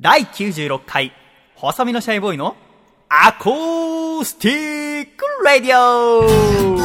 [0.00, 1.10] 第96回、
[1.56, 2.54] 細身のシャイボーイの
[3.08, 6.78] アコースティックラディオ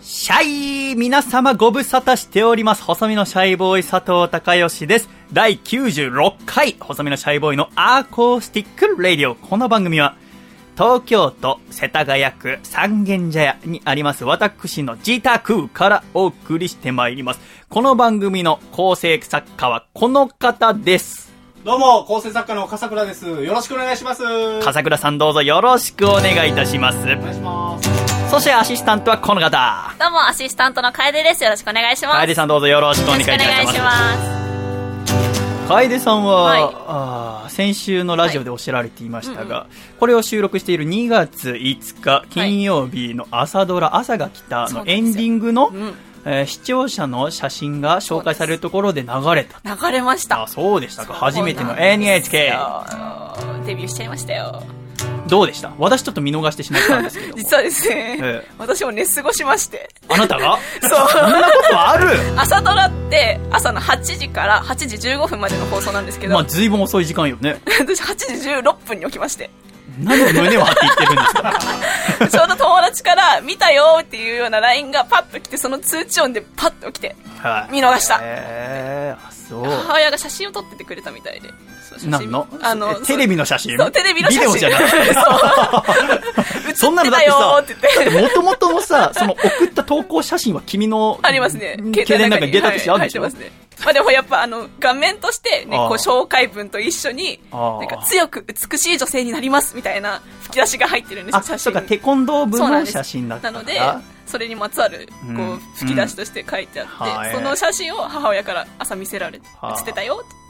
[0.00, 0.42] シャ
[0.92, 2.82] イ皆様ご無沙汰しております。
[2.82, 5.10] 細身のシャイボーイ佐藤孝義です。
[5.34, 9.34] 第96回、細身のシャイボーイのアコースティックラディオ。
[9.34, 10.16] この番組は、
[10.74, 17.40] 東京都世田谷区三軒茶屋にあります私の自宅からお送りしてまいります。
[17.68, 21.32] この番組の構成作家はこの方です。
[21.64, 23.26] どうも、構成作家の笠倉です。
[23.26, 24.22] よろしくお願いします。
[24.24, 27.06] お笠倉さんどうぞよろしくお願いいたします。
[27.06, 28.30] 願いします。
[28.30, 29.94] そしてアシスタントはこの方。
[29.98, 31.44] どうも、アシスタントの楓です。
[31.44, 32.18] よろしくお願いします。
[32.18, 33.84] 楓さんどうぞよろしくお願いいたしよろしくお願いしま。
[33.84, 34.53] ます
[35.66, 39.66] 楓さんは、はいあー先週のラジオでおっしゃられていましたが、
[40.00, 49.58] これを収録している2月5日金曜日の朝ドラ「朝が来た」のエンディングの、うんえー視聴者の写真が紹介されるところで流れた。
[49.58, 49.84] す。
[49.86, 50.42] 流れました。
[50.42, 51.12] あ、そうでしたか。
[51.14, 52.46] 初めての NHK。
[52.46, 52.84] よ
[53.66, 54.62] デビューしちゃいましたよ。
[55.28, 55.72] どうでした？
[55.78, 57.36] 私ちょっと見逃してしまったんですけども。
[57.42, 59.88] 実はですね、ええ私も寝過ごしまして。
[60.08, 60.58] あなたが？
[60.82, 61.08] そう。
[61.10, 62.10] そんなことある？
[62.36, 67.60] 朝ドラって朝の8時から8時15分までの放送なんですけど、まあ、ずいぶん遅い時間よね。
[67.80, 69.50] 私8時16分に起きまして、
[69.98, 72.28] 何で胸を張って言ってるんですか？
[72.28, 77.72] ちょうど友達から見たよっていうような LINE がパッと来て、その通知音でパッと起きて、はい。
[77.72, 78.18] 見逃した。
[78.22, 79.64] えー、あ、そう。
[79.64, 81.48] 母親が写真を撮っててくれたみたいで。
[82.06, 82.46] 何の？
[82.62, 83.76] あのえ、テレビの写真？
[83.92, 84.54] テレビの写真。
[84.54, 84.84] ビデオじゃなく
[86.68, 86.74] て。
[86.74, 87.38] そんなのだって映って。
[87.38, 88.22] たよーって言って。
[88.22, 91.76] もともとのさ、 その送った投稿写真は君の、ありますね。
[91.94, 92.52] 携帯の中に。
[92.52, 101.58] データとしてあるんでしょ、はい入ってまあでもやっぱあの、画面としてね、こう紹介文と一緒に、なんか強く美しい女性になりますみたいな吹き出しが入ってるんですよ、あ、写真。
[101.58, 103.80] そうか、テコンドー部の写真だったなので
[104.26, 107.34] それにまつわる、こう吹き出しとして書いてあって、はい。
[107.34, 109.74] その写真を母親から朝見せられて、はあ。
[109.74, 110.43] 写ってたよって。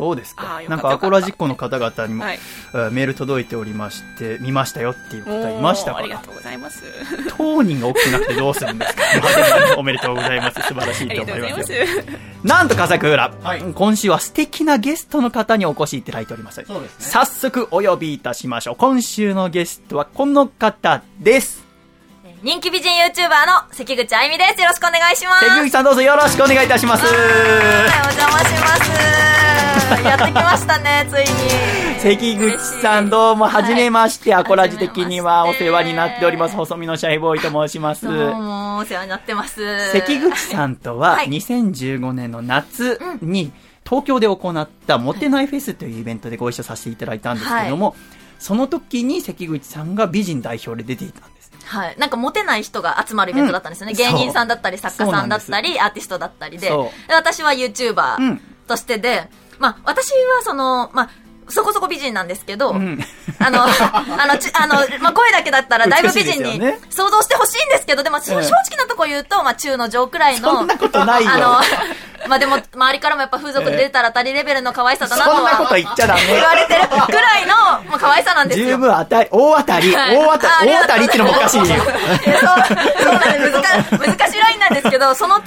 [0.00, 0.60] あそうですか。
[0.68, 2.38] なんかアコラジッコの方々にも、はい。
[2.74, 6.82] えーメール届いておりまして、見ましたよっていう方いましたから、ありがとうございます。
[7.36, 9.02] 当人が大きくなくてどうするんですか
[9.78, 10.60] おめでとうございます。
[10.62, 11.56] 素晴らしいと思いまよ。
[11.56, 11.74] ますす。
[12.42, 16.62] なんと笠倉、はい今週は素敵なゲストの方にお越しいただいております。
[16.66, 18.76] そうですね早速お呼びいたしましょう。
[18.76, 21.70] 今週のゲストはこの方です。
[22.42, 24.60] 人気美人 YouTuber の関口あゆみです。
[24.60, 25.46] よろしくお願いします。
[25.46, 27.04] 関口さんどうぞよろしくお願いいたします。
[27.04, 29.29] はい、お邪魔します。
[29.98, 32.00] やってきましたね、ついに。
[32.00, 38.06] 関口さんどうもはじめまして、アコラジ的にはお世話になっております、は細身のシャイボーイと申します。
[38.06, 39.90] どうも、お世話になってます。
[39.92, 43.52] 関口さんとははい2015年の夏に
[43.84, 47.96] 東京で行ったモテないフェスというイベントでご一緒させていただいたんですけども、
[48.38, 51.50] その時に関口さんが美人代表で出ていたんです。
[51.66, 51.96] はい。
[51.98, 53.92] なんかモテない人が集まるイベントだったんですよね。
[53.92, 56.68] うん芸人さんだったり、作家さんだったり、アーティストだったりで。
[56.68, 56.74] で
[57.14, 59.28] 私はうん YouTuber としてで、
[59.60, 61.10] まあ、私はその、まあ、
[61.50, 62.98] そこそこ美人なんですけど、ん
[63.38, 66.60] あの、あの、ちあの、まあ、声だけだったらだいぶ美人に
[66.90, 75.36] 想像してほしいんですけど、でも、正うん直なとこ言うと、まあ、中の上くらいの、そんなことないよあの、まあでも、周りからもやっぱ風俗で出たら当たりレベルの可愛さだなとは。
[75.36, 77.54] そんなこと言っちゃダメ言われてるくらいの、
[77.90, 78.66] まあ、可愛さなんですよ。
[78.68, 81.64] 十分当たり、大当たり、はい大当たり、大当たりってのもおかしいよ。
[81.66, 81.86] そう、そう
[83.14, 83.50] なんです。
[83.50, 85.46] 難難しいラインなんですけど、その程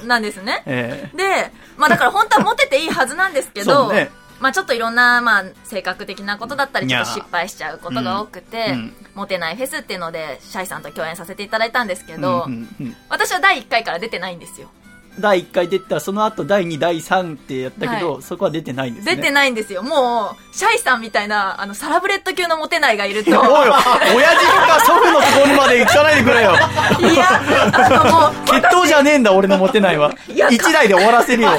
[0.00, 0.62] 度なんですね。
[0.66, 4.10] えで、まあだから本当はモテていいはずなんですけど、ね。
[4.40, 8.72] まあちょっといろんな、まあ性格的なことだったり、ちょっと失敗しちゃうことが多くて、うん。
[8.72, 12.96] うんモテないフェスっていうので、シャイさんと共演させていただいたんですけど、うんうんうん。
[13.08, 14.70] 私は第1回から出てないんですよ。
[15.18, 19.16] 第1回出た、その後第2、第3ってやったけど、はそこは出てないんですね。
[19.16, 19.82] 出てないんですよ。
[19.82, 23.68] もう、シャイさんみたいな、あの、サラブレッド級のモテないがいると、 おい、
[24.16, 26.52] 親父とか祖父のところにまで行かないでくれよ。
[27.00, 27.26] いや、
[27.72, 30.12] あのもう、血統じゃねえんだ、俺のモテないは。
[30.28, 31.50] いや一台で終わらせるよ。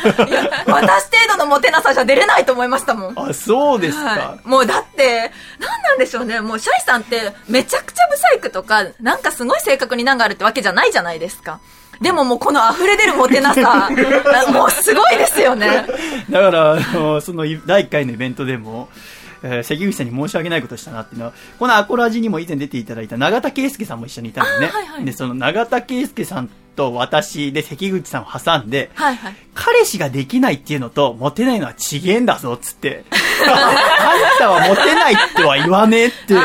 [0.66, 3.14] 私程度のモテなさじゃ出れないと思いましたもん。
[3.16, 4.10] あ、そうですか。
[4.10, 4.48] はい。
[4.48, 6.40] もうだって、なんなんでしょうね。
[6.40, 11.60] もうシャイさんってめちゃくちゃブサイクとか、なんかすごい性格に難があるってわけじゃないじゃないですか。
[12.00, 13.90] でももうこの溢れ出るモテなさ、
[14.52, 15.86] もうすごいですよね。
[16.30, 18.88] だから、あのその第1回のイベントでも、
[19.42, 24.66] えー関口さんに申し訳ないことをしたなっていうのは、このアコラジにも以前出ていただいた永田圭介さんも一緒にいたんだよね。
[24.68, 29.34] はいはいで、その永田圭介さんと私で関口さんを挟んで、はいはい。
[29.54, 33.04] 彼氏ができないっていうのと、モテないのは違えんだぞ、つって。
[33.10, 36.40] あんたはモテないっては言わねえって、ずっ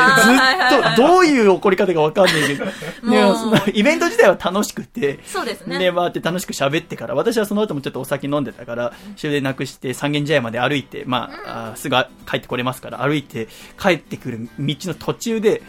[0.96, 2.64] と、どういう怒り方かわかんないけど。
[2.64, 5.78] でもそのイベント自体は楽しくて、そうですね。
[5.78, 11.96] で、回って楽しく喋ってから、私はその後もちょっとお酒飲んでたから、終電なくして三軒茶屋まで歩いて、まあ、あーすぐ
[12.28, 13.48] 帰ってこれますから、歩いて
[13.80, 15.62] 帰ってくる道の途中で、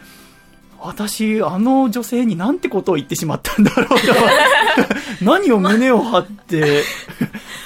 [0.81, 3.95] 私、あの女性になんてことを言ってしまったんだろうと。
[5.21, 6.83] 何を胸を張って、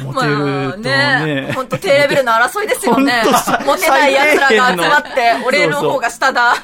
[0.04, 1.52] モテるとね。
[1.54, 3.24] 本当低レベルの争いですよね。
[3.66, 6.56] モテない奴らが集まって最低限、の俺の方が下だ。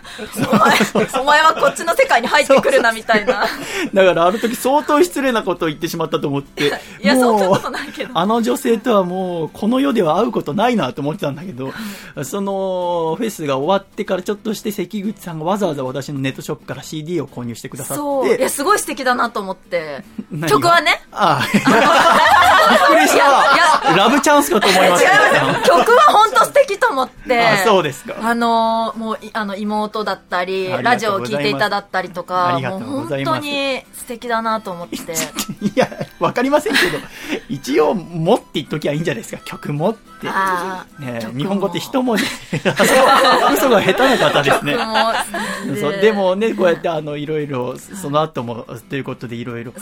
[0.51, 0.77] お前、
[1.21, 3.45] お前はこっちの世界に入ってくるな、みたいな。
[3.93, 6.67] だからあの時相当失礼なことを言ってしまったと思って。
[6.67, 6.71] い
[7.01, 8.11] や、そんなことないけど。
[8.13, 11.73] あの女性とはもう、この世では会うことないなと思ってたんだけど、
[12.23, 18.25] そのフェスが終わってからちょっとして関口さんがわざわざ私のネットショップから CD を購入してくださそう。
[18.27, 20.03] いや、って、すごい素敵だなと思って。
[20.47, 21.01] 曲はね。
[21.11, 23.25] ああ、 びっくりしいや
[23.83, 23.95] た。
[23.95, 25.61] ラブチャンスかと思いました。
[25.63, 27.41] 曲は本当素敵と思って。
[27.47, 28.15] あそうですか。
[28.21, 34.95] あのーもうい、あの、妹だったり、ラジオを聴いていただったりとあか、りがともううございます本当に素敵だなと思って。
[35.65, 36.99] いや、わかりませんけど、
[37.49, 39.41] 一応、もって言っときゃいいんじゃないですか。
[39.45, 40.27] 曲もって。
[40.99, 42.23] ね日本語って一文字。
[43.53, 44.77] 嘘が下手な方ですね。
[46.01, 49.73] でもね、こうやってあの、いろいろ、その後も、ということでいろいろ、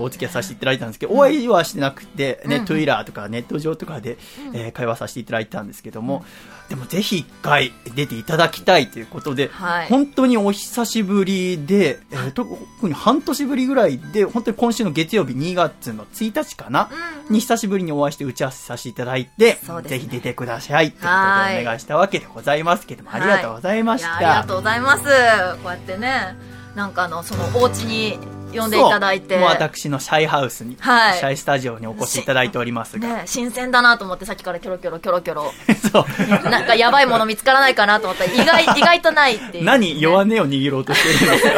[0.00, 2.64] お付き合いさせていただいたんですけど、お会いはしてなくて、ね、うん。
[2.64, 4.18] Twitter とかネット上とかで、
[4.54, 6.24] えー会話させていただいたんですけども、
[6.72, 9.88] でもぜひ一回出ていただきたいということで、はい。
[9.88, 12.48] 本当にお久しぶりで、えー特
[12.88, 16.88] に半年ぶりぐらいで、本当に今週の月曜日2月の1日かな、
[17.28, 17.34] うん。
[17.34, 19.82] に久しぶりにお会いして打ち合わせさせていただいて、ね。
[19.84, 24.16] ぜひ出てくださいってことはいでお願いしたわけでございますけども、ありがとうございました。
[24.16, 25.02] ありがとうございます。
[25.04, 26.38] こうやってね、
[26.74, 28.18] なんかあの、その、お家に
[28.56, 29.36] 呼んでいただいて。
[29.36, 35.52] 私のシャイハウスに、はいシャイスタジオにお越しいただいておりますが、ね、新鮮だなと思ってさっきからキョロキョロキョロキョロ。
[35.92, 36.06] そ
[36.46, 36.50] う。
[36.50, 41.50] なんかやばいもの見つからないかなと思ったら意外、 意外とないっていう、何弱音を握ろうとしてるんです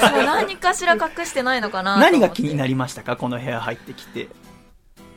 [0.00, 0.08] か？
[0.10, 3.16] そう何かしら隠してないのかな何が気になりましたか？
[3.16, 4.28] この部屋入ってきて。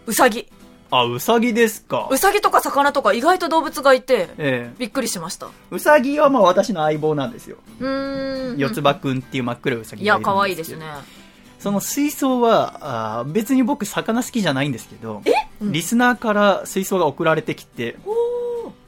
[0.06, 0.48] うさぎ。
[0.92, 2.18] あ、うさぎですかう。
[2.18, 5.48] さぎとか魚とか意外と動物がいて、ええびっくりしました。
[5.72, 7.58] うさぎはまあ私の相棒なんですよ。
[7.80, 8.58] うーん。
[8.58, 11.20] 四つ葉くんっていう真っ黒いうさぎいや、がいるんですけど可愛いですね。
[11.60, 15.22] その水槽は、あー別に僕魚好きじゃないんですけど、
[15.62, 17.98] リスナーから水槽が送られてきて、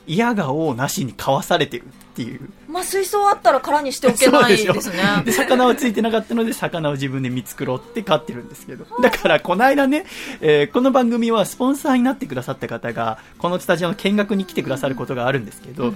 [0.08, 2.50] 嫌が王なしに買わされてるっていう。
[2.68, 4.98] まあ、水槽あったら空にしておけないですね。
[5.26, 8.86] で、魚はついてなかったので、魚を自分で見繕って飼ってるんですけど。
[9.02, 10.06] だから、この間ね、
[10.42, 15.94] えーこの番組はスポンサーになってくださった方が、このスタジオの見学に来てくださることがあるんですけど、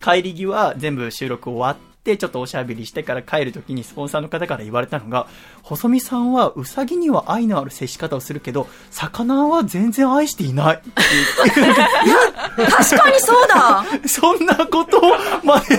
[0.00, 5.26] 帰り際、全部収録終わって、ちょっとおしゃべりしてから帰るときにスポンサーの方から言われたのが、
[5.62, 10.82] 細見さんはウサギには愛のある接し方をするけど、魚は全然愛していない。
[10.94, 15.00] 確かにそうだ そんなこと
[15.42, 15.76] まで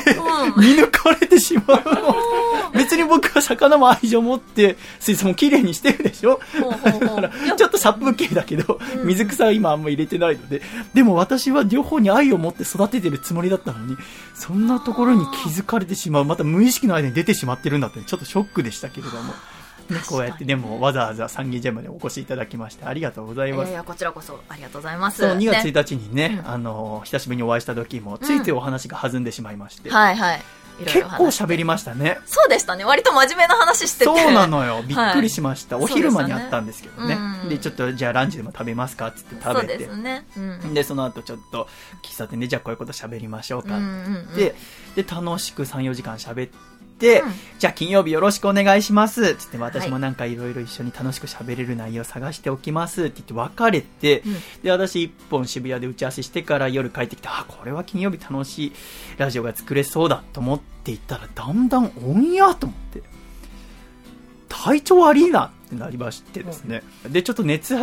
[0.57, 2.15] 見抜かれてしまうの。
[2.77, 6.39] 別に僕は魚も愛情を持って、水槽も綺麗にしてるでしょ？
[6.83, 10.61] だから、ちょっと殺風景だけど、水草は今あんま入れてないので、
[10.93, 13.97] でも私は両方に愛を持って育ててるつもりだったのに、
[14.35, 19.33] そんなところに気づかれてしまう、また無意識の間に出てしまってるんだって、ちょっとショックでしたけれども。
[19.89, 23.71] ね、こうやってでもわざわざ三軒茶屋までお越しいただきましてありがとうございます。
[23.71, 25.19] いやこちらこそありがとうございます。
[25.19, 25.71] そう、2月ね。
[25.71, 30.35] 1日にね、あの、久しぶりにお会いした時も、ついついお話が弾んでしまいまして、はいはい。
[30.35, 30.43] いろい
[30.85, 32.19] 結構喋りましたね。
[32.25, 32.85] そうでしたね。
[32.85, 34.05] 割と真面目な話してて。
[34.05, 34.83] そうなのよ。
[34.85, 35.77] びっくりしました。
[35.77, 37.15] はいお昼間にあったんですけどね。
[37.15, 39.07] そうでねうんで、ちょっと、じゃあランチでも食べますか？
[39.07, 39.77] っつってそう食べて。
[39.79, 40.25] ですね。
[40.35, 40.73] うん。
[40.73, 41.67] で、その後ちょっと、
[42.03, 43.77] 喫茶店で、じゃあこういうこと喋りましょうか？
[43.77, 44.55] うんうんうんって、
[44.95, 46.57] で、楽しく3、4時間喋って、
[46.99, 47.31] うん。
[47.59, 49.35] じゃあ金曜日よろしくお願いします。
[49.35, 53.05] つって私もなんかいろいろ一緒に楽しく喋れる内容を探しておきます。
[53.05, 54.33] って言って別れて、うん。
[54.63, 58.73] で、私一本渋谷で打ち合わせしてから夜帰ってきて、あ、これは金曜日楽しい
[59.17, 63.03] ラジオが作れそうだと思っていったら、だんだんオンやと思って、
[64.49, 66.81] 体調悪いなってなりましてですね。
[67.09, 67.75] で、ちょっと熱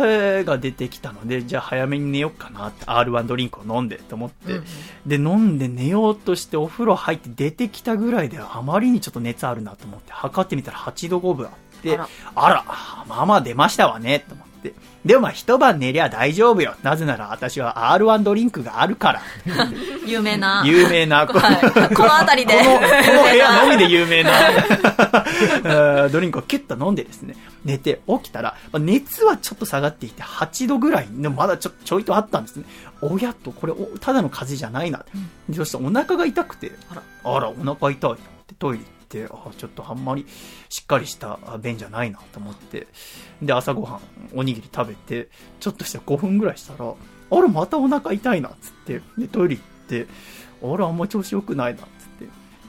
[0.43, 4.65] が出てきたので、じゃあ早めに寝ようかなって、R1 ドリンクを飲んでと思って、うん
[5.05, 12.65] で、飲んで寝ようとしてお風呂入って出てきたぐらいであまりにちょっと熱あるなと思って、測ってみたら8度5分あって、ああらら
[13.07, 14.44] まあまあ出ましたわね、と思。
[15.05, 16.75] でもまあ一晩寝りゃ大丈夫よ。
[16.81, 19.21] なぜなら私は R1 ドリンクがあるから。
[20.05, 20.63] 有名な。
[20.65, 21.95] 有名な、この、はい。
[21.95, 22.57] この辺りで。
[22.57, 32.65] このこの部屋のみで有名なえー ドリンクをキュッと飲んでですね、寝て起きたら、まあ熱はちょっと下がっていて8度ぐらい、でもまだちょちょいとあったんですね。
[33.01, 35.05] おやっと、これおただの風邪じゃないな。
[35.49, 40.25] でそしてお腹が痛くて、あらあら、お腹痛いってトイレ行って、あちょっとあんまり
[40.69, 42.87] しっかりした便じゃないなと思って、
[43.41, 43.99] で、朝ごはん、
[44.33, 46.93] おにぎり食べて、ちょっとした5分ぐらいしたら、
[47.31, 50.07] あら、またお腹痛いな、つって、で、トイレ行って、
[50.63, 51.87] あら、あんま調子良くないな、つっ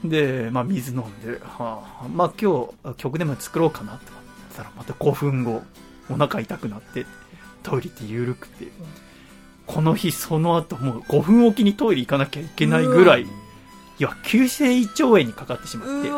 [0.03, 0.07] て。
[0.07, 4.23] で、まあ、水飲んで、はあ、まあ、今日、曲でも作ろうかな、と思っ
[4.55, 5.63] たら、また5分後、
[6.09, 7.05] お腹痛くなって、
[7.63, 8.67] トイレって緩くて、
[9.65, 13.27] この日、その後、もう5分おきにトイレ行かなきゃいけないぐらい、
[13.99, 16.09] いや、急性胃腸炎にかかってしまって。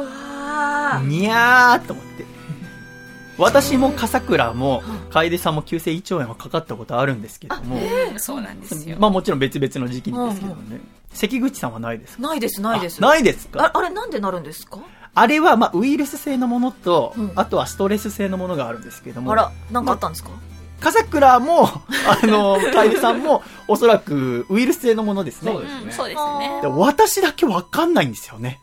[1.07, 2.25] にゃーと思って。
[3.37, 7.79] 私も笠倉も、楓さんも急性胃腸炎はかかったことあるんですけども、
[8.17, 8.97] そうなんですよ。
[8.99, 10.81] まあもちろん別々の時期にですけどね。
[11.13, 12.21] 関口さんはないですか？
[12.21, 12.97] ないです、ないです。
[13.03, 13.63] あないですか？
[13.65, 14.79] ああれ、なんでなるんですか？
[15.15, 20.31] あれは、まあ、ウイルス性のものと、うんあとはストレス性のものがあるんですけども、あら、なんかあったんですか？
[20.79, 21.69] 笠倉も、
[22.07, 25.51] あの、楓さんも、おそらくウイルス性のものですね。
[25.51, 26.67] そうですうん、そうですねで。
[26.67, 28.59] 私だけわかんないんですよね。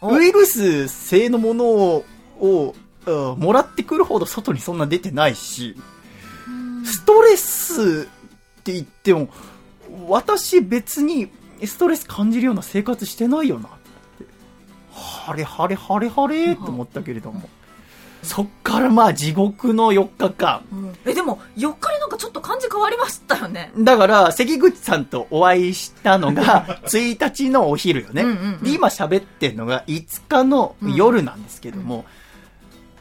[0.00, 2.04] おウイルス性のものを、
[2.40, 2.74] を
[3.06, 5.76] うんもらってくるほど外にそんな出てないし、
[6.84, 8.08] ストレス
[8.60, 9.28] って言っても、
[10.06, 11.30] 私別に
[11.64, 14.24] ストレス感じるような生活してないよなって。
[14.92, 17.48] 晴れ晴れ晴れ晴れと思ったけれども。
[18.22, 20.62] そっからまあ地獄の4日間。
[20.72, 23.72] うんえ、でも、4日でなんかちょっと感じ変わりましたよね。
[23.78, 28.22] だから、関口さんとお会いしたのが、 1日のお昼よね。
[28.22, 32.04] うんうんうんで、今喋ってるのが5日の夜なんですけども、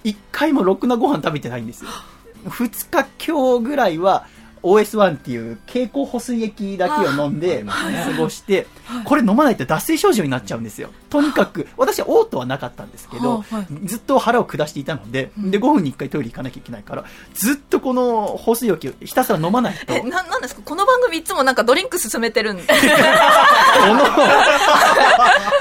[0.06, 1.90] 1回もろくなご飯食べてないんですよ。
[2.46, 4.26] 2日今日ぐらいは、
[4.64, 7.74] OS1 っていう経口補水液だけを飲んで過
[8.18, 8.68] ごして、
[9.06, 10.90] これ飲まないと脱水症状になっちゃうんですよ。
[11.10, 13.44] とにかく、私は嘔吐はなかったんですけど
[13.86, 20.62] ずっと腹を下していたので、で、5分に1回トイレ行かなきゃいけないから、ずっとこの放水液をひたすら飲まないと、え、な、なんですか？
[20.64, 22.58] この番組いつもなんかドリンク勧めてるん？
[22.58, 22.64] で。
[22.64, 24.06] この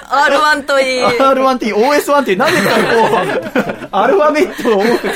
[0.04, 1.04] R1 といい。
[1.04, 2.76] R1 っていう OS1 っていう、なんでかこ
[3.84, 5.14] う、アルファベットを多く使っ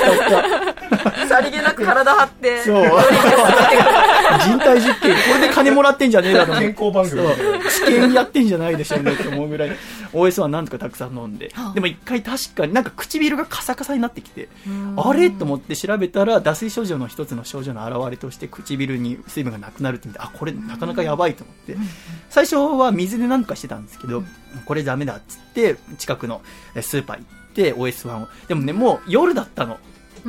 [1.17, 1.22] た？
[1.33, 2.62] さりげなく体張って。
[2.62, 2.85] そう。
[4.45, 6.55] 人体実験、これで金もらってんじゃねえだろ。
[6.55, 7.71] 健康番組そう。
[7.71, 9.77] 試験やってんじゃないでしょうねって思うぐらい、
[10.12, 11.53] OS はなんとかたくさん飲んで。
[11.75, 14.49] でも一回確かになんか唇がカサカサになってきて、
[14.97, 21.77] あれと思って調べたら、脱水症状の一つの症状の表れとして唇に水分がなくなるってあ、これなかなかやばいと思って。
[22.29, 24.23] 最初は水でなんとかしてたんですけど、
[24.67, 26.43] これダメだっつって、近くの
[26.75, 28.29] えスーパー行って OS1 を。
[28.49, 29.79] でもね、もう夜だったの。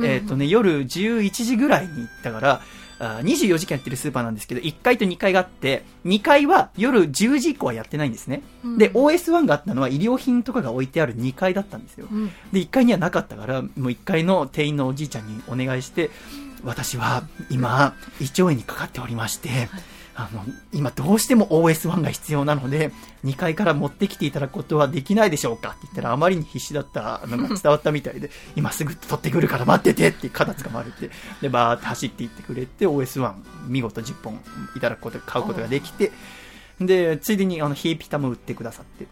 [0.02, 2.62] えっ、とね、夜11時ぐらいに行ったから、
[2.98, 8.42] あー24時間やってるスーパーなんですけど、1階と2階があって、2階は夜10時以降はやってないんですね。
[8.78, 12.06] で、OS1 があったのは医療品とかが置いてある2階だったんですよ。
[12.14, 12.28] ん。
[12.52, 16.10] で、1階にはなかったから、もう1階の店員のおじいちゃんにお願いして、
[16.64, 19.68] 私は今、胃腸炎にかかっておりまして、
[20.16, 22.92] あの、今どうしても OS1 が必要なので、
[23.24, 25.70] 2階から持ってきていただくことはできないでしょうか。
[25.70, 33.34] って言ったら、あまりに必死だったのが 伝わったみたいで、今すぐ取ってくるから待っててって肩つかまれて、で、バーって走っていってくれて、OS1
[33.66, 34.40] 見事10本
[34.76, 36.12] いただくこと、買うことができて、
[36.80, 39.06] で、ついでにあの、ヒーピタも売ってくださって、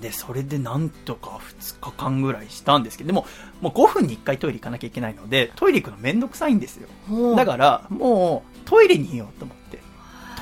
[0.00, 3.26] で、それでなんとか2日間ぐらいしたんですけど、でも、
[3.60, 6.88] もう5分に1回トイレ行かなきゃいけないので、トイレ行くのめんどくさいんですよ。
[7.36, 9.61] だから、もう、トイレにいようと思って、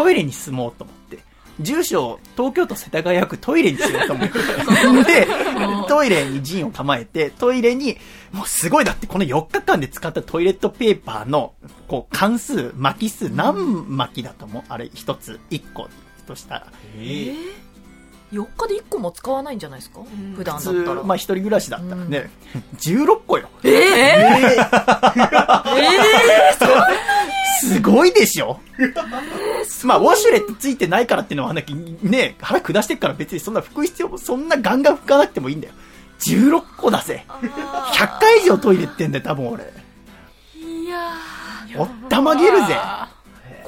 [0.02, 1.18] トイレに住もうと思って、
[1.60, 4.38] 住所、東京都世田谷区トイレにしようと思って、
[5.04, 5.26] で、
[5.88, 7.98] トイレに陣を構えて、トイレに、
[8.32, 11.52] もうすごい、だってこの4日間で使ったトイレットペーパーの、
[11.86, 14.62] こう、関数、巻き数、何巻きだと思う？
[14.70, 15.88] あれ、一つ、一個
[16.26, 16.66] としたら。
[16.98, 17.34] え
[18.32, 20.00] 4日で1個も使わないんじゃないですか？
[20.36, 21.02] 普段普通だったら。
[21.02, 22.30] まあ一人暮らしだったらね、
[22.78, 23.48] 16個よ。
[23.64, 24.56] ええ
[27.60, 28.60] すごいでしょ？
[29.84, 31.64] まあ、ウォシュレットついてないからっていうのはね、
[32.02, 35.74] ね、腹下してっから別にそんな拭く必要も、そんなガンガン拭かなくてもいいんだよ。
[36.20, 37.24] 16個だぜ。
[37.28, 39.64] 100回以上トイレ行ってんだよ、多分俺。
[40.54, 41.16] いや
[41.76, 42.76] おったまげるぜ。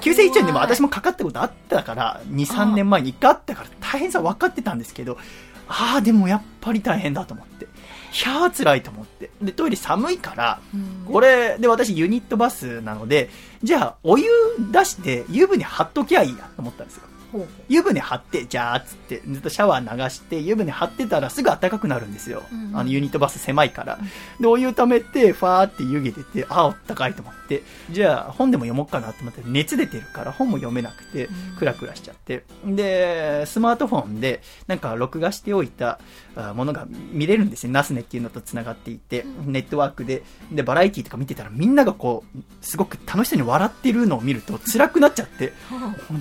[0.00, 5.16] 急性胃腸炎でも私もかかったことあったから、2、3年前に1回あったから大変さ分かってたんですけど、
[5.68, 7.68] ああ、でもやっぱり大変だと思って。
[8.12, 9.30] ひゃー辛いと思って。
[9.40, 10.60] で、トイレ寒いから、
[11.10, 13.30] これ、で、私ユニットバスなので、
[13.62, 14.28] じゃあ、お湯
[14.70, 17.02] 出して湯船張っときゃいいやと思ったんですよ。
[17.68, 22.42] 湯船張って、じゃあ、つって、ずっとシャワー流して、湯船張ってたらすぐ暖かくなるんですよ。
[22.52, 23.98] うんあの、ユニットバス狭いから。
[24.38, 27.40] で、お湯溜めて、ファーって湯気出て、あ、あったかいと思って、
[27.90, 31.28] じゃあ、本でも読もうかなと思って、熱出てるから本も読めなくて、
[31.58, 32.44] クラクラしちゃって。
[32.64, 35.98] で、スマートフォンで、なんか、録画しておいた
[36.34, 37.72] あものが見れるんですよ。
[37.72, 40.22] ナスネっていうのと繋がっていて、ネットワークで。
[40.50, 45.52] で、バラエティとか見てたら、みんながこう、すごく楽しそうに笑ってるのを見ると、辛くなっちゃって、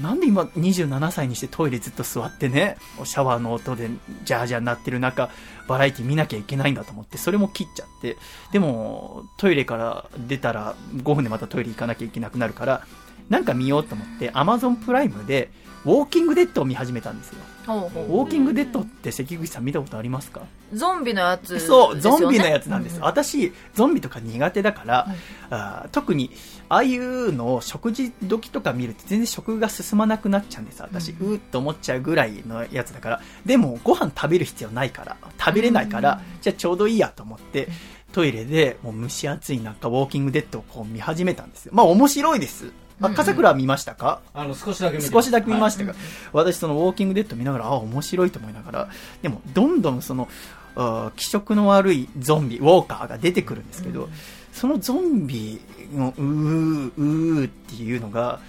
[0.01, 3.89] なんで今27歳にしてトイレずっと座ってね、シャワーの音で
[4.23, 5.29] ジャージャー鳴ってる中、
[5.67, 8.17] バラエティ見なきゃいけないんだと思って、それも切っちゃって、
[8.51, 12.85] でも、トイレから出たら5分でまたトイレ行かなきゃいけなくなるから、
[13.29, 15.49] なんか見ようと思って、Amazon プライムで、
[15.85, 17.39] ウォーキングデッドを見始めたんですよ。
[17.65, 20.41] ほうほウォーキングデッドって関口さん見たことありますか？
[20.73, 22.97] うゾンビのやつね、そう、ゾンビのやつなんです。
[22.97, 25.07] う私、ゾンビとか苦手だから、
[25.49, 26.31] あー特に、
[26.69, 30.81] ああいうのを食事時とか見ると全然食が進まなくなっちゃうんです。
[30.81, 33.21] 私、うーっと思っちゃうぐらいのやつだから。
[33.45, 37.67] でも、ご飯食べる必要ないから、食べれないから、じゃあちょうどいいやと思って、
[38.13, 41.71] トイレでもう蒸し暑い中、ウォーキングデッドをこう見始めたんですよ。
[41.73, 42.71] まあ面白いです。
[43.01, 44.21] あ、笠倉は見ましたか？
[44.33, 45.93] あの、少しだけ少しだけ見ましたが、
[46.33, 48.89] 私そのウォーキングデッド見ながら、あ、面白いと思いながら、
[49.21, 50.27] でも、どんどんその、
[50.75, 54.09] あ気色の悪いゾンビ、ウォーカーが出てくるんですけど、
[54.53, 55.59] そのゾンビ
[55.93, 58.39] のうー、うーっていうのが、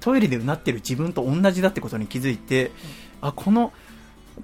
[0.00, 2.72] トイレでうなってる自分と同じだってことに気づいて、
[3.20, 3.72] あ、この、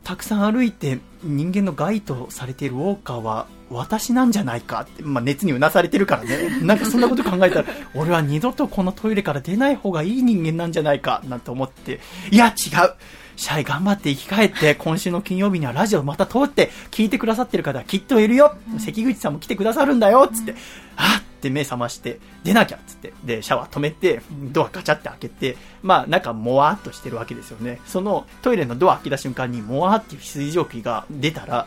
[0.02, 6.58] たくさん歩いて人間の害とされているウォーカーは私なんじゃないかって、まあ、熱にうなされてるからね。
[6.62, 12.50] なんかそんなこと考えたら、 俺は二度とこのトイレから出ない方がいい人間なんじゃないか、なんて思って、いや違
[12.84, 12.94] う。
[13.36, 18.54] シャイ頑張って生き返って、今週の金曜日にはラジオまた通って聞いてくださってる方はきっといるよ。
[18.78, 20.54] 関口さんも来てくださるんだよつって、
[20.96, 27.80] あっって目覚まして、出なきゃっつって、で、シャワー止めて、ドアガチャって開けて、まあ、中もわーっとしてるわけですよね。
[27.84, 31.66] そのトイレのドア開けた瞬間に、もわーっていう水蒸気が出たら、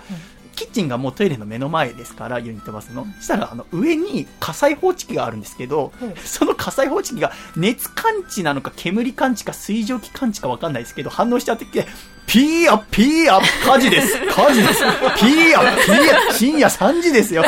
[0.58, 3.06] キッチンがもうトイレの目の前ですから、ユニットバスの。
[3.20, 5.94] そしたら、あの、上に火災報知器があるんですけど、
[6.26, 11.86] その火災報知器が熱感知なのか煙感知か水蒸気感知かわかんないですけど、反応しちゃってきて、
[12.28, 14.18] ピーアピーア火事です。
[14.28, 14.84] 火事です。
[15.18, 17.42] ピーアピーア深夜3時ですよ。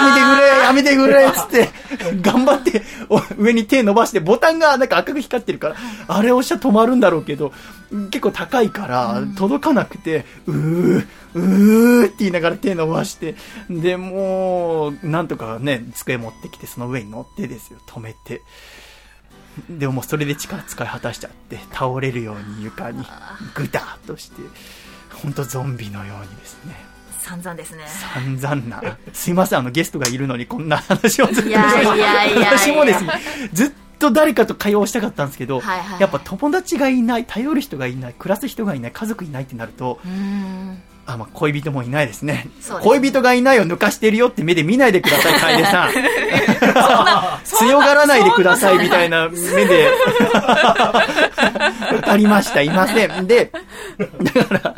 [0.00, 1.68] めてくれやめてくれつって、
[2.22, 5.76] 頑張ってお上に手伸ばして、ボタンがなんか赤く光ってるから、
[6.06, 7.52] あれ押しちゃ止まるんだろうけど、
[8.10, 13.34] 結構高いから、届かなくて、うー、うーって言いながら手伸ばして、
[13.68, 18.42] で、もう、なんとかね、机持ってきて、その上に乗ってですよ、止めて。
[19.68, 23.04] でももうそれで力使い果たしちゃって、倒れるように床に
[23.54, 24.40] ぐだーっとして、
[25.22, 26.74] ほんとゾンビのようにですね、
[27.18, 27.84] 散々ですね。
[27.86, 32.58] 散々な、すいません、あのゲストがいるのにこんな話をずっといやいやいやいや。
[32.58, 33.12] 私もですね、
[33.52, 35.88] ずっと誰かと会話をしたかったんですけど、はいはい。
[35.92, 40.00] はいやっぱ友達がいない、頼る人がいない、暮らす人がいない、家族いないってなると。
[41.04, 42.48] あ、まあ、恋人もいないですね。
[42.60, 45.92] すね恋人がいないを抜かしてるよって目で見ないでください、楓さん。
[47.44, 49.88] 強がらないでくださいみたいな目で。
[50.32, 51.06] わ
[52.02, 53.26] かりました、いません。
[53.26, 53.50] で、
[53.98, 54.76] だから、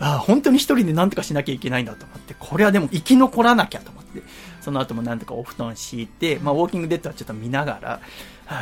[0.00, 4.22] あ本当に一人で何とかしなきゃいけないんだと思って、これはでも生き残らなきゃと思って、
[4.62, 8.00] その後もなんとかお布団敷いて、まあ、ウォーキングデッドはちょっと見ながら、あ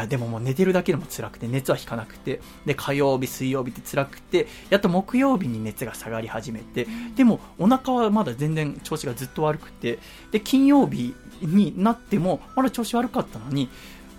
[0.08, 9.98] でももう寝てるだけでも辛くて、熱は引かなくて、で、火曜日、水曜日って辛くて、やっと木曜日に熱が下がり始めて、でもお腹はまだ全然調子がずっと悪くて、
[10.30, 13.68] で、金曜日になっても、まだ調子悪かったのに、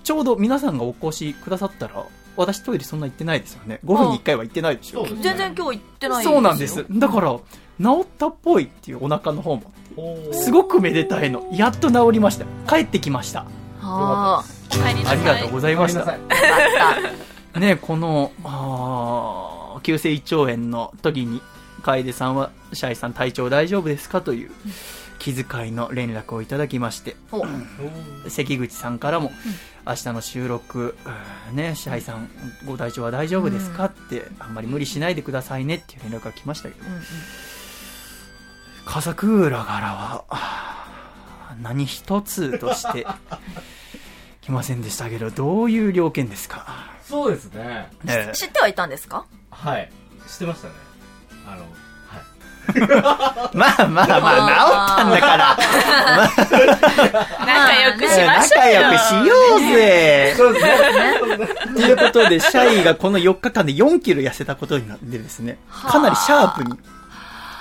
[0.04, 2.06] ちょうど皆さんがお越しくださったら、
[2.38, 3.80] 私トイレそんな行ってないですよね。
[3.86, 5.06] 5分に1回は行ってないでしょ。
[5.06, 6.86] そうです全然今日行ってないそうなんです。
[6.90, 7.40] だから、
[7.82, 9.72] 治ったっぽいっていうお腹の方も。
[10.34, 11.50] すごくめでたいの。
[11.54, 12.46] やっと治りました。
[12.68, 13.46] 帰ってきました。
[15.10, 16.18] ありがとうございました。
[17.60, 21.42] ねこの、あー急性胃腸炎の時に、
[21.84, 24.52] 楓さんは、シャイさん体調大丈夫ですかという
[25.20, 27.16] 気遣いの連絡をいただきまして、
[28.28, 29.32] 関口さんからも、
[29.86, 30.98] 明日の収録、
[31.52, 32.30] うんね、シャイさん、
[32.66, 37.02] ご体調は大丈夫ですかって、あんまり無理しないでくださいねっていう連絡が来ましたけど、うんうん。
[38.86, 40.24] 笠倉からは、
[41.62, 43.06] 何一つとして、
[44.46, 46.66] 来ませんでしたけど、どういう了見ですか、
[47.08, 47.90] そうですね。
[48.08, 49.26] ええ知ってはいたんですか？
[49.50, 49.90] はい。
[50.28, 50.74] 知ってましたね。
[51.48, 53.56] あの、はい。
[53.58, 55.58] まあまあまあ、治ったんだから、
[57.46, 58.82] 仲良くしましょうよ。
[58.82, 60.34] 仲良くしようぜ。
[60.36, 60.76] そうですね。
[61.76, 66.80] ということで、シャイがこの4日間で4キロ痩せたことになってですね、かなりシャープに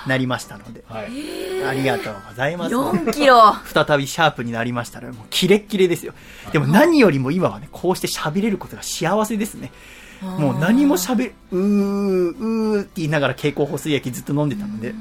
[0.07, 1.63] なりましたので、はい。
[1.63, 2.75] ありがとうございます。
[2.75, 3.53] 4キロ。
[3.65, 6.13] 再びシャープになりましたら、もうキレッキレですよ。
[6.51, 9.71] でも何よりも今はね、こうして喋れることが幸せですね。
[10.21, 14.93] もう何も喋る、うー、うーって言いながら蛍光補水液ずっと飲んでたので、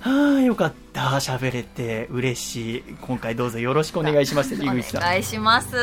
[0.00, 1.00] はあ、よかった。
[1.00, 2.82] 喋れて嬉しい。
[3.02, 4.54] 今回どうぞよろしくお願いします。
[4.54, 5.76] お願いします。
[5.76, 5.82] は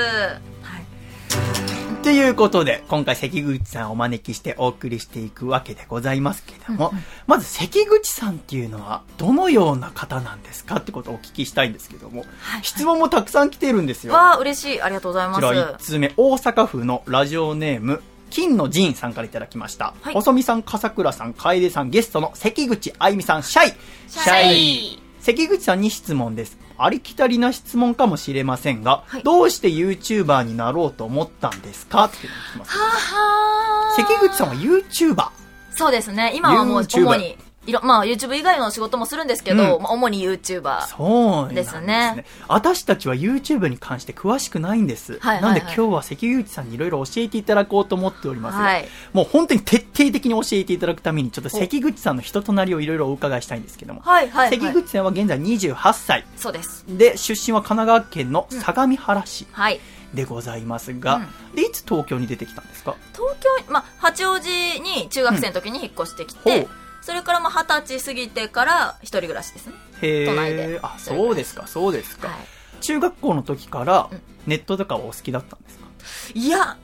[1.75, 1.78] い。
[2.01, 6.93] ということで、今回関口さんをお招きしてお送りしていくわけでございますけれども、
[7.27, 14.13] まず関口さんっていうのはどのような方なんですかってことをお聞きしたいんですけども、はい質問もたくさん来てるんですよ。
[14.13, 14.81] わあ、嬉しい。
[14.81, 15.85] ありがとうございまこちら1す。
[15.91, 19.93] 通目、大阪府のラジオネーム、金の陣さんからいただきました。
[20.01, 23.73] はい細見さん、笠倉さん、楓さん、ゲストの関口あゆみさん、シャイ。
[24.07, 26.57] シャイ関口さんに質問です。
[26.79, 32.05] ありきたりな質問かもしれませんが、はいどうして YouTuber になろうと思ったんですか？
[32.05, 32.77] って聞きます。
[32.77, 35.27] はは関口さんは YouTuber。
[35.71, 36.33] そうですね。
[36.35, 37.37] 今はもう主に、
[37.69, 40.87] いろ、まあ YouTube 以外の仕事もするんですけど、うんまあ主に YouTuber。
[40.87, 42.25] そうでですすねね。
[42.47, 45.13] 私たちは YouTube に関して詳しくないんです。
[45.13, 48.57] はいはいはいなんで今日は関口さんにいろいろ教えていただこうと思っております。
[48.57, 54.01] はいもう本当に徹底的に教えていただくために、ちょっと関口さんの人となりをいろいろお伺いしたいんですけども。
[54.01, 54.59] はいはい、はい。
[54.59, 56.25] 関口さんは現在28歳。
[56.35, 56.85] そうです。
[56.87, 59.79] で、出身は神奈川県の相模原市はい。
[60.13, 61.21] でございますが、
[61.53, 62.95] で、いつ東京に出てきたんですか？
[63.13, 63.35] 東
[63.67, 64.47] 京、まあ、八王子
[64.79, 66.69] に中学生の時に引っ越してきて、ほう
[67.01, 69.73] それからまあ二十歳過ぎてから一人暮らしですね。
[70.01, 72.27] へ都内であ、そうですか、そうですか。
[72.27, 72.35] は
[72.81, 75.85] 中学校の時からうんネットとかはお好きだったんですか？
[76.33, 76.39] い。
[76.39, 76.77] いや、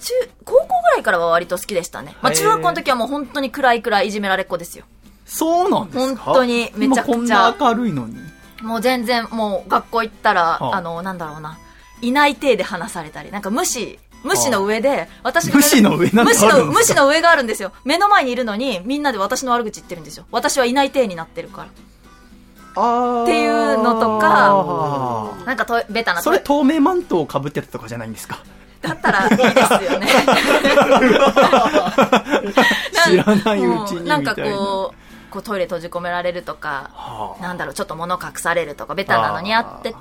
[0.00, 0.12] 中、
[0.44, 2.16] 高校ぐらいからは割と好きでしたね。
[2.22, 4.84] まあ中学校の時はもう本当に暗い暗いいじめられっ子ですよ。
[5.24, 6.22] そうなんですか？
[6.22, 8.16] 本当にめちゃくちゃ明るいのに。
[8.62, 11.58] もう全然もう学校行ったら、はああの、なんだろうな、
[12.02, 17.72] いない体で話されたり、なんか無視、無視の上で、私が無視の上無視の、上があるんですよ。
[17.84, 20.26] 目の前にいるのに、みんなで私の悪口言ってるんですよ。
[20.30, 21.68] 私はいない体になってるから。
[22.80, 28.38] あっていうのとかなんかと、ベタなそれ透明マントをかぶってたとかじゃないんですか？
[28.82, 30.06] だったらいいですよね。
[33.04, 34.18] 知らないうちにみたいな。
[34.18, 39.96] なんかこう、こうトイレ閉じ込められるとか、はあなんだろう、ちょっと物隠されるとか、ベタなのにあってて、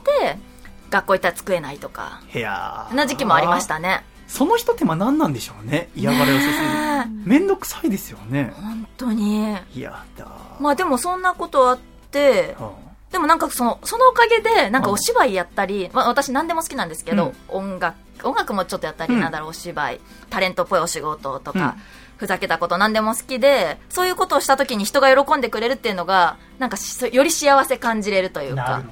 [0.89, 4.03] 学校行ったら机ないとか、いやな時期もありましたね。
[4.27, 5.89] その一手間何なんでしょうね。
[5.95, 6.51] 嫌がらせする。
[6.51, 8.53] ねめんどくさいですよね。
[8.55, 9.55] 本当に。
[9.73, 10.27] いやだ
[10.59, 11.79] まあでもそんなことあっ
[12.11, 12.73] て、は
[13.11, 19.21] でもなんかその、そのおかげで、なんかお芝居やったり、まあ私何でも好きなんですけど、音楽、音楽もちょっとやったり、うん。
[19.21, 21.81] なんだろう、お芝居、タレントっぽいお仕事とか、うん
[22.17, 28.83] ふざけたこと何でも好きで、そういうことをした時に人が喜んでくれるっていうのが、なんかしより幸せ感じれるというか、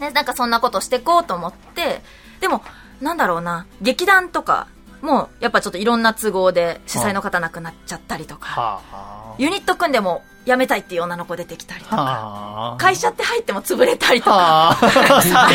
[0.00, 2.00] ね、なんかそんなことしていこうと思って、
[2.40, 2.62] でも、
[3.00, 4.66] なんだろうな、劇団とか
[5.02, 12.76] も、やっぱちょっといろんな都合で主催の方亡くなっちゃったりとか、はあユニット組んでも辞めたいっていう女の子出てきたりとか、はあ。
[12.78, 15.50] 会社って入っても潰れたりとか、はあ るじゃな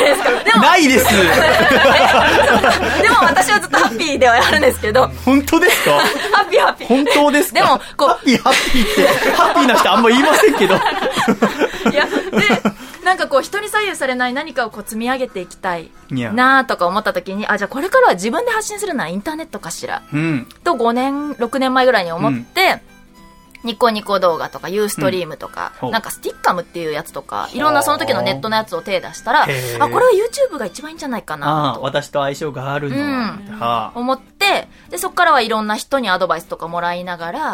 [0.00, 0.30] いですか。
[0.44, 1.06] でも、ないです。
[3.02, 5.92] でも私はずっとハッピーではあるんですけど、本当ですか？
[6.32, 6.88] ハッピーハッピー。
[6.88, 7.60] 本当ですか？
[7.60, 8.08] でもこう。
[8.08, 10.74] ハッピーハッピーってハッピーな人あんま言いませんけど。
[10.74, 10.78] い
[11.94, 12.62] や、で、
[13.08, 20.02] なんかこう人に左右されない何かをこう積み上げていきたいなとか思った時に、あ、じゃあこれからは自分で発信するのはインターネットかしら？
[20.12, 20.46] うん。
[20.62, 22.82] と5年、6年前ぐらいに思って、
[23.64, 25.90] ニコニコ動画とかユーストリームとか、うん。
[25.90, 29.52] なんかスティッカムっていうやつとか、いろんなその時のネットのやつを手出したら、あ、こ
[29.98, 30.12] れは
[30.50, 31.82] YouTube が一番いいんじゃないかなと。
[31.82, 33.58] 私と相性があるのは、うん。
[33.58, 33.98] はあ。
[33.98, 37.50] 思って、で、そこからはいろんな人にアドバイスとかもらいながら、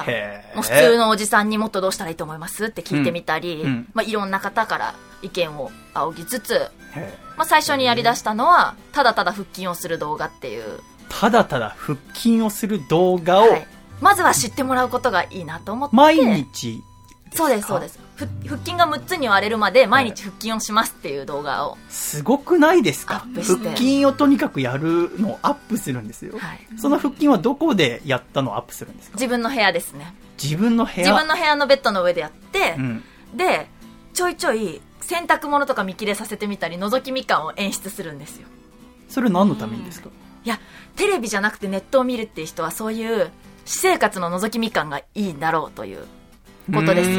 [0.55, 3.67] もう普通のおじさんにもっとどうしたらいいと思いますって聞いてみたり、うん。
[3.67, 3.89] うん。
[3.95, 6.71] まあ、いろんな方から意見を仰ぎつつ、
[7.37, 13.67] まあ、最初にやり出したのは、ただただ腹筋をする動画っていう、ただただ腹筋をする動画をはい、
[14.01, 16.83] まずは知ってもらうことがいいなと思って、毎日
[17.33, 17.99] そうです、そうです。
[18.15, 23.27] ふ腹筋が6つに割れるまで毎日腹筋をしますっていう動画を、すごくないですか？
[23.35, 26.61] 腹筋をとにかくやるのをアップするんですよ、はい。
[26.79, 29.17] その腹筋はどこでやったのをアップするんですか？
[29.17, 30.15] 自分の部屋ですね。
[30.41, 30.99] 自分の部屋？
[30.99, 33.03] 自分の部屋のベッドの上でやって、うん、
[33.37, 33.67] で、
[34.13, 38.49] ちょいちょい洗濯物とか見切れさせてみたり、覗き見感を演出するんですよ。
[39.09, 40.09] それ何のためにですか？
[40.45, 40.59] いや、
[40.97, 43.31] テレビじゃなくてネットを見るっていう人はそういう
[43.65, 46.07] 私生活の覗き見感がいいんだろうという
[46.73, 47.11] ことです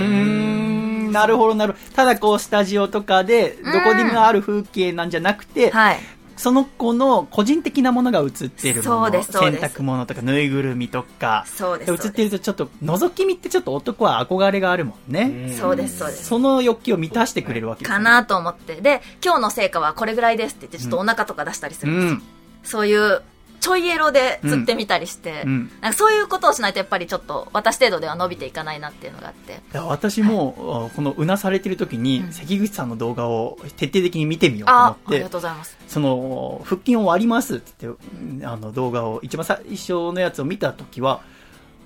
[1.11, 1.95] なるほどなるほど。
[1.95, 5.99] ただこうスタジオとかでどこにもある風景なんじゃなくて、はい。
[6.37, 11.91] その子の個人的なものが映ってるもの洗濯物とかぬいぐるみとかそうです。
[11.91, 16.25] 映ってるとちょっと覗き見ってちょっと男は憧れがあるもんね、そうです、そうです。
[16.25, 18.75] その欲求を満たしてくれるわけです、かなと思って。
[18.81, 22.15] で、今日の成果はこれぐらいですって言って、ちょっとお腹とか出したりすうるんですよ。
[22.17, 22.23] ん
[22.63, 23.21] そういう、
[23.59, 29.53] ちょいエロで釣ってみたりして、うんなんかそういうことをしないとやっぱりちょっと私程度では伸びていかないなっていうのがあって。
[29.53, 35.77] いや私も、このうなされてる時に、うん関口さんの動画を徹底的に見てみようと思あ、ってありがとうございます。
[35.87, 38.05] その腹筋を割りますって言って
[38.39, 41.21] うんあの動画を一番最初のやつを見た時は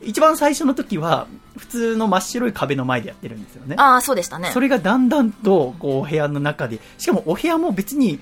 [0.01, 1.27] 一番最初の時は
[1.57, 4.49] 普通の真っ白い壁の前でやってるんですよねああ、そうでしたね。
[4.53, 8.19] それがだんだんとこう部屋の中でしかもお部屋も別に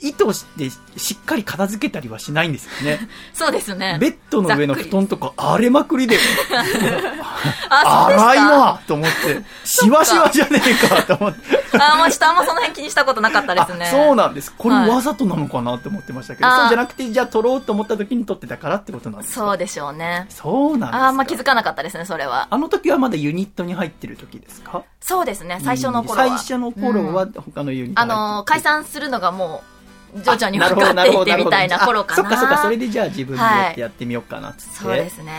[0.00, 3.08] 意図してしっかり片付けたりはしないんですよね。
[3.34, 3.98] そうですね。
[4.00, 6.18] ベッドの上の布団とか荒れまくりで。
[7.68, 9.42] 荒いなと思って。
[9.64, 11.40] しわしわじゃねえかと思って。
[11.72, 13.86] あーもうちょっとあんまその辺気にしたことなかったですね。
[13.86, 14.52] あそうなんです。
[14.56, 14.88] これはい。
[14.88, 16.56] わざとなのかなって思ってましたけど、あー。
[16.60, 19.40] そうじゃなくて、じゃあ撮ろうと思った時に撮ってたからってことなんですか？
[19.40, 20.26] そうでしょうね。
[20.30, 21.08] そうなんですか？
[21.08, 22.48] あんま気づかなかったですね、それは。
[22.50, 24.82] あの時はまだユニットに入ってる時ですか？
[25.00, 26.28] そうですね、最初の頃は。
[26.28, 29.77] 最初の頃は他のユニットあに入ってのー解散するのがもう、
[30.22, 32.28] 徐々にあ分かっていってみたいな頃かな。
[32.28, 34.74] あそっかそっか、それでじゃあ自分でやってやってみようかなっつって。
[34.76, 35.32] そうですね。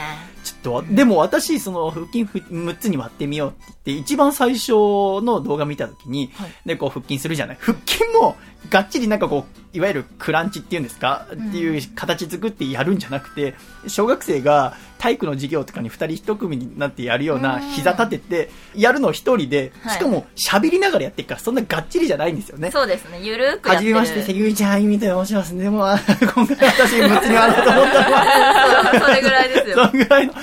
[0.44, 7.58] ちょっと、でも私、その、腹筋ふ6つに割ってみようって言って、一番最初の動画見たときに、はいで、こう腹筋するじゃない。
[7.60, 8.38] 腹筋も、
[8.70, 13.56] がっちりなんかこう、いわゆるクランチっていうんですか、っていう形作ってやるんじゃなくて、
[13.88, 22.70] 小学生が体育の授業とかに二人一組になってやるようなうん膝立てて、やるの一人で、はいしかも喋りながらやってるから、そんながっちりじゃないんですよね。
[22.72, 23.70] そうですね、ゆるく。
[23.70, 25.58] はじめまして、関口あゆみと申します。
[25.58, 29.76] でも、あ 今回私、6つに割ろうと思ったのは、それぐらいですよ。
[29.90, 30.34] そんぐらいの。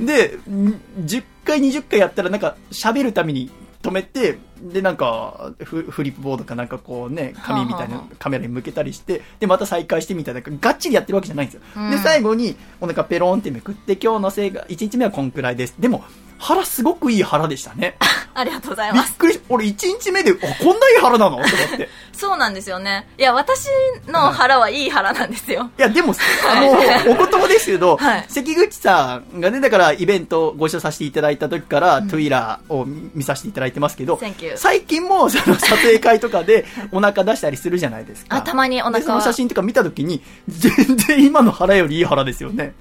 [0.00, 3.50] で、ん10回、20回やったら、なんか、喋るために
[3.86, 11.62] 止めて、で、なんか、フフリップボードかなんかこうね、紙みたいなカメラに向けたりして、で、また再開してみたいな、がっちりやってるわけじゃないんですよ。
[11.76, 15.74] うんで、最後に、お腹ペロンってめくって、今日のせいが、1日目はこんくらいです。
[15.78, 16.04] でも、
[16.38, 17.96] 腹すごくいい腹でしたね。
[18.34, 19.14] ありがとうございびっます。
[19.14, 21.36] くりし、俺1日目で、あ、こんないい腹なの？
[21.36, 21.46] と思っ
[21.78, 21.88] て。
[22.12, 23.06] そうなんですよね。
[23.18, 23.68] いや、私
[24.06, 25.70] の腹はいい腹なんですよ。
[25.78, 26.14] いや、でも、
[26.48, 34.18] あの、お言葉ですけど、はい関口さんがね、だからイベントご一緒させていただいた時から、トゥイラーを見させていただいてますけど
[34.56, 38.36] 最近もその撮影会とかでお腹出したりするじゃないですか。
[38.36, 42.74] あたまにお腹その写真とか見た時に、全然今の腹よりいい腹ですよね。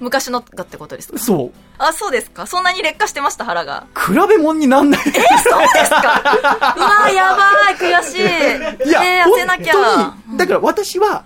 [0.00, 1.18] 昔のがってことですか？
[1.18, 1.58] そう。
[1.78, 3.86] あ、そうですかそんなに劣化してました、腹が。
[3.96, 5.00] 比べ物になんない。
[5.02, 5.18] そうで
[5.84, 6.22] すか
[6.76, 8.18] うわやばい、悔し
[8.84, 8.88] い。
[8.88, 9.72] いや、ねえ痩せなきゃ。
[9.74, 11.24] 本当に、だから私は、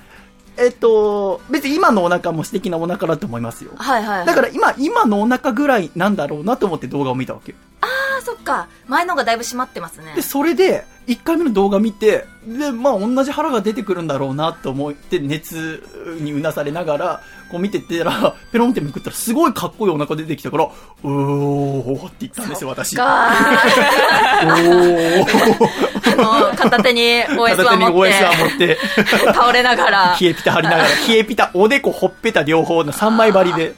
[0.56, 3.70] えっと、別に今のお腹も素敵なお腹だと思いますよ。
[3.76, 4.26] はいはいはい。
[4.26, 7.58] だから今、今のお腹ぐらいなんだろうなと思って動画を見たわけよ。
[7.82, 7.86] あ
[8.20, 8.68] あ、そっか。
[8.86, 10.22] 前のがだいぶ締まってますねで、。
[10.22, 15.82] それで、1回目の動画見て、で、まあ、同じ腹が出てくるんだろうなと思って、熱
[16.20, 22.94] にうなされながら、こう見てたら、ペロンってめくったら、すごいかっこいいお腹出てきたから、うーって言ったんですよ、私。
[22.94, 25.24] おがー。
[26.56, 28.78] 片手に OS 片手には持っ OS 持って、
[29.34, 30.16] 倒れながら。
[30.20, 33.74] 冷えピタ貼りながら、冷えピタ、おでこ、ほっぺた両方の3枚張りで、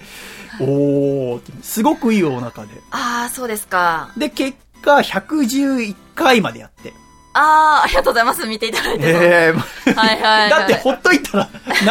[0.60, 2.72] おーって、すごくいいお腹で。
[2.90, 4.12] ああ、そうですか。
[4.16, 6.92] で、結果、111回までやって。
[7.34, 8.46] ああ、ありがとうございます。
[8.46, 9.06] 見ていただいて。
[9.08, 9.54] え
[9.86, 10.50] えはいはいはい。
[10.50, 11.48] だってほっといたら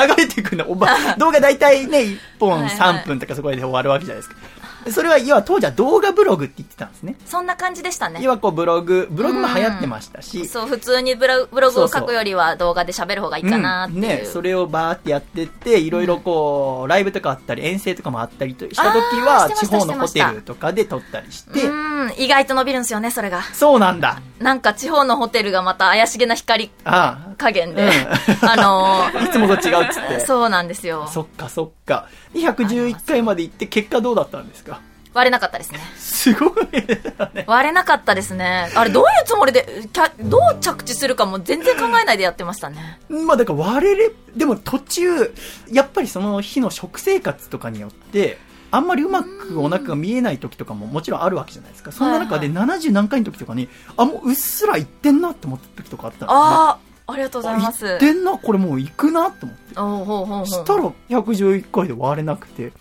[0.07, 0.65] 流れていくんだ。
[0.65, 0.87] おば、
[1.19, 4.35] 動画大体ね、1本はいはい3分とかそこで終わるわけじゃないですか。
[4.85, 7.15] でそれは、要は当時は動画ブログって言ってたんですね。
[7.25, 8.31] そんな感じでしたね要。
[8.31, 14.01] はこうブログ、ブログも流行ってましたし、そう、普通にブロブログをそうそう書くよりは動画で喋る方がいいかなっていう。
[14.01, 21.73] ね、それをバーってやってって、いろいろこう、ライブとかあったり、遠征とかもあったりとした時あーは、地方のホテルとかで撮ったりして、う
[22.07, 23.41] ん、意外と伸びるんですよね、それが。
[23.53, 24.21] そうなんだ。
[24.39, 27.89] なんか地方のホテルがまた怪しげな光あ加減で、うん
[28.49, 29.09] あのあ。
[29.23, 30.25] いつもと違うっつっーて。
[30.25, 31.07] そうなんですよ。
[31.11, 32.07] そっかそっか。
[32.33, 34.72] で111回まで行って、結果どうだったんですか？
[35.13, 35.79] 割れなかったですね。
[35.97, 37.45] すごいね。
[37.47, 38.71] 割れなかったですね。
[38.75, 42.99] あれ、どういうつもりで、キャどう着地するかも全然考えないでやってましたね。
[43.09, 45.33] まあだから割れれ、でも途中、
[45.71, 48.37] やっぱりその日の食生活とかによって、
[48.71, 51.91] あんまりうまくお腹が見えない時とかももちろんあるわけじゃないですか。
[51.91, 57.85] そんな中で70何回の時とかに、あ、もううっすらいってんなって思った時とかあったんですあ、ありがとうございます。
[57.85, 59.79] いってんな、これもう行くなと思って。
[59.79, 62.73] おうほうほうほうしたら111回で割れなくて、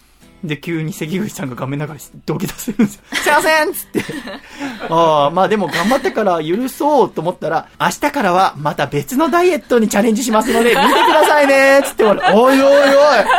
[0.45, 3.03] で、急に関口さんが画面の中で土下座するんですよ。
[3.15, 4.05] すいませんっつって。
[4.91, 12.93] ああ、まあでも頑張ってから許そうと思ったら、明日からはまた別のダイエットにチャレンジしますので、 見てくださいねっつっておいおいおい、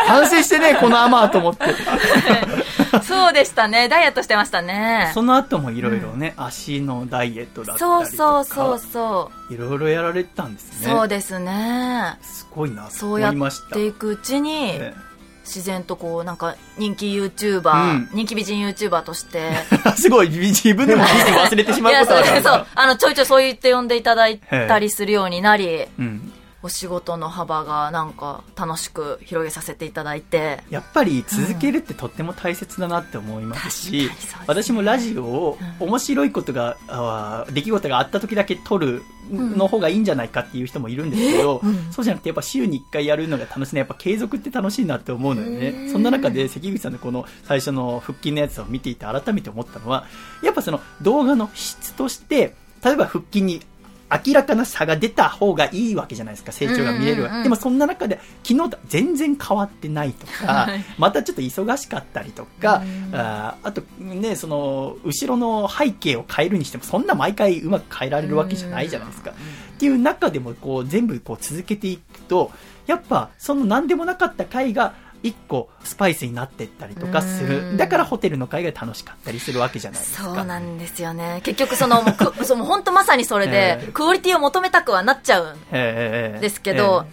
[0.08, 1.66] 反省してね、このアマーと思って。
[3.02, 3.90] そうでしたね。
[3.90, 5.12] ダイエットしてましたね。
[5.14, 8.16] その後もいろいろね、足のダイエットだったりそうとか。
[8.16, 9.54] そうそうそう。
[9.54, 10.88] いろいろやられてたんですね。
[10.88, 12.18] そうですね。
[12.22, 13.68] すごいなと思そうやいました。
[13.68, 14.94] っていくうちに、え
[15.44, 18.10] 自然とこう、なんか人気 YouTuber、うん。
[18.14, 26.34] 人気美人 YouTuber として、え すごい、自分でも忘れてしまうことあるいやそうそう、あの、ちょいちょいそう言って呼んでいただいたりするようになり、うん。
[26.64, 34.44] お仕事の幅がなんか楽しく広げさせていただいて、やっぱり続けるってとっても大切だなって思いますし、うですね。
[34.48, 43.80] 私もラジオを面白いことが、あー出来事があった時だけ撮るの方がいいんじゃないかっていう人もいるんですけど、そうじゃなくてやっぱ週に1回やるのが楽しいね。
[43.80, 45.90] やっぱ継続って楽しいなって思うのよね。
[45.92, 50.06] そんな中で関口さんのこの最初の腹筋のやつを見ていて改めて思ったのは、
[50.42, 53.62] やっぱその動画の質として、例えば腹筋に
[54.26, 60.84] 明らかな差が出た方がいいわけじゃないですか、成長が見れるでもそんな中で、昨日と全然変わってないとか、はい。
[60.98, 63.16] またちょっと忙しかったりとか、うん。
[63.16, 69.32] あーあとね、その、後ろの背景を変えるにしても、そんな毎回うまく変えられるわけじゃないじゃないですか。
[69.32, 69.34] っ
[69.78, 72.52] ていう中でも、こう、全部こう続けていくと、
[72.86, 77.74] やっぱ、その何でもなかった回が、一個スパイスになってったりとかすうる。
[77.74, 80.24] んだからホテルの会が楽しかったりするわけじゃないですか。
[80.36, 81.40] そうなんですよね。
[81.44, 82.04] 結局その、
[82.44, 87.06] その本当まさにそれでええ、クオリティを求めたくはなっちゃうんええですけど、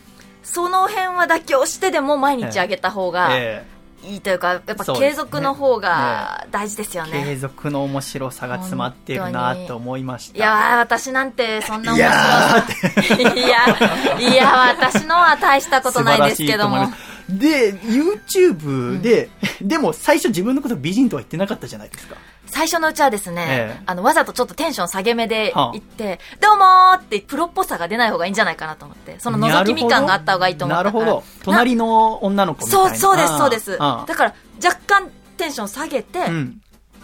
[0.42, 3.64] その辺は妥協してでも毎日あげた方がえ
[4.02, 7.36] いいというか、やっぱ継続の方が大事ですよえ継ね。
[7.36, 10.38] 続の面白さが詰まっているなと思いました。
[10.38, 13.24] いやー、私なんてそんな面白さ。
[13.36, 16.90] いや、 いや、私のは大したことないですけども。
[17.38, 19.28] で、YouTube で、
[19.60, 22.16] でも最初自分のこと美人とは言ってなかったじゃないですか。
[22.46, 30.82] 最初のうちはですね、ええあの、わざとちょっとテンション下げ目ではあ行って、どうもーってプロっぽさが出ない方がいいんじゃないかなと思って、その覗き見感があった方がいいと思った。
[30.82, 31.22] なるほど。
[31.44, 32.88] 隣の女の子みたいな。
[32.90, 33.78] そう、そうです、そうです。
[33.78, 36.60] だから、若干テンション下げて、うん。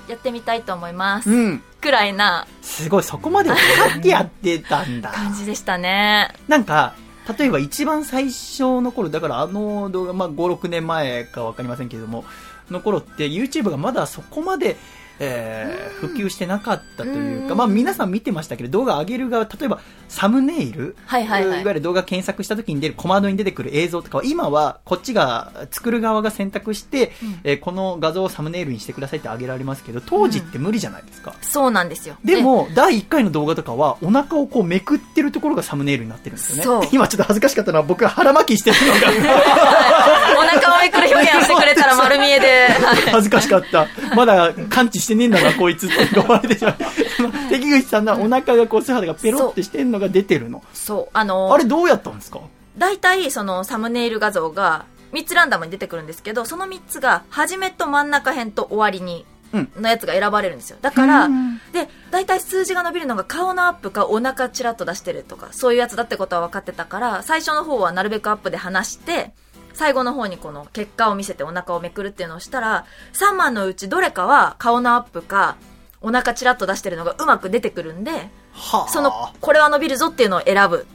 [0.08, 1.30] やってみたいと思います。
[1.30, 1.62] うん。
[1.80, 5.10] くらいなすごい、そこまで分かってやってたんだ。
[5.14, 6.32] 感じでしたね。
[6.48, 6.94] なんか、
[7.38, 12.24] 例えば一番最初の頃、だからあの動画、まあ5、6年前かわかりませんけれども、
[12.70, 14.76] の頃って YouTube がまだそこまで、
[15.18, 31.34] えー普及してなかったというか、うんまあ皆さん見てましたけど、動画上げる側、例えばサムネイル、はいはいはいわゆる動画検索した時に出る、コマンドに出てくる映像とかは、今はこっちが、作る側が選択して、うんえーこの画像をサムネイルにしてくださいって上げられますけど、当時って無理じゃないですか。
[31.40, 32.16] そうなんですよ。
[32.22, 36.88] でも、第1回の動画とかは、お腹をこうめくってるところがサムネイルになってるんですよね。
[36.92, 38.98] 今ちょっと恥ずかしかったのは、僕が腹巻きしてるのが
[40.38, 43.86] お腹をめくる表現をしてくれたら丸見えで、はい恥ずかしかった。
[44.14, 46.76] まだ感知してねえんだな、 こいつって思われてしまう。
[47.50, 50.62] 関口さんのお腹がこう、素肌がペロってしてるのが出てるの。
[50.74, 52.40] そう、あのあれどうやったんですか？
[52.76, 60.76] 大体そのサムネイル画像が3つランダムに出てくるんですけど、その3つが、初めと真ん中辺と終わりに、うんのやつが選ばれるんですよ。
[60.82, 69.30] だからうん、で、大体数字が伸びるのが顔のアップかお腹チラッと出してるとか、そういうやつだってことは分かってたから、最初の方はなるべくアップで話して、
[69.76, 75.56] 最後の方にこの結果を見せてお腹をめくるっていうのをしたら、3枚のうちどれかは顔のアップか、
[76.00, 78.88] お腹チラッと出してるのがうまく出てくるんで、はあ。
[78.88, 80.86] その、これは伸びるぞっていうのを選ぶ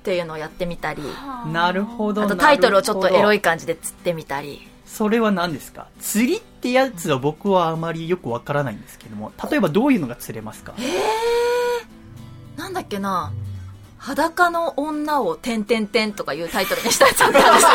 [0.00, 1.02] っていうのをやってみたり、
[1.52, 2.22] なるほど。
[2.22, 3.36] あとタイトルをちょっとエロい。
[3.36, 4.66] い感じで釣ってみたり。
[4.86, 5.88] それは何ですか？
[6.00, 10.74] 釣りってやつは僕はあまりよくわからないんですけども、例えばどういうのが釣れますか？
[12.56, 13.32] なんだっけな
[14.04, 17.70] 裸の女を点々点とかいうタイトルにしたやつだったんですよ。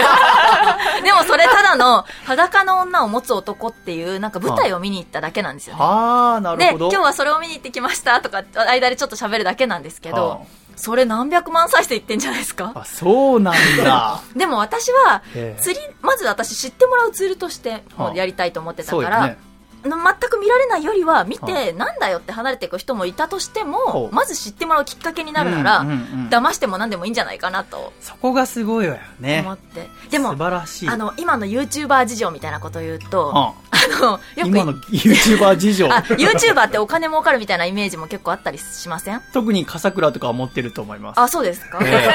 [1.03, 5.81] でもそれただの裸の女を持つ男っていうなんか舞台を見に行っただけなんですよね。
[5.81, 6.89] はあ、なで、るほど。
[6.91, 12.73] 今日はそれを見に行ってきましたとか、間でちょっと喋るだけなんですけはど、それ何百万再生いってんじゃないですか？
[12.75, 14.21] あ、そうなんだ。
[14.37, 15.23] でも私は
[15.59, 19.35] 釣り、まず私知ってもらうツールとしてはあやりたいと思ってたから。
[19.83, 19.91] 全
[20.29, 24.15] く見られないよりは見て、なんだよって離れていく人もいたとしてほもう。
[24.15, 27.91] まず知ってもらうきっかけになるなら、うんうんうん騙しても何でもいいんじゃないかなと。
[28.01, 29.39] そこがすごいわよね。
[29.43, 29.53] 思。
[29.53, 30.29] って、でも。
[30.29, 35.87] あの今の YouTuber 事情みたいなことを言うと、ああのよく今の YouTuber 事情。
[35.91, 39.21] あ YouTuber ってお金儲かるみたいなイメージも結構あったりしません？
[39.33, 41.19] 特に笠倉とかは持ってると思います。
[41.19, 42.09] あそうですか、え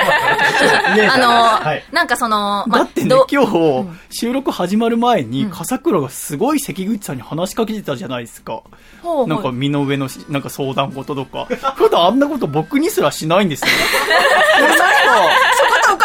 [0.98, 1.07] え。
[1.11, 1.85] あの、はい。
[1.92, 5.50] なんかその、だってねど、今日、収録始まる前に、うん。
[5.50, 8.64] 笠倉がすごい関口さんに話しかけてたじゃないですか。
[9.01, 11.45] ほうほうなんか身の上のし、なんか相談事とか。
[11.77, 13.69] 普段あんなこと僕にすらしないんですよ。
[14.57, 14.85] これなんか、
[15.57, 15.97] そことお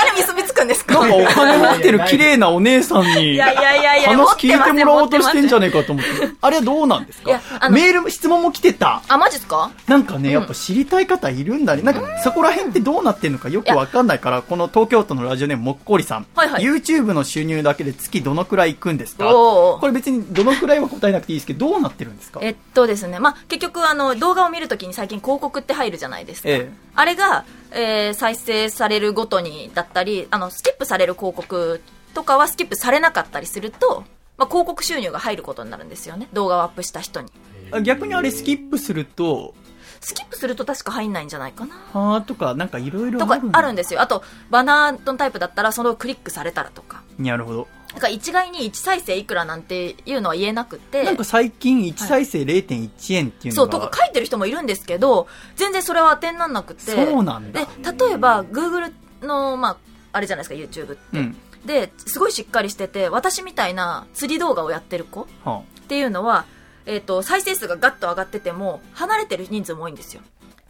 [0.60, 0.94] 金結びつくんですか？
[1.00, 6.10] なんかお金持ってる綺麗なお姉さんに、いやいやいや話聞いてもらおうとしてんじゃねねえかと思って。
[6.42, 7.42] あれはどうなんですか？
[7.70, 9.02] メール、質問も来てた。
[9.08, 9.72] あ、マジっすか？
[9.88, 11.82] なんかね、やっぱ知りたい方いるんだね。
[11.82, 16.26] なんか、そこら辺ってどうなってんのかよくわかんないから、この東京都のラジオネームもっこりさん。
[16.36, 16.64] はいはい。
[16.64, 19.26] YouTube の収入だけで月どのくらいいくんですか？
[19.26, 22.40] これ別にどのくらいは答えなくていいですけど、どうなってるんですか？
[22.42, 26.72] えっとですね、まあ、結局あの動画を見るときに最近広告って入るじゃないですか、ええ。
[26.96, 31.82] あれが、えー再生されるごとにだったりあのスキップされる広告
[32.14, 34.04] とかはスキップされなかったりすると、
[34.38, 36.28] まあ、広告収入が入ることになるんですよね。
[36.34, 37.32] 動画をアップした人に。
[37.72, 39.54] あ逆にあれスキップすると、
[40.02, 41.76] スキップすると確か入んないんじゃないかな。
[41.94, 43.20] はーとか、なんかいろいろ
[43.52, 44.02] あるんでですよ。
[44.02, 47.04] あとバナーのタイプだったらそれをクリックされたらとか。
[47.18, 47.68] なるほど。
[48.00, 56.92] だから一概に1再生いくらなんていうのは言えなくてなんか最近1再生0.1円っていうそう、のが、とか書いてる人もいるんですけど、全然それは当てにならなくて。
[56.92, 59.78] そうなんだで、例えば、Google の、まあ、
[60.14, 61.20] あれじゃないですか、YouTube って。
[61.20, 61.38] うん。
[61.66, 66.46] で、すごいしっかりしてて、私みたいな釣り動画をやってる子っはていうのは、
[66.86, 70.22] えっ、と、再生数がガッと上がってても、離れてる人数も多いんですよ。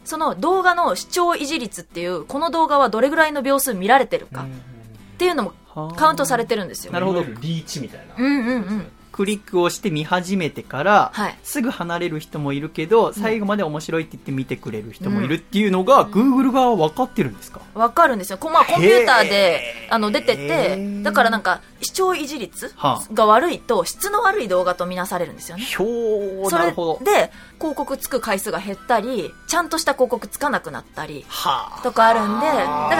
[0.04, 6.92] その動画の視聴維持率っていう、この動画はどれぐらいの秒数見られてるかっていうのもカウントされてるんですよ。
[6.92, 8.14] なるほどリーチみたいな。
[8.16, 8.86] うんうんうん。
[9.20, 17.60] クリックをして見始めてから、はいすぐ離れる人もいるけど、最後まで面白いって言って見てくれる人もいるっていうのが、Google 側は分かってるんですか？
[17.74, 18.38] わかるんですよ。
[18.38, 25.64] こまあ、コンピューターであの、出てて、だからなんか、視聴維持率はが悪いと、質の悪い動画とみなされるんですよね。
[25.64, 27.04] ひょなるほど。
[27.04, 31.82] で、広告つく回数が減ったり、ちゃんとした広告つかなくなったり、はあ。
[31.82, 32.52] とかあるんで、だ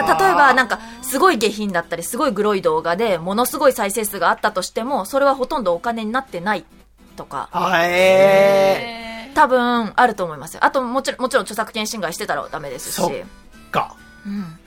[0.03, 6.65] から例えばなんか、すごい下品だったり、すごいグロい動画で、ものすごい再生数があったとしても、それはほとんどお金になってない
[7.17, 10.65] とか、はええ多分あると思いますよ。
[10.65, 12.95] あと、もちろん、もちろん著作権侵害してたらダメですし。
[12.95, 13.25] そっー。
[13.71, 13.95] か。
[14.27, 14.59] うん。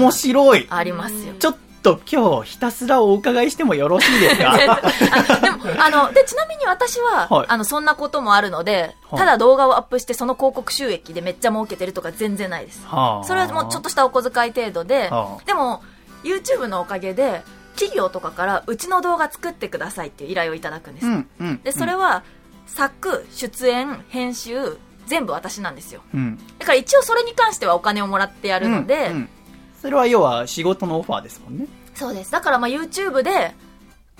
[0.00, 0.66] 面白い。
[0.70, 1.34] ありますよ。
[1.38, 4.52] ちょっと今日ひたすらお伺いしてもよろしいですか？
[4.52, 4.56] あ
[5.40, 12.84] でも、あの、で、ちなみに私は、はいあの、そんなこともあるので、はいただ動画をアップしてその広告収益でめっちゃ儲けてるとか全然ないです。
[12.86, 15.82] はあそれはもうちょっとしたお小遣い程度ではあ、でも、
[16.24, 17.42] YouTube のおかげで、
[17.78, 21.06] 企業とかから、うちの動画作ってくださいっていう依頼をいただくんです。
[21.06, 21.62] うん、うん。
[21.62, 22.24] で、それは、
[22.66, 26.02] 作、出演、編集、全部私なんですよ。
[26.14, 29.10] うん、だから一応それに関してはお金をもらってやるので、
[29.80, 31.66] それは要は仕事のオファーですもんね。
[31.94, 32.30] そうです。
[32.30, 33.54] だからまあ YouTube で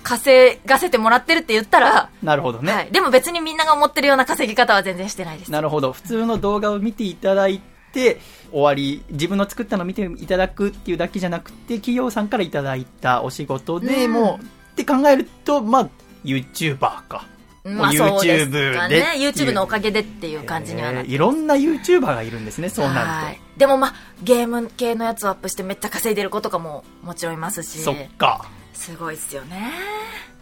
[0.03, 2.73] 稼がせてもらってるって言ったら、なるほどね。
[2.73, 2.91] はい。
[2.91, 5.51] でも別にみんなが思ってるような稼ぎ方は全然してないです。
[5.51, 5.93] なるほど。
[5.93, 7.61] 普通の動画を見ていただい
[7.93, 8.19] て、
[8.51, 15.89] 終わり、自分の作ったのを見ていただくっていうだけじゃなくて、企業さんからいただいたお仕事で、うんもう、って考えると、まあ、
[16.23, 17.25] YouTuber か。
[17.63, 18.49] まあ YouTube
[18.87, 18.99] ねで。
[19.01, 23.59] っていう YouTube のおかげでっていう感じにはなってえーいろんな YouTuber がいるんですね、そうなはいると。
[23.59, 23.93] でもまあ、
[24.23, 28.49] ゲーム系のやつをアップしてめっちゃ稼いでる子とかももちろんいますし、そっか。
[28.79, 29.71] すごいっすよね。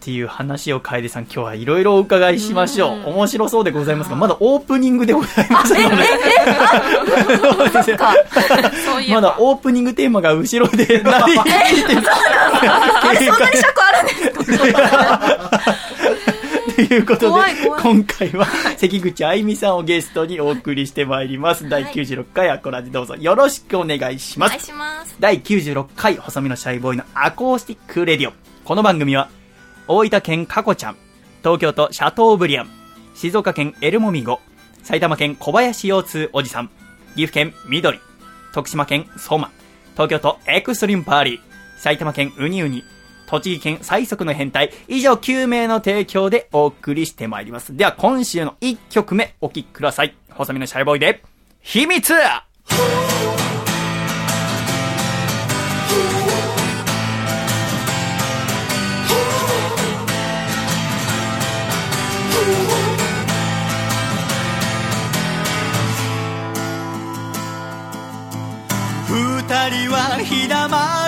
[0.00, 2.98] ていう話を楓さん今日はいろいろお伺いしましょう。
[2.98, 5.96] うん面白そうでございますが、まだオープニングでございますので。
[9.10, 11.34] まだオープニングテーマが後ろでいてるあれ、
[13.26, 14.30] そんなに尺あるんです
[14.72, 15.18] か
[15.64, 15.72] と
[16.82, 17.40] いうことで
[17.82, 21.68] 今回は関口あゆみさんをゲストにお送りしてまいります。
[21.68, 24.60] 第96回アコラジどうぞよろしくお願いしますお願い。
[24.60, 25.16] します。
[25.18, 28.32] 第96回細身のシャイボーイのアコースティックレディオ。
[28.64, 29.30] この番組は、
[29.86, 30.96] 大分県カコちゃん、
[31.42, 32.70] 東京都シャトーブリアン、
[33.14, 34.40] 静岡県エルモミゴ、
[34.82, 36.68] 埼玉県小林腰痛おじさん、
[37.14, 37.98] 岐阜県緑、
[38.52, 39.50] 徳島県ソマ、
[39.94, 41.40] 東京都エクストリームパーリー、
[41.78, 42.84] 埼玉県ウニウニ、
[43.28, 47.76] 栃木県最速の変態、以上9名の提供でお送りしてまいります。
[47.76, 50.16] では今週の1曲目お聴きください。
[50.30, 51.22] 細身のシャイボーイで、
[51.60, 52.14] 秘密
[69.10, 71.07] 二人は日だま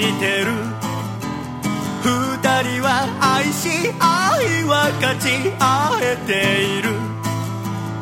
[0.00, 0.52] してる。
[2.02, 2.08] 二
[2.62, 3.68] 人は愛し
[4.00, 5.28] 愛は勝ち
[5.60, 6.32] 合えて
[6.64, 6.88] いる。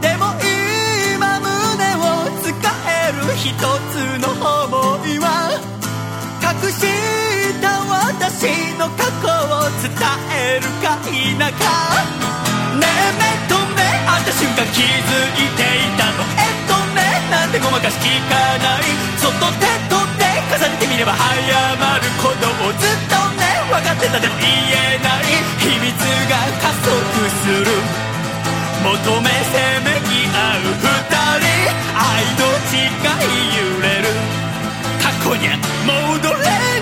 [0.00, 0.30] でも
[1.18, 1.50] 今胸
[1.98, 2.54] を使
[2.86, 4.46] える一つの想
[5.10, 5.58] いは
[6.38, 6.86] 隠し
[7.60, 8.46] た私
[8.78, 9.90] の過去を伝
[10.30, 11.50] えるか否か。
[12.78, 16.22] ねえ目と目会った瞬間気づいていたの。
[16.38, 18.86] えっとねなんてごまかし聞かない。
[19.18, 19.87] そっ
[23.98, 25.26] ってたでも言えない
[25.58, 25.90] 秘密
[26.30, 26.88] が加速
[27.42, 27.74] する。
[28.78, 30.86] 求めせめぎ合う二
[31.42, 31.50] 人。
[31.98, 34.08] 愛の誓い揺れる。
[35.02, 35.50] 過去に
[35.84, 36.77] 戻れ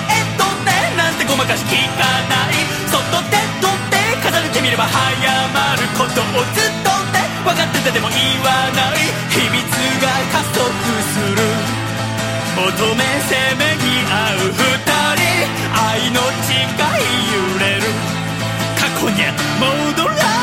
[0.00, 2.66] ていたのえっとねなんてごまかし聞かない。
[2.90, 4.98] そっと手と手重ねてみれば早
[5.54, 9.06] まることをずっとね分かっててでも言わない。
[9.30, 9.62] 秘密
[10.02, 10.62] が加速
[11.14, 11.42] する。
[12.54, 14.62] 求めせめぎ合う二
[15.18, 15.34] 人。
[15.74, 16.66] 愛の誓い
[17.34, 17.82] 揺れる。
[18.78, 19.16] 過去に
[19.58, 20.33] 戻らない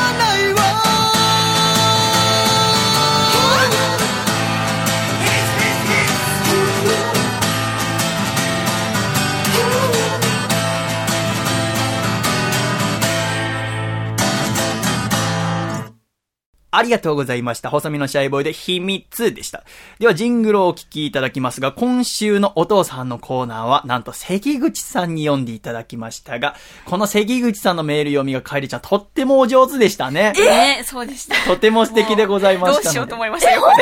[16.74, 17.68] ありがとうございました。
[17.68, 19.62] 細身のシャイボーイで秘密でした。
[19.98, 26.56] では、ジングルをお聞きいただきますが、今週のお父さんのコーナーは、なんと関口さんに読んでいただきましたが、
[26.86, 30.32] この関口さんのメール読みがかえりちゃん、とってもお上手でしたね。
[30.32, 31.36] ねそうでした。
[31.46, 32.82] とても素敵でございました。
[32.84, 33.60] どうしようと思いましたよ。
[33.60, 33.72] どう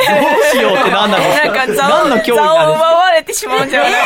[0.51, 3.97] しようって何なんですかなんか座を、何の競技座を奪われてしまうんじゃないか。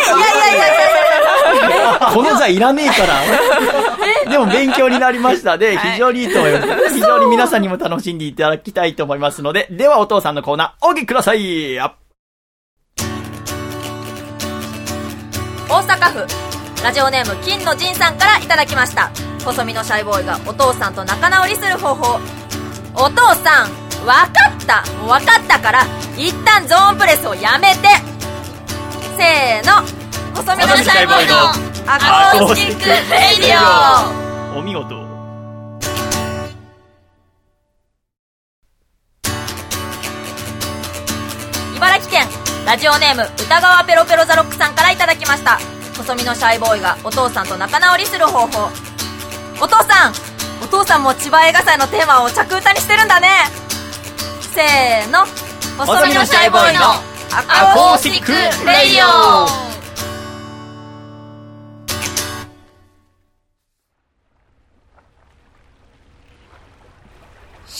[1.99, 3.15] かこの座いらねえから。
[4.29, 6.93] でも勉強になりましたで、非常にいいと思います。
[6.93, 11.79] 非常に皆さんにも楽しんでいただきたいと思いますので、ではお父さんのコーナー、お聞きください。
[11.79, 11.95] あ
[15.69, 16.25] 大阪府。
[16.83, 19.09] ラジオネーム金の仁さんからいただきました。
[19.43, 22.19] 細身のシャイボーイがお父さんと仲直りする方法。
[22.93, 24.83] お父さんわかった。
[24.99, 25.81] もうわかったから
[26.15, 27.87] 一旦ゾーンプレスをやめて。
[29.17, 30.04] せーの
[30.35, 31.33] 細身のシャイボーイの
[31.87, 33.57] アコースティックレイディ
[34.53, 34.59] オ。
[34.59, 34.93] お見事。
[41.77, 42.27] 茨城県
[42.65, 45.57] ラジオネーム歌川ペロペロザロックさんからいただきました。
[45.95, 48.69] 細身のシャイボーイがお父さんと仲直りする方法。
[49.61, 50.13] お父さん
[50.61, 53.29] お父さんも千葉映画祭のテーマを着歌にしてるんだね。
[54.41, 55.25] せーの。
[55.77, 56.81] 細身のシャイボーイの
[57.31, 58.33] アコースティック
[58.65, 59.65] レイディオ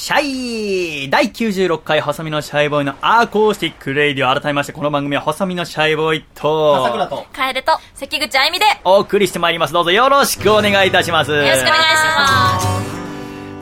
[0.05, 4.39] シャイ第96回細身のシャイボーイのアコースティックレイディオ。
[4.39, 7.25] 改めましてこの番組は細身のシャイボーイと朝倉と。
[7.33, 8.65] カエルと関口あゆみで。
[8.65, 9.73] よお送りしてまいります。
[9.73, 11.31] どうぞよろしくお願いいたします。
[11.31, 11.81] よろろしくお願いし
[12.19, 13.04] ます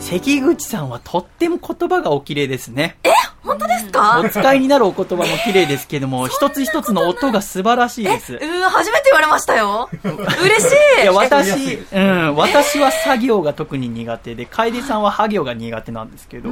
[0.10, 2.98] 関口さんはとっても言葉がお綺麗ですね。
[3.42, 4.22] 本当ですか？
[4.24, 8.34] お使いになるお言葉も綺麗ですけども一つ一つの音が素晴らしいです。
[8.34, 9.90] うー初めて言われましたよ。
[10.04, 10.14] 嬉
[10.62, 11.04] しい。
[11.04, 16.50] いや、私うん、私は作業が特に苦手で、楓さんは作業が苦手なんですけど、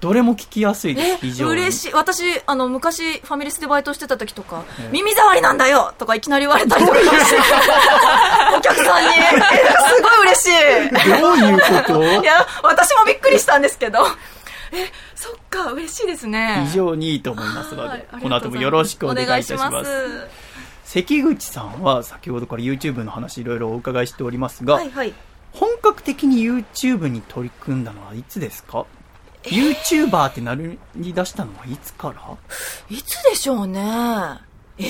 [0.00, 1.60] どれも聞きやすいでえす、非常に。
[1.62, 1.92] 嬉しい。
[1.92, 7.36] 私あの昔ファミレスでバイトしてた時とか「耳障りなんだよ!」とかいきなり言われたりとかして。
[8.56, 9.08] お客さんに。
[9.08, 9.40] え
[9.96, 11.20] すごい嬉しい。
[11.20, 12.02] どういうこと？
[12.02, 14.06] いや私もびっくりしたんですけど。
[14.72, 16.64] えそっか嬉しいですね。
[16.68, 20.26] 非常にいいと思いますのはいで、この後もよろしくお願いいたします。
[20.84, 25.12] 関口さんは先ほどから YouTube の話いろいろお伺いしておりますが、はいはい。
[25.52, 28.84] 本格的に YouTube に取り組んだのはいつですか？
[29.46, 32.36] ?YouTuber ってなり出したのはいつから？
[32.90, 33.80] いつでしょうね。
[34.78, 34.88] えー、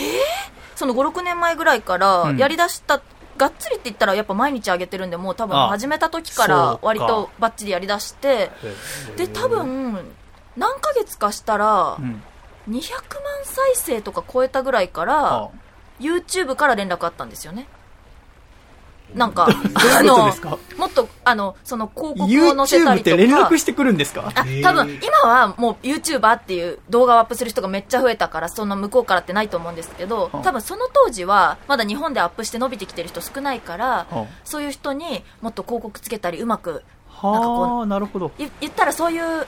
[0.75, 2.37] その56年前ぐらいからうん。
[2.39, 3.01] やりだした、
[3.37, 8.51] がっつりって言ったらやっぱ毎日上げてるんでもう多分あ始めた時から割とバッチリやりだして
[9.17, 10.15] で多分
[10.57, 12.23] 何ヶ月かしたらうん。
[12.69, 13.01] 200万
[13.45, 15.51] 再生とか超えたぐらいからあ。
[16.01, 17.69] YouTube から連絡あったんですよね
[19.15, 19.57] なんかどう
[20.05, 20.59] いうことですか？
[20.77, 23.17] もっとあのその広告を載せたりとか。
[23.17, 24.33] て連絡してくるんですか？
[24.35, 30.39] あ多分今はもう YouTuber っていう動画をアップする人がめっちゃ増えたからそんな向こうからってないと思うんですけどはあ。
[30.43, 34.25] 多分その当時はまだ日本でアップして伸びてきてる人少ないからはあ。
[34.45, 36.83] そういう人にもっと広告つけたりうまくなんか
[37.41, 38.33] こはあ、なるほど。
[38.39, 39.47] 言言ったらそういう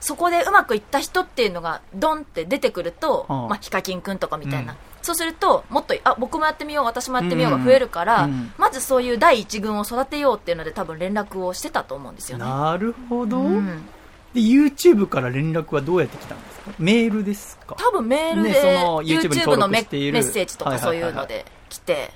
[0.00, 3.48] そこでうまくいった人っていうのがドンって出てくると、はあ。
[3.48, 8.32] まあ、ヒカキンくんとかみたいな、うんそうするともっとあ僕もやってみよう私もやってみようが増えるから、うん。
[8.32, 12.44] うんまずそういう第一軍を育てようっていうので多分連絡をしてたと思うんですよね。
[12.44, 13.38] なるほど。
[13.38, 13.84] うん。
[14.32, 16.70] で、YouTube から連絡はどうやって来たんですか？
[16.78, 17.76] メールですか？
[17.78, 22.10] 多分メールで、ねその YouTube のメッセージとかそういうので来て、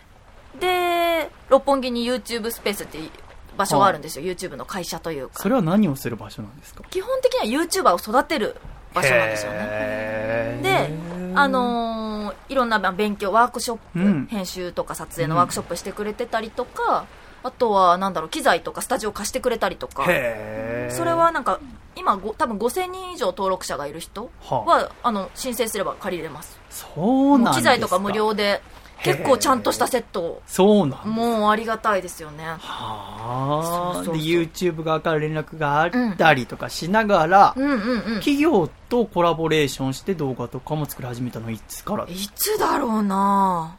[0.59, 3.11] で六本木に YouTube スペースっていう
[3.57, 5.43] 場所があるんですよ、YouTube の会社というか。
[5.43, 6.83] それは何をする場所なんですか？
[6.91, 8.57] 基本的には YouTuber を育てる
[8.95, 9.59] 場所なんですよね。
[9.59, 10.91] ねで、
[11.35, 12.09] あのー
[12.49, 14.27] いろんな勉強ワークショップ、うん。
[14.27, 17.07] 編集とか撮影のワークショップしてくれてたりとか、
[17.43, 20.05] あとはなんだろう機材とかスタジオ貸してくれたりとか。
[20.05, 21.61] それはなんか
[21.95, 26.59] 今ご多分5000人以上登録者がいる人ははあの申請すれば借りれます。
[26.71, 28.63] そうなん機材とか無料で
[29.05, 30.23] 結構ちゃんとしたセット。
[30.23, 32.45] をそうなんだもうありがたいですよね。
[32.45, 34.03] はあ。
[34.05, 37.65] YouTube 側から連絡があったりとかしながら、うん。
[37.65, 43.77] うんうん企業とコラボレーションして動画とかも作り始めたのはいつからいつだろうな。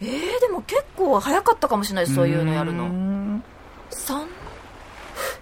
[0.00, 2.84] えー、でも結構早かったかもしれないそういうのやるの。
[2.84, 3.44] ん。
[3.90, 4.26] 3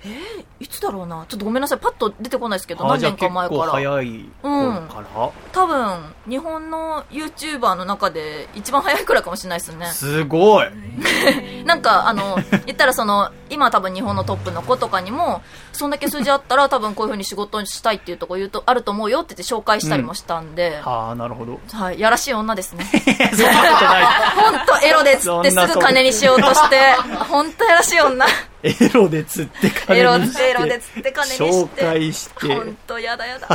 [0.05, 1.25] えー、いつだろうな。
[1.29, 1.79] ちょっとごめんなさい。
[1.79, 3.63] パッと出てこないですけどあ何年か前から。
[3.71, 9.87] 早い頃から、多分日本の YouTuber の中で一番早いくらいかもしれないですね。
[9.87, 10.67] すごい。
[11.65, 12.37] なんかあの
[12.67, 15.43] 言ったらその今多分日本のトップの子とかにも
[15.73, 21.61] そんだけ数字あったら多分こういうふうに仕事したいっていうとこ言うとあると思うよって言って紹介したりもしたんで、はあなるほど。
[21.73, 22.85] はい、やらしい女ですね。
[22.91, 24.05] そんなことない。
[24.35, 26.97] 本当エロでつってすぐ金にしようとして。
[27.29, 28.27] 本当やらしい女
[28.63, 33.49] エロで釣って金にしてエロで釣って金にして紹介して本当やだやだ。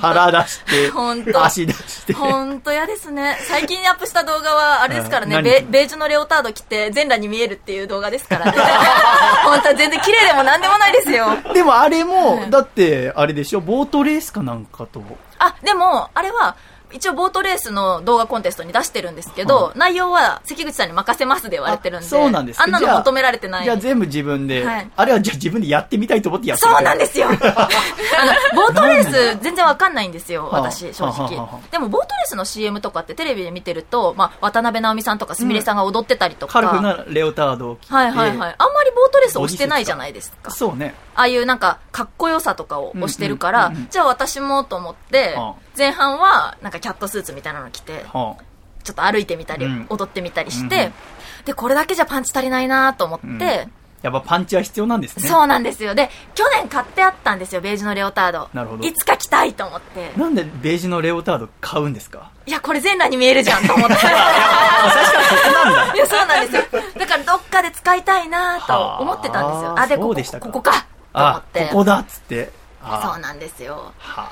[0.00, 2.12] 腹出してほんと足出して。
[2.14, 3.36] 本当嫌ですね。
[3.40, 5.36] 最近アップした動画はあれですからね。
[5.36, 8.52] うんベベージュのレオタード着て全裸に見えるっていう動画ですからね。
[9.44, 11.28] 本当全然綺麗でもなんでもないですよ。
[11.52, 15.02] でもあれも、だって、あれでしょ、ボートレースかなんかと。
[15.38, 16.56] あでもあれは
[16.92, 23.64] 一応ボートレースの動画コンテストに出してるんですけど、内容は関口さんに任せますで言われてるんであそうなんですあんなの求められてない。
[23.64, 24.90] じゃあ全部自分で、はい。
[24.94, 27.28] あれはじゃあ自分でやってみたいと思ってやってるそうなんですよ。
[27.30, 31.28] あのボートレース全然わかんないんですよはあ私正直。
[31.70, 37.94] でもボートレースの CM とかってテレビで見てると、まあ、渡辺直美さんとかすみれさんが踊ってたりとか、カラフルなレオタードを着て。
[37.94, 38.36] はいはいはい。
[38.36, 40.50] あんまりボートレース押してないじゃないですか。
[40.50, 40.94] そうね。
[41.14, 43.88] ああいうなんか、かっこよさとかを押してるから、うんうんうんうん。
[43.90, 48.36] じゃあ私もと思ってはあ、前半はなんかキャットスーツみたいなの着て、は
[48.84, 50.92] ちょっと歩いてみたり、うん踊ってみたりしうんうてん、
[51.44, 53.66] で、これだけじゃパンチ足りないなと思って、あ、
[54.02, 55.28] やっぱパンチは必要なんですね。
[55.28, 55.94] そうなんですよ。
[55.94, 58.48] で、去年買ってあったんですよ、ベージュのレオタード。
[58.54, 60.12] なるほどいつか着たいと思って。
[60.16, 62.30] なんでベージュのレオタード買うんですか？
[62.46, 63.94] いや、これ全裸に見えるじゃんと思って。
[63.98, 63.98] あ
[64.92, 65.94] 最初からそこなんだ。
[65.96, 66.62] いや、そうなんですよ。
[66.98, 69.68] だからどっかで使いたいなと思ってたんですよ。
[69.70, 70.78] はああ、で、ここそうでしたかここかと
[71.14, 71.66] 思あっ、て。
[71.66, 72.52] ここだっつって。
[72.88, 73.92] あそうなんですよ。
[73.98, 74.30] は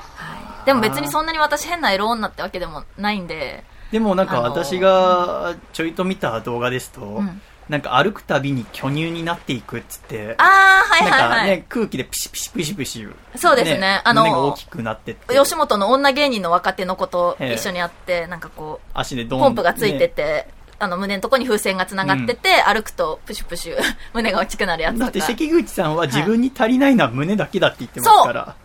[0.64, 11.46] でも別にそんなに私変なエロ女ってわけでもないんで、でもなんか私がちょいと見た動画ですと、んなんか歩くたびに巨乳になっていくっつって、あー、はいはいなんかはい。
[11.48, 13.08] ね、空気でピシピシピシピシ。
[13.36, 15.34] そうですねあの大きくなってって。
[15.34, 20.46] 吉本の女芸人の若手の子と一緒にやって、なんかこう、足でドンポンプがついてねて、
[20.78, 23.76] あの胸のとこに風船がつながってて、歩くとプシュプシュ
[24.12, 25.20] 胸が大きくなるやつだって。
[25.20, 28.56] 関口さんは自分に足りないのは胸だけだって言ってますから。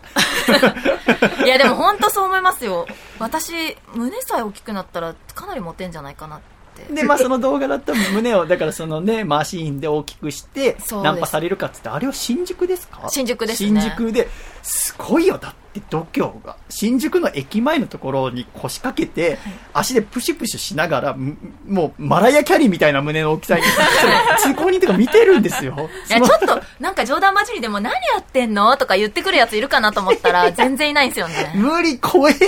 [1.45, 2.87] いやでも本当そう思いますよ。
[3.19, 6.93] 私、胸さえ大きくなったらかなりモテんじゃないかなって。
[6.93, 13.07] で、まあその動画だと胸を、だからそのね、マシーンで大きくして、ナンパされるかっつって、あれは新宿ですか？
[13.09, 14.29] 新宿ですね新宿で、
[14.63, 15.37] すごいよ。
[15.37, 16.55] だって度胸が。
[16.69, 19.37] 新宿の駅前のところに腰掛けて、
[19.73, 21.37] 足でプシュプシュしながら、む
[21.67, 23.61] もうマライアキャリーみたいな胸の大きさに、
[24.39, 25.89] 通行人とか見てるんですよ。
[26.09, 31.51] いや、ちょっと、なんか冗談交じりでも何やってんのとか言ってくるやついるかなと思ったら、 全然いないんですよね。
[31.55, 32.39] 無理、怖えも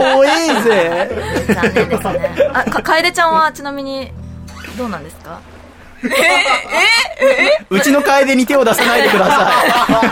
[0.00, 0.02] ん。
[0.14, 1.10] 怖えぜ。
[1.54, 2.50] 残念ですね。
[2.54, 4.10] あ、か、楓ちゃんはちなみに、
[4.76, 5.40] どうなんですか？
[7.70, 9.52] うちの楓に手を出さないでくださ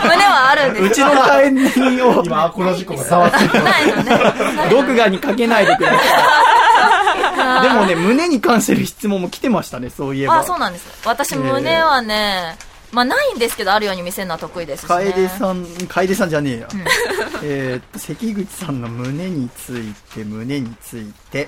[0.03, 0.79] 胸はあるんい。
[0.87, 1.11] うちですか
[1.49, 3.63] の楓を、今、この事故がざわついてます。
[3.63, 4.69] ないのね。
[4.69, 7.61] 毒牙にかけないでください。
[7.61, 10.39] でもね、胸に関する質問も来てましたね、そういえば。
[10.39, 10.87] あ、そうなんです。
[11.05, 12.57] 私、胸はね、
[12.97, 15.11] まあないんですけど、あるように見せるのは得意ですし、ね。
[15.11, 16.67] 楓さん、楓さんじゃねえや。
[17.43, 21.47] えーっと、関口さんの胸について、胸について。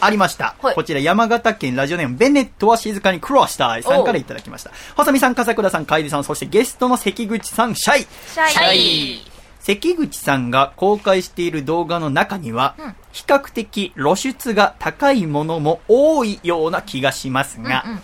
[0.00, 0.56] ありました。
[0.60, 4.72] はいこちら山形県ラジオネームベネットは静かに苦労したいさんからいただきました。
[4.96, 8.06] 細見さん、笠倉さん、楓さん、そしてゲストの関口さん、シャイ。
[8.26, 9.30] シャイ。
[9.60, 18.00] 関口さんが公開している動画の中には、うん比較的露出が高いものも多いような気がしますが、うんうん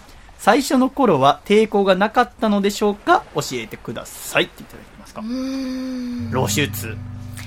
[0.47, 3.25] 最初の頃は抵抗がなかったのでしょうか？
[3.35, 5.21] 教えてくださいっていただきますか？
[5.21, 6.97] 露出。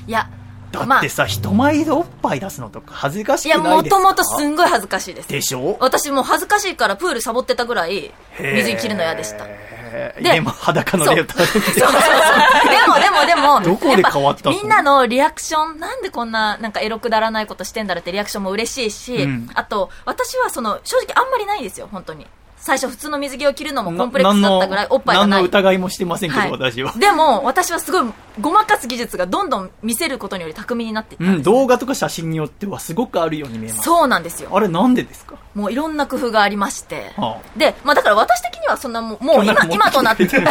[0.06, 0.30] いや、
[0.74, 4.00] だってさ、人前でおっぱい出すのとか恥ずかしいや、くないですか？
[4.00, 5.30] もともとすんごい恥ずかしいです。
[5.30, 5.78] でしょ？
[5.80, 9.46] 私もう恥ずかしいからプールサボってたぐらい、水に切るの嫌でした。
[9.46, 12.70] ででも裸のレオタード着てそうそうそう。
[12.70, 22.28] でもでもでも、どこで変わったみんなのリアクション、なんでこんな、なんかエロくだらないことしてんだろうってリアクションも嬉しいし、うんあと、私はその、正直あんまりないんですよ、本当に。
[22.62, 25.30] 最初普通の水着を着るのもコンプレックスだったぐらいおっぱいがない。
[25.30, 26.94] 何の疑いもしてませんけど、はい私は。
[26.98, 33.84] でも、私はすごい、ごまかす技術がどんどん見せることにより巧みになっていったうん動画とか写真によってはすごくあるように見えます。
[33.84, 34.50] そうなんですよ。
[34.52, 35.36] あれなんでですか？
[35.56, 37.14] もういろんな工夫がありまして。
[37.18, 40.24] はで、まあだから私的にはそんなもう、もう今、今となって。
[40.28, 40.42] いや、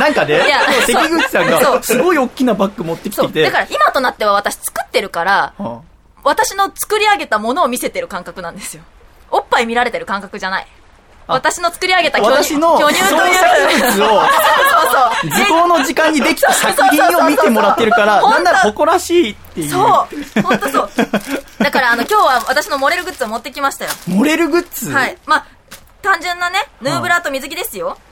[0.00, 0.40] なんかね、
[0.86, 3.16] 関口さんがすごい大きなバッグ持ってき。
[3.16, 5.80] てて、だから今となっては私作ってるから、は
[6.24, 8.82] 私の作り上げたものを見せてる感覚なんですよ。
[9.30, 10.66] おっぱい見られてる感覚じゃない。
[11.26, 13.34] あ私の作り上げたあ巨乳私の巨乳という。
[13.34, 14.26] 創作物をそう
[14.92, 15.30] そう。
[15.30, 19.70] 図工の時間にできた作品を見てもらってるから、なんなら誇らしいっていう。
[19.70, 20.42] そう。
[20.42, 20.90] 本当そう。
[21.58, 23.90] だからあの今日は私のモレルグッズを持ってきましたよ。
[24.06, 24.90] モレルグッズ？
[24.90, 25.16] はい。
[25.26, 25.46] まあ、
[26.02, 27.86] 単純なね、ヌーブラと水着ですよ。
[27.88, 28.11] はあ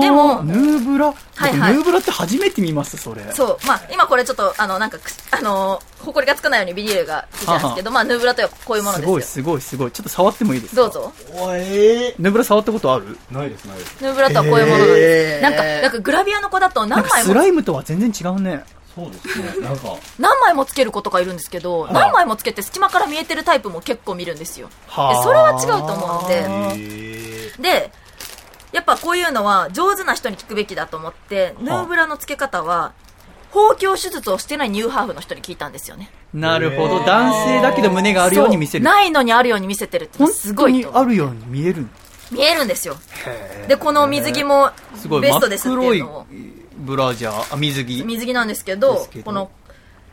[0.00, 1.14] でもヌーブラ、は
[1.48, 3.22] いはい僕ヌーブラって初めて見ます、それ。
[3.32, 3.66] そう。
[3.66, 9.44] まあ、今これちょっと、あの、なんかく、 あのー、ほこりがつかないようにビニールがついてるんですけど、まあ、ヌーブラとはこういうものすごい、ですよ。
[9.44, 9.90] すごい、すごい。
[9.92, 10.82] ちょっと触ってもいいですか？
[10.82, 10.92] どう。
[10.92, 11.12] ぞ。
[11.34, 13.18] おえヌーブラ触ったことある？
[13.30, 13.96] ないです、ないです。
[14.00, 14.98] ヌーブラとはこういうものなんです。
[14.98, 18.64] へーなんか、なんかグラビアの子だとなんか何枚も、スライムとは全然違うね。
[18.94, 19.64] そうですね。
[19.64, 24.66] なんか、何枚もつける子とかいるんですけど、い何枚もつけて隙間から見えてるタイプも結構見るんですよ。
[24.68, 26.44] ではあそれは違うと思うんで、
[26.76, 27.92] えで、
[28.72, 32.92] やっぱこういうのは上手な人に聞くべきだと思って、ヌーブラの付け方は、
[33.50, 36.10] 包協手術をしてないニューハーフの人に聞いたんですよね。
[36.32, 37.00] なるほど。
[37.04, 38.84] 男性だけど胸があるように見せる。
[38.84, 41.88] ないのにあるように見せてるってすごいとにあるように見える
[42.30, 42.96] 見えるんですよ。
[43.66, 45.22] で、この水着もすごい。
[45.22, 46.26] ベストですっていいうのを。
[46.78, 48.04] ブラジャー、あ、水着。
[48.04, 49.50] 水着なんですけど、ですけどこの、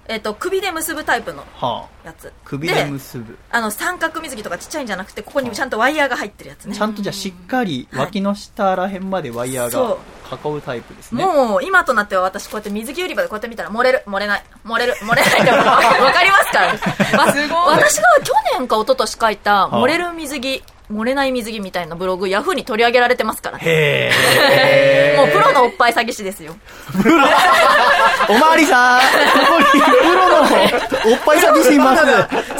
[0.10, 2.08] えっ、と、首で結ぶタイプのはあ。
[2.08, 2.32] やつ。
[2.46, 3.38] 首で結ぶ。
[3.52, 6.82] あの、三角水着とかちっちゃいんじゃなくて、ここにちゃんとワイヤーが入ってるやつねち。
[6.82, 10.00] ゃんとじゃあしっかり脇の下らへんまでワイヤーそ
[10.32, 11.26] が囲うタイプですね。
[11.26, 23.64] もう、今となっては私こうやって水着売り場でこうやって見たら、漏れる、漏れない、漏れる、 漏れないって わかりますから すごい私が去年か一昨年書いた、あ漏れる水着、漏れない水着みたいなブログ、ヤフーに取り上げられてますからね。
[23.66, 26.56] へもうプロのおっぱい詐欺師ですよ。
[26.94, 27.04] ー。
[28.34, 29.06] おまわりさん、こ
[29.54, 30.40] こにプロの
[31.12, 32.04] おっぱい詐欺師います。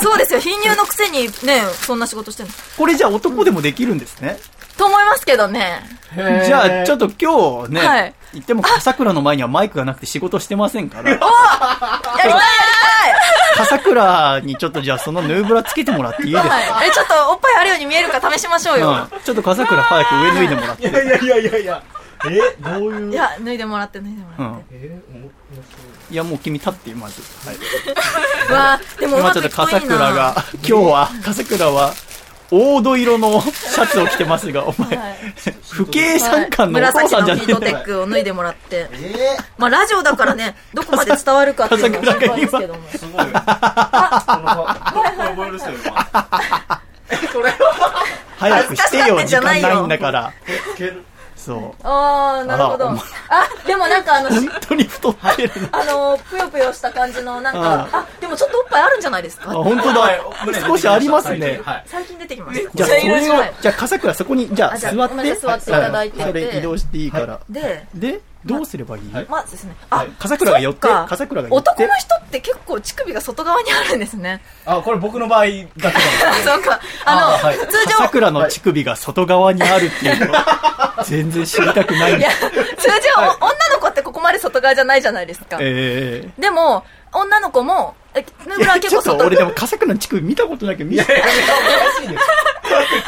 [0.04, 2.56] そうですよ、貧乳のくせにね、そんな仕事してるの。
[2.78, 4.38] これじゃあ男でもできるんですね。
[4.78, 5.82] と思いますけどね。
[6.46, 11.30] じゃあちょっと今日ね、はい言っても笠倉の前にはマイクがなくて仕事してませんから、やりたい
[12.30, 12.42] やり
[13.58, 16.84] 笠倉にちょっとじゃあそのヌーブラつけてもらっていいですか？
[16.86, 19.08] え、ちょっとおっぱいあるように見えるか試しましょうよ。
[19.12, 20.90] うん、ちょっと笠倉早く上脱いでもらって。
[20.90, 21.84] いやいやいやいやいや。
[22.30, 23.12] え、どういう。
[23.12, 24.76] いや、脱いでもらって脱いでもらって。
[24.76, 24.82] うん。
[24.82, 25.32] えー、面
[26.12, 27.22] いや、もう君立ってよ、まず。
[27.48, 27.56] はい。
[28.50, 29.50] うわーでも今ちょっと。
[29.50, 31.94] 笠倉が、今日は、笠倉は、
[32.50, 35.18] 黄土色のシャツを着てますが、お前、はい
[35.70, 37.76] 不敬参観のお父紫さんじゃねえのヒートテ。
[37.76, 38.88] ックを脱いでもらって。
[38.94, 42.80] えまあ、ラジオだからね、 どこまで伝わるかっていうのは心配ですけども。
[42.90, 43.26] ー、すごい。
[43.28, 43.44] れ覚
[45.48, 46.08] える人今。
[48.38, 50.34] 早くしてよ、時間ないんだから。
[51.48, 51.74] そう。
[51.84, 52.90] あー、なるほど。
[52.90, 52.98] あ
[53.30, 55.70] あ、でもなんかあの、 本当に太ってるの。
[55.72, 60.20] あの、ぷよぷよした感じの、なんか、あ、でもちょっとおっぱいあるんじゃないですあ、か本当だ。
[60.68, 61.62] 少しありますね。
[61.64, 61.84] はい。
[61.86, 62.72] 最近出てきました。
[62.76, 65.36] じゃあ、それをはい、じゃあ、笠倉そこに、じゃあ、座って。
[65.36, 67.40] 座っていただいててそれ移動していいから。
[67.50, 69.14] で、で、どうすればいい？
[69.14, 69.26] はい。
[69.30, 71.70] まずですね、あはい、笠倉が寄って笠倉が寄って。
[71.72, 74.42] 男の人って結構乳首が外側にあるんですね。
[74.66, 76.80] あ、これ僕の場合だけなんですあ、 そうか。
[77.06, 77.58] あの、あはい。
[77.58, 82.16] 通笠常、倉の乳首が外側にあるっていうのは、 全然知りたくない。
[82.18, 85.58] んいやです。、通常、お女の子ってここまで外側じゃないじゃないですか。
[85.60, 86.28] え。
[86.38, 86.86] でも、
[87.20, 92.24] 女の子も、え、ヌーブラはえちょっと結構外俺でも笠倉の乳首見たことないけど、見せいやいやいや、おかしいです。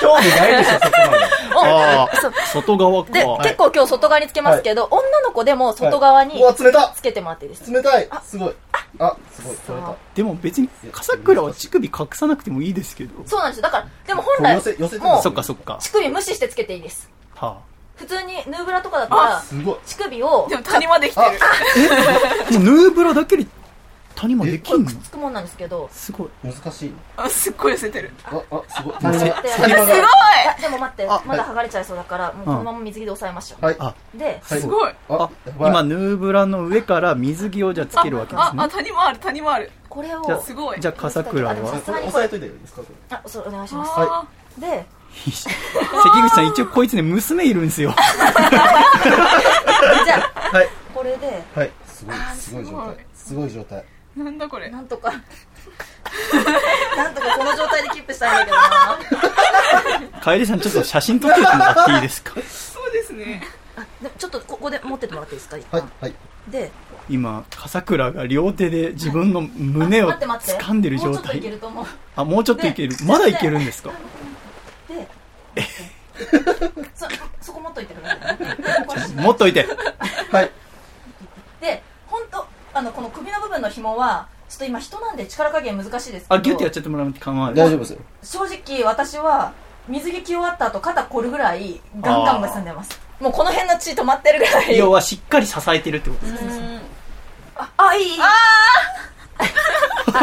[0.02, 1.26] 興味ないでしょ、そこまで。
[1.72, 3.12] ああそう、外側か。
[3.12, 7.78] で、結構今日外側につけますけど、女の子でも外側にうわ、冷たつけてもらっていいですか？
[7.78, 8.56] 冷たいすごい。
[9.00, 9.94] あ、すごい、冷た。
[10.16, 13.12] でも別に笠倉は乳首隠さなくてもいいですけど。
[13.26, 13.64] そうなんですよ。
[13.64, 15.78] だから、でも本来寄せ寄せて、もうそっかそっか。
[15.82, 17.10] 乳首無視してつけていいです。
[17.36, 17.58] は
[17.96, 19.44] 普通にヌーブラとかだったら。
[19.86, 21.40] 乳首を、でも谷まで来てる。
[22.60, 23.46] ヌーブラだけで
[24.20, 24.86] 谷間できんの？
[24.86, 26.30] くっつくもんなんですけど、すごい。
[26.44, 26.94] 難しい。
[27.16, 28.12] あ、すっごい寄せてる。
[28.26, 28.34] あ、あ、
[28.68, 28.96] すごい。
[29.00, 29.32] すごい
[30.62, 33.66] でも待って、あまだ剥がれちゃいそうだから、もうこのまま水着で押さえましょう。
[33.66, 33.76] はい。
[33.80, 34.94] あ、で、はいすごい。
[35.10, 38.74] あ今、ヌーブラの上から水着をじゃあつけるわけですあ、あ、ね。
[38.74, 39.72] 谷もある、谷もある。
[39.88, 40.80] これを、じゃあすごい。
[40.82, 41.54] じゃあ笠倉は？
[41.54, 42.82] 押さえといていいですか？
[43.12, 43.92] あ、そう、お願いします。
[43.96, 47.96] あで、 関口さん一応こいつね、娘いるんですよ。
[50.06, 50.16] じゃ
[50.54, 50.70] あ、はい。
[50.94, 53.06] これで、はい、すごいすごい状態。
[53.16, 53.86] すごい状態。
[54.20, 54.70] ーなんだこれ。
[54.70, 55.12] なんとか、
[56.98, 60.20] なんとかこの状態でキープしたいんだけどな。
[60.22, 62.34] 楓さんちょっと写真撮ってもらっていいですか？
[62.34, 63.44] そうですね。
[63.78, 65.58] あ、でもちょっとここで持っててもらっていいですか？
[65.58, 65.92] 一はい旦。
[66.02, 66.14] はい。
[66.50, 66.72] で、
[67.10, 70.12] 今、笠倉が両手で自分の胸を。
[70.12, 71.52] 掴んでる状もうちょっといけ態。
[71.52, 71.86] ると思う。
[72.16, 73.04] あ、もうちょっといけるで。
[73.06, 73.92] まだいけるんですか？
[75.56, 75.64] で、
[76.96, 77.08] そ、
[77.42, 78.58] そこ持っといてくださいね。
[79.24, 79.66] 持っといて。
[80.32, 80.52] はい。
[83.60, 87.56] の、紐は、ちょっと今人なんで力加減難しいですけど、あ、ギュッてやっちゃってもらうって構わない。
[87.56, 88.00] 大丈夫ですよ。
[88.24, 89.54] 正直私は、
[89.88, 93.00] 水着着終わった後肩凝るぐらいガンガン結んでます。
[93.20, 94.78] もうこの辺の血止まってるぐらい。
[94.78, 96.58] 要はしっかり支えてるってことですね。
[96.58, 96.82] うん。
[97.56, 98.20] あ、あ、いいいい。
[98.22, 98.32] あ
[100.14, 100.20] あ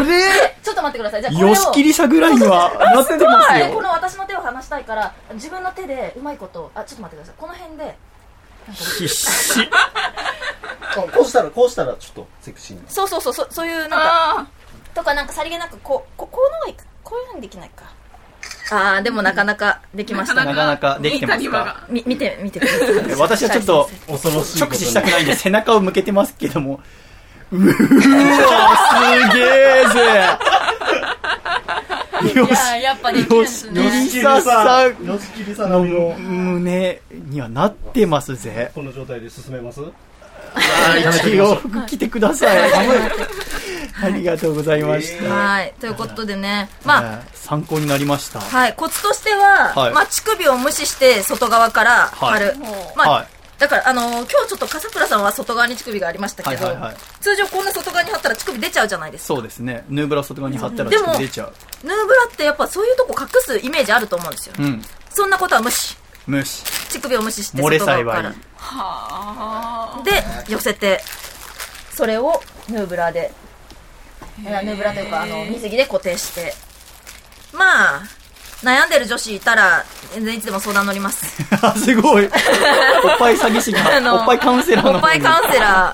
[0.00, 0.06] れ？
[0.06, 1.22] で、ちょっと待ってください。
[1.22, 1.34] じゃあ。
[1.34, 3.82] よしきりさぐらいにはなってますで、こよ。
[3.82, 7.34] の私の手を離したいから、自分の手でうまいこと、あ、ちょっと待ってください。
[7.38, 7.96] この辺で、
[8.72, 9.68] 必死。
[9.72, 12.82] あこうしたら、こうしたら、ちょっとセクシーな。
[12.88, 13.98] そうそうそう、そそういうなんか、
[14.40, 14.46] あ
[14.94, 17.84] とかなんかさりげなくこう、ここうのがこういうのにできないか。
[18.70, 20.44] あー、でもなかなかできました。
[20.44, 21.86] なかなかできてますか？
[21.88, 23.14] 見て、見てください。
[23.16, 24.62] 私はちょっと恐ろしい。
[24.62, 26.80] 直視したくないんで背中を向けてますけども。
[27.52, 27.72] うーわ、
[29.30, 30.38] すげえぜ。
[32.28, 33.84] よいや、やっぱできるんでし、すね。
[33.84, 35.84] よしささんよしきりさんの。
[36.18, 38.70] 胸にはなってますぜ。
[38.74, 39.80] この状態で進めます
[41.26, 42.72] 一応服着てください。
[44.02, 45.32] ありがとうございました。
[45.32, 45.74] はい。
[45.80, 48.40] ということでね、まあ、えー参考になりました。
[48.40, 52.46] はい、コツとしては、はいまあ、乳首を無視して外側から貼る。
[52.46, 52.58] はい
[52.96, 53.26] まあ、はい
[53.58, 59.26] だから、あのー今日ちょっと笠倉さんは外側に乳首がありましたけど、はいはいはい通常こんな外側に貼ったら乳首出ちゃうじゃないですか。
[59.34, 59.84] そうですね。
[59.88, 61.52] ヌーブラ外側に貼ったらでもちょっと出ちゃう。
[61.86, 64.54] ヌーブラってやっぱそういうとこ隠すイメージあると思うんですよ。
[64.58, 64.82] うん。
[65.10, 65.96] そんなことは無視。
[66.26, 66.64] 無視。
[66.90, 68.44] 乳首を無視して漏れ外側からさえばいい。。
[68.56, 70.02] は
[70.46, 71.02] で、寄せて、
[71.94, 73.32] それをヌーブラで、
[74.42, 76.54] いやヌーブラというか、あの、水着で固定して。
[77.52, 78.02] まあ、
[78.64, 79.84] 悩んでる女子いたら、
[80.14, 81.42] 全然いつでも相談乗ります。
[81.78, 82.24] すごい。
[82.24, 82.30] おっ
[83.18, 83.80] ぱい詐欺師が、
[84.14, 85.92] おっぱいカウンセラーのおっぱいカウンセラ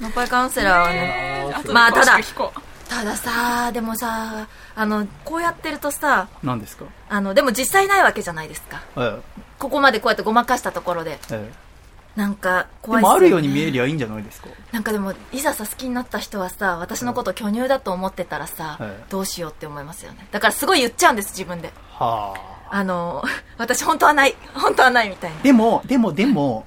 [0.00, 0.06] ー。
[0.06, 1.54] おっぱいカウンセラーはね。
[1.54, 2.18] あまあただ
[2.88, 4.46] たださ、でもさ、
[4.76, 6.84] あの、こうやってるとさ、何ですか？
[7.08, 8.80] あの、でも実際ないわけじゃないですか。
[8.96, 9.18] え
[9.58, 11.18] ここまでこうやってごまかしたところで。
[11.30, 11.65] ええ
[12.16, 14.48] なんか、え怖いでもあるように見えりゃいいんじゃないですか？
[14.72, 20.26] なんかでも、いざさ、好きになった人はさ、私のこと巨乳だと思ってたらさ、はいどうしようって思いますよね。
[20.32, 21.72] だからすごい言っちゃうんです、自分で。
[21.92, 22.34] は
[22.70, 22.76] あ。
[22.78, 23.22] あの、
[23.58, 25.40] 私本当はない、本当はないみたいな。
[25.42, 26.64] でも、でも、でも、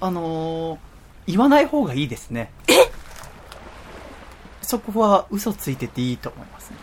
[0.00, 0.78] あのー
[1.26, 2.52] 言わない方がいいですね。
[2.68, 2.74] え？
[4.60, 6.76] そこは嘘ついてていいと思いますね。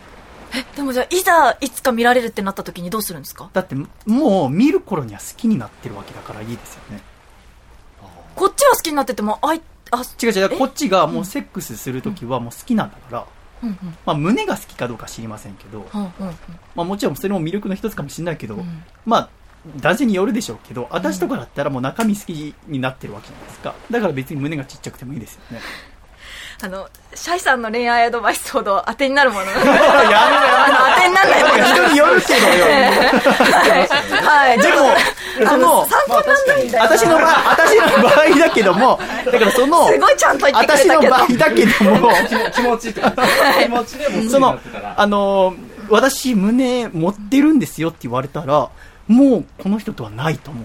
[0.76, 3.48] でもじゃあ、いざ、いつか見られるってなった時にどうするんですか？
[3.52, 3.74] だって、
[4.06, 7.00] もう見る頃には好きになってるわけだからいいですよね。
[8.34, 13.26] こっちは好きになってても、あい、あ、違う違う、こっちがもうセックスするときはもう好きなんだから、
[13.62, 16.12] うんうん、まあ胸が好きかどうか知りませんけど、うんうんうん。
[16.74, 19.30] まあもちろんそれも魅力の一つかもしれないけど、んまあ、
[19.76, 23.74] 男性によるでしょうけど、私とかだったらもう中身好きになってるわけじゃないですか。
[23.90, 25.60] だから別に胸がちっちゃくてもいいですよね。
[26.64, 29.46] あの、シャイさんの恋愛アドバイスほど当てになるもの。
[29.50, 31.64] やめろよあの、当てにならないもの。
[31.64, 32.66] 人によるけどよ。
[34.22, 34.58] はい。
[34.58, 34.94] でも、
[35.48, 35.86] その。
[36.78, 41.10] 私の場合、私の場合だけども、だからその、すごいちゃんと言ってく私れたけど。
[41.10, 42.10] の場合だけども、
[42.54, 44.58] 気持ちって気持ちでもその
[44.96, 45.54] あの、
[45.88, 48.70] 私胸持ってるんですよって言われたら、
[49.08, 50.64] もうこの人とはないと思う。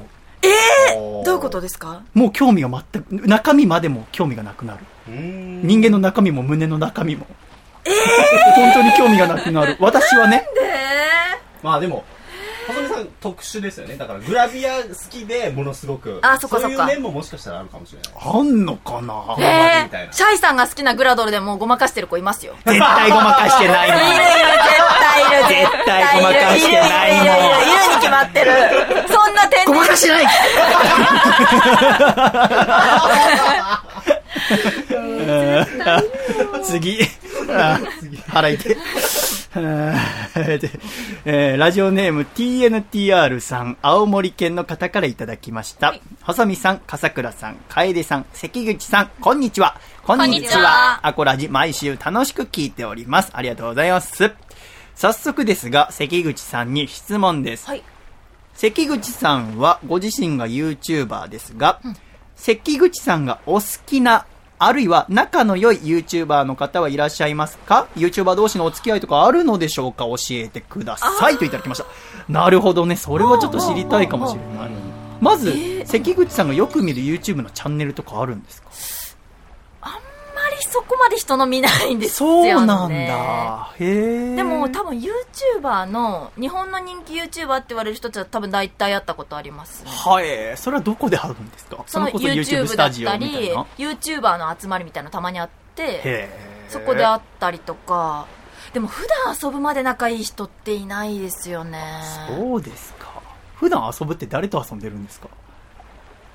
[1.26, 2.03] どういうことですか？
[2.13, 4.80] もう興味が全く、中身までも興味がなくなる。
[5.07, 7.26] 人間の中身も胸の中身も。
[7.86, 7.89] え
[8.55, 9.78] 本当に興味がなくなる。
[9.80, 10.47] 私はね。
[11.63, 12.03] まあでも
[12.68, 19.36] 細見さん特殊ですよねだからグラビア好きでものすごくあそっかそっかういう面ももしかしたらあるかもしれないあんのかな？
[19.39, 22.55] ええみたいなー、シャイさんが好きなグラドルでもうごまかしてる子いますよ。
[22.65, 23.99] 絶対ごまかしてないもん。
[23.99, 24.30] いるいる、絶
[24.99, 25.47] 対いる。
[25.47, 27.49] 絶対ごまかしてないもんいるいるいるいるい
[27.89, 28.51] るに決まってる。
[29.07, 30.26] そんな点ごまかしてない
[36.63, 36.99] 次。
[37.49, 37.80] あ
[38.28, 38.74] 腹痛い。
[38.74, 38.78] あーで
[41.25, 45.95] えーラジオネーム TNTR さん、青森県の方からいただきました。
[46.21, 49.79] 細見さん、笠倉さん、楓さん、関口さん、こんにちは。
[50.03, 53.31] こんにちはアコラジ毎週楽しく聞いております。
[53.33, 54.31] ありがとうございます。
[54.95, 57.67] 早速ですが、関口さんに質問です。
[57.67, 57.83] はい。
[58.53, 61.79] 関口さんはご自身が YouTuber ですが、
[62.35, 64.25] 関口さんがお好きな、
[64.59, 70.05] あるいは仲の良い YouTuber の方はいらっしゃいますか ?YouTuber 同士のお付き合いとかあるのでしょうか？
[70.05, 71.85] 教えてくださいといただきました。
[72.27, 72.95] なるほどね。
[72.95, 74.69] それはちょっと知りたいかもしれない。
[75.21, 78.69] まず、関口さんがよく見る YouTube のチャンネルとかあるんですか？
[80.49, 82.53] りそこまで人の見ないんですよそうね。
[82.53, 83.73] なんだ。
[83.79, 84.35] へえ。
[84.35, 89.91] でも多分 YouTuber の、日本の人気 YouTuber って言われる人たちは多分大体会ったことありますね。
[89.91, 90.57] はい。
[90.57, 91.83] それはどこであるんですか？
[91.87, 96.47] その YouTube スだっタジオたり YouTuber の集まりみたいなのたまにあって。
[96.69, 98.25] そこで会ったりとか、
[98.73, 101.81] でも普段遊ぶまで仲いい人っていないですよね。
[102.27, 103.07] そうですか。
[103.55, 105.29] 普段遊ぶって誰と遊んでるんですか？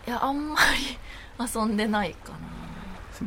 [0.07, 0.57] いや、あんま
[1.39, 2.39] り遊んでないかな。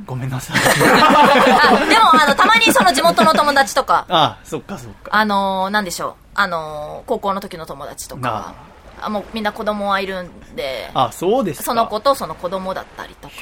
[0.05, 0.57] ごめんなさい。
[0.57, 5.11] あ、でも、あの、たまにその地元の友達とか、 あそっかそっか。
[5.11, 8.53] あのー、なんでしょう、あのー、高校の時の友達とか、
[9.01, 11.63] あもうみんな子供はいるんで、あ、そうですか。
[11.63, 13.33] その子とその子供だったりとか、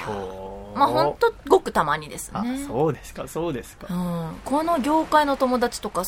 [0.75, 2.65] まあ本当ごくたまにですあね。
[2.65, 3.87] そうですか、そうですか。
[3.89, 6.03] うん、この業界の友達とか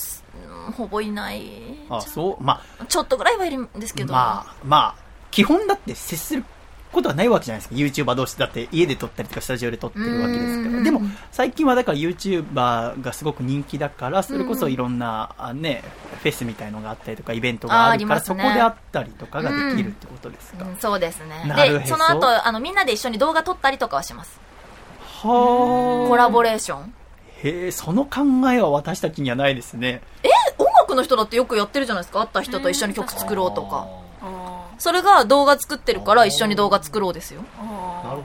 [0.76, 1.78] ほぼいない。
[1.90, 4.14] あ、そう、まちょっとぐらいはいるんですあ、けど。
[4.14, 6.44] まあ、まあ、基本だって接する
[6.96, 7.76] ことはないわけじゃないですか。
[7.76, 10.78] YouTuber 同士だって家で撮ったりとかスタジオで撮ってるわけですから。
[10.78, 15.84] うんでも、最近はだから YouTuber がすごく人気だから、それこそいろんな、あね、
[16.22, 20.66] フェスみたいのがあったりとか、イベントがあるから、ねそこであったりとかができるってことですか。
[20.66, 21.44] うんそうですね。
[21.56, 24.40] で、その後、あの、みんなで一緒に動画撮ったりとかはします。
[25.02, 26.10] はあ。
[26.10, 26.94] コラボレーション。
[27.44, 28.22] へえ、その考
[28.52, 30.02] えは私たちにはないですね。
[30.24, 34.05] え、音楽の人だってよくやってるじゃないですか会った人と一緒に曲作ろうとか。
[34.78, 37.42] あそれが動画作ってるから一緒に動画作ろうですよ。
[37.62, 38.24] なるほ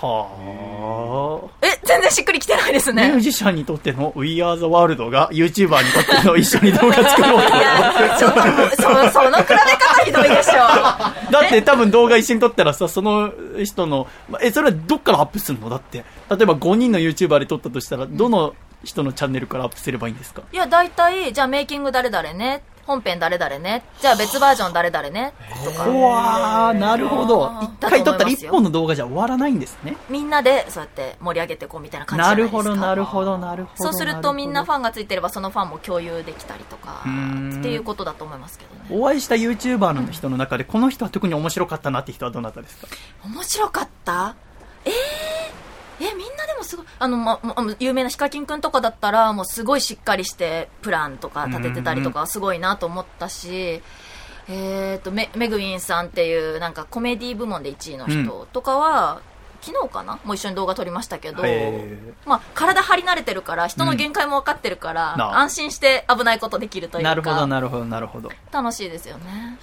[0.00, 2.92] はえ、全然しっくりきてないですあ。
[2.92, 3.20] ミューね。
[3.22, 7.56] ジシャンにとっての We Are the World が YouTuber にとっての一緒に動画作ろうと。
[7.56, 8.40] いや、ちょっと、
[8.76, 10.52] そ、その比べ方ひどいでしょ。
[11.32, 13.32] だって多分動画一緒に撮ったらさ、その
[13.64, 15.70] 人の、まえ、それはどっからアップするの？
[15.70, 15.98] だって。
[15.98, 20.42] 例えば5人の YouTuber で撮ったとしたら、どの人のチャンネルからアップすればいいんですか？
[20.52, 22.62] いや、大体、じゃあメイキング誰々ね。
[22.86, 23.84] 本編誰々ね。
[24.00, 25.32] じゃあ別バージョン誰々ね。
[25.64, 25.86] とか。
[25.88, 27.50] うわー、なるほど。
[27.62, 29.96] 一回撮ったら一本の動画じゃ終わらないんですね。
[30.10, 32.70] みんなで、そうやって盛り上げていこうみたいな感じじゃなるないですか。
[32.70, 33.84] ほど、なるほど、なるほど。
[33.84, 37.02] そうするとみんなファァンがついてればそのファンも共有できたりとか
[37.60, 42.88] っていうことだと思いますけどねお会いした YouTuber の人の中で、この人は特に面白かったなって人はどなたですか？
[43.24, 44.34] 面白かった？
[44.84, 44.92] えー、
[46.00, 53.82] えみんなでもすごいあの、ま、ま有名なヒカキンくんとかだったらもうすごいしっかりしてプランとか立ててたりとかすごいなと思ったし
[54.48, 59.22] えー、とメメグウィンさんっていうなんかコメディ部門で1位の人とかは、
[59.64, 60.18] 昨日かな？
[60.24, 67.08] もう一緒に動画撮りましたけど、へまあ、体張り慣れてるから人の限界も分かってるから、な安心して危ないことできるというか。
[67.08, 68.30] なるほど、なるほど、なるほど。
[68.52, 69.58] 楽しいですよね。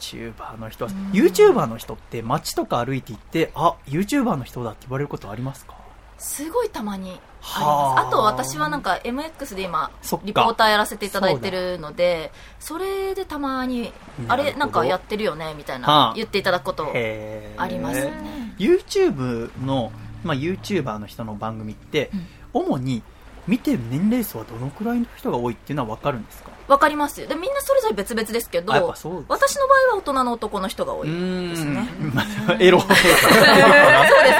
[0.00, 5.74] YouTuber の人は、YouTuber の人って街とか歩いて行って、あ、YouTuber の人だって言われることありますか？
[6.18, 8.06] すごいたまにありはあます。
[8.06, 8.10] あ。
[8.10, 9.90] と私はなんか MX で今
[10.24, 13.92] リポーターやらせていただいてるのでそれでたまに
[14.28, 16.08] あれなんかやってるよねみたいはあ。
[16.10, 19.92] な言っていただくことありますね YouTube の、
[20.22, 22.10] まあ、YouTuber の人の番組って、
[22.52, 23.02] 主に
[23.46, 26.50] 見てる年齢層はどのくらいの人が多いっていうのは分かるんですか？
[26.66, 27.20] わかります。
[27.20, 31.86] よでみんなそれぞれ別々ですけど私の場合は大人の男の人が多いですね。
[32.14, 33.02] まあエロそうです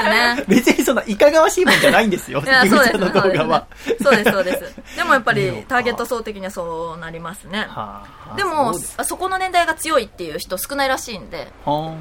[0.09, 0.43] ね。
[0.47, 2.41] 別にそんないかがわしいもんじゃないんですよ。
[2.41, 2.69] そうです。
[2.69, 3.67] 関口さんの動画は。
[4.01, 4.97] そうですそうです。
[4.97, 7.67] でもやっぱりターゲット層的にはそうなりますね。
[7.69, 11.51] はあでもそこの年代が強いっていう人少ないらしいんで。
[11.63, 11.95] は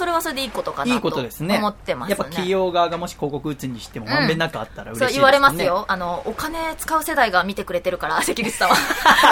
[0.00, 1.58] それはそれでいいことかあいないとことですね。
[1.58, 2.10] 思ってますね。
[2.12, 5.84] やっぱ企業側がもし広告打つにしてもまんべんなくあったら嬉しいですね、そう言われますよ。
[5.88, 8.76] あのお金使う世代が見てくれてるから 関口さんは。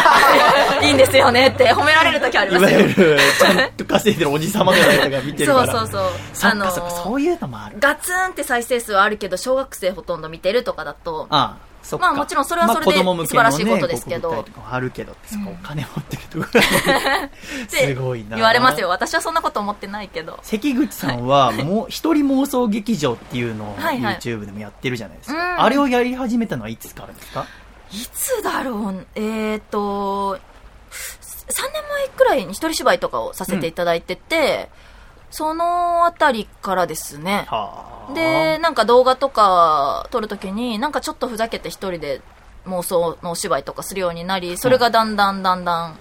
[0.85, 2.81] いいんですよねって褒められる時ありいわますよ。
[2.81, 5.73] ゆるちゃんと稼いでるおじさまぐらいが見てるから。
[5.73, 6.11] そうそうそう。
[6.35, 7.77] そっかそういうのもある。
[7.81, 14.31] ガツンって再生数はあるけど小学生ほとんど見てるとかだとああまあもちろんそれはそれで素晴らしいことですけど。
[14.31, 15.17] 広告打ったりとかあるけど
[15.47, 16.61] お金持ってるところ
[17.69, 18.37] すごいな。
[18.37, 18.89] 言われますよ。
[18.89, 20.39] 私はそんなこと思ってないけど。
[20.43, 24.19] 関口さんはもう一人妄想劇場っていうのをはいはい。
[24.19, 25.63] YouTube でもやってるじゃないですか、うん。
[25.63, 27.47] あれをやり始めたのはいつからですか？
[27.93, 29.07] いつだろう。
[29.15, 30.39] えーと
[31.49, 34.69] 3年前くらいに一人芝居とかをさせていただいてて、
[35.31, 37.47] そのあたりからですね。
[37.49, 38.15] はあ。
[38.15, 42.23] でなんか動画とか撮るときになんかちょっとふざけて一人で
[42.67, 45.99] 妄想のお芝居とかするようになりそれがだんだんだんだん、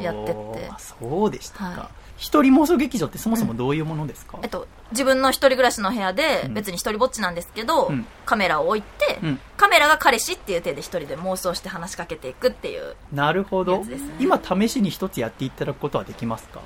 [0.00, 0.68] やってって。
[0.70, 1.80] あそうでしたか、はい。
[2.18, 6.54] 一人妄想劇場ってそもそもどういうものですか、えっと、自分の一人暮らしの部屋でうん。
[6.54, 8.06] 別に一人ぼっちなんですけど、うん。
[8.24, 9.40] カメラを置いて、うん。
[9.56, 13.82] カメラが彼氏っていう手で一人で妄想して話しかけていくっていうなるほど。
[14.18, 16.60] 今試しに一つやっていただくことはできますか？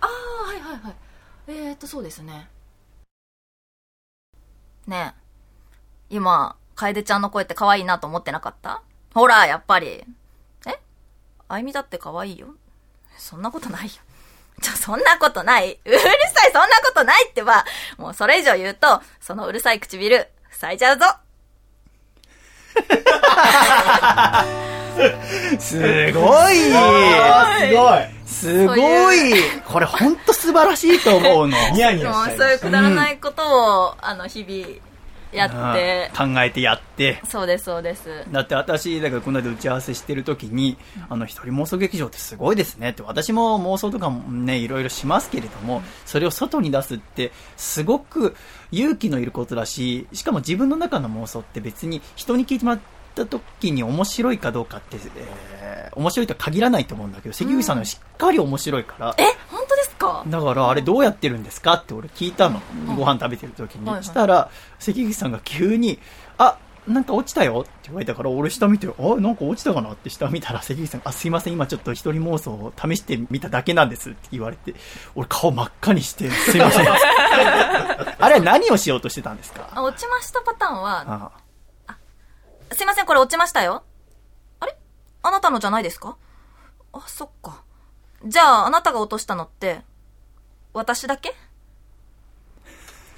[0.00, 0.94] ああはいはいはい
[1.46, 2.48] えー、っとそうですね。
[4.86, 5.20] ねえ。
[6.10, 8.82] 今楓ちゃんの声って可愛いなと思ってなかった？
[9.14, 10.04] ほらやっぱり。
[10.66, 10.78] え？
[11.48, 12.48] あゆみだって可愛いよ。
[13.16, 13.92] そんなことないよ。
[14.60, 15.78] ちょ、そんなことない。
[15.84, 16.12] うるさい、
[16.52, 17.64] そんなことないってば。
[17.96, 21.04] もうそれ以上言うと、そのうるさい唇、塞いじゃうぞ。
[25.60, 26.56] すごい。
[26.56, 26.72] す
[27.74, 29.34] ごいすごい。
[29.66, 31.56] これ本当素晴らしいと思うの。
[31.72, 33.42] ニヤニヤそういうくだらないこと
[33.88, 34.80] を、あの、日々、
[35.34, 36.34] やって、うん。
[36.34, 37.20] 考えてやって。
[37.28, 38.24] そうです、そうです。
[38.30, 40.76] だって私、だからこの間打ち合わせしてる時に、
[41.08, 48.36] あの、一人妄想劇場ってすごいですねって、私も妄想とかもね、いろいろしますけれども、それを外に出すって、すごく
[48.70, 52.80] 勇気のいることだし、しかも自分の中の妄想って別に人に聞いてもらっ
[53.14, 60.24] た時に面白いかどうかって、えー面白いとは限らないと思うんだけど、関口さんのしっかり面白いから、え、本当ですか？
[60.26, 62.60] だから、あれどうやってるんですかって俺聞いたの。
[62.96, 64.02] ご飯食べてる時に。
[64.02, 64.50] したら、
[64.80, 66.00] 関口さんが急に、
[66.36, 66.58] あ、
[66.88, 74.74] なんか落ちたよって言われたから、俺下見て、あ、なんか落ちたかなって下見たら、関口さんが、あ、すいません、今ちょっと一人妄想を試してみただけなんですって言われて、
[75.14, 76.86] 俺顔真っ赤にして、すいません。
[78.18, 79.68] あれは何をしようとしてたんですか？
[79.72, 81.30] あ、落ちましたパターンは、あ
[82.74, 83.82] すいません、これ落ちましたよ。
[84.60, 84.76] あれ？
[85.22, 86.16] あなたのじゃないですか？
[86.92, 87.62] あ、そっか。
[88.24, 89.80] じゃあ、あなたが落としたのって、
[90.72, 91.30] 私だけ？
[91.30, 91.32] っ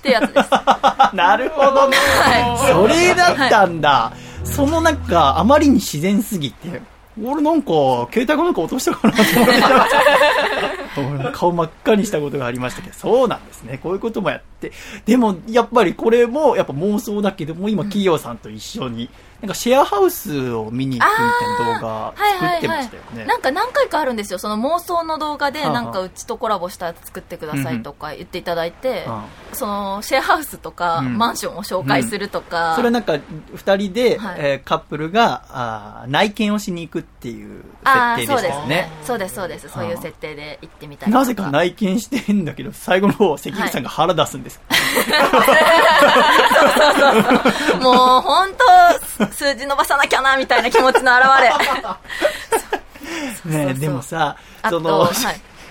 [0.02, 0.50] てやつです。
[1.14, 1.96] なるほどね。
[1.96, 4.12] はそれだったんだ。
[4.44, 6.80] そのなんか、あまりに自然すぎて、
[7.22, 7.68] 俺なんか、
[8.12, 9.22] 携帯かなんか落としたかなと
[11.00, 13.78] 思って 顔真っ赤にしたことがありましたけど、そうなんですね。
[13.78, 14.72] こういうこともやって。
[15.07, 19.09] でも、やっぱりこれも、やっぱ妄想だけども、今、企業さんと一緒に、
[19.43, 21.22] なんかシェアハウスを見に行くみた
[21.72, 23.24] いな動画作ってましたよね。
[23.26, 24.39] なんか何回かあるんですよ。
[24.39, 29.22] その妄想の動画で、なんかうちとコラボしたやつ作ってくださいとか言っていただいて、うん
[29.53, 33.18] そのシェアハウスとか、うんマンションを紹介するとか、それなんか、
[33.55, 39.28] 二人で、はいえーカップルが、あー内見をしに行くっていうあ設定でしたよねーそうですね。。
[39.28, 39.68] そうです、そうです。
[39.68, 44.61] そういう設定で行ってみたりとなぜか内見してんだけど、最後の方、関口さんが腹出すんです。
[47.80, 48.49] もう本
[49.18, 51.53] 当、数字伸ばさなきゃな、みたいな気持ちの表れ。
[53.66, 54.37] ねでもさ、
[54.68, 55.14] その、はい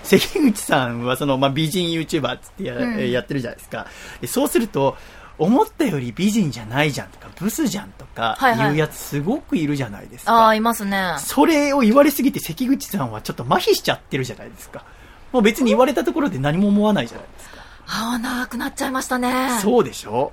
[0.05, 3.87] 関口さんはその、まあ、美人 YouTuber っつってや,、うんやってるじゃないですか。
[4.21, 4.95] でそうすると、
[5.39, 10.31] 思ったより美人じゃないじゃんとか、ブスじゃんとか、はいはいいうやつすごくいるじゃないですか。
[10.33, 11.15] ああ、いますね。
[11.17, 14.83] それを言われすぎて関口さんはちょっと麻痺しちゃってるじゃないですか。
[15.31, 17.55] もう別に言われたところで何も思わないじゃないですか。
[17.87, 19.49] ああ、長くなっちゃいましたね。
[19.61, 20.31] そうでしょ？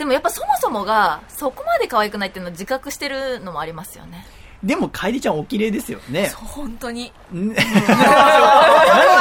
[0.00, 4.24] でもやっぱそもそもが、そこまで可愛くないっていうのを自覚してるのもありますよね。
[4.62, 6.30] でも、楓ちゃんお綺麗ですよね。
[6.34, 7.10] 本当に。
[7.32, 7.62] ね可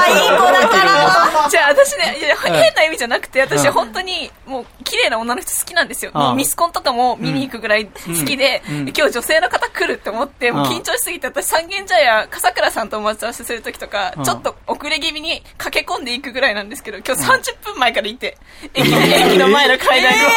[0.04, 1.50] 愛い子だから。
[1.50, 3.72] じゃあ私ね、いや変な意味じゃなくて、私うん。
[3.72, 6.12] 本当にもう綺麗な女の人好きなんですよ。
[6.14, 7.92] もうミスコンとかも見に行くぐらい好
[8.26, 8.76] きで、うん。
[8.80, 8.88] うん。
[8.90, 18.38] 今日女性の方来るって思って、もう緊張しすぎて、私三軒茶屋、笠倉さんと待ち合わせするときとかちょっと遅れ気味に駆け込んでいくぐらいなんですけど、今日30分前から行って、
[18.74, 20.20] 駅駅の前の階段に。
[20.20, 20.30] あ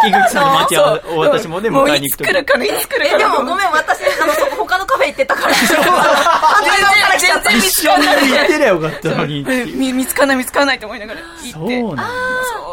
[0.00, 1.18] 関口さんの待ち合わせ、そう。
[1.20, 3.18] 私もね、もう迎えに行くといつ来るかな、いつ来るえ、かな。
[3.18, 5.54] でもごめん、私、あの、そこ他のカフェ行ってたから。
[5.54, 5.54] あ
[7.18, 8.30] 全然、見つ一緒にかんない。
[8.30, 9.44] 行ってりゃよかったのに
[9.92, 11.80] 見つかんない見つかんないと思いながら行そって。
[11.80, 12.04] うなんだ。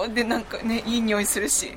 [0.01, 1.75] そうでなんかねいい匂いするし。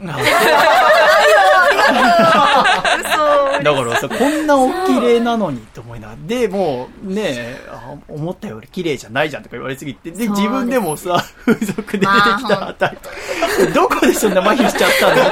[3.63, 12.99] だからさ、こんなお綺麗なのにと思いながら、で、もうね、あ思ったより綺麗じゃないじゃんとか言われすぎて、で、自分でもさ、風俗で出てきまあたあたり、
[13.75, 15.23] どこでそんな麻痺しちゃったの？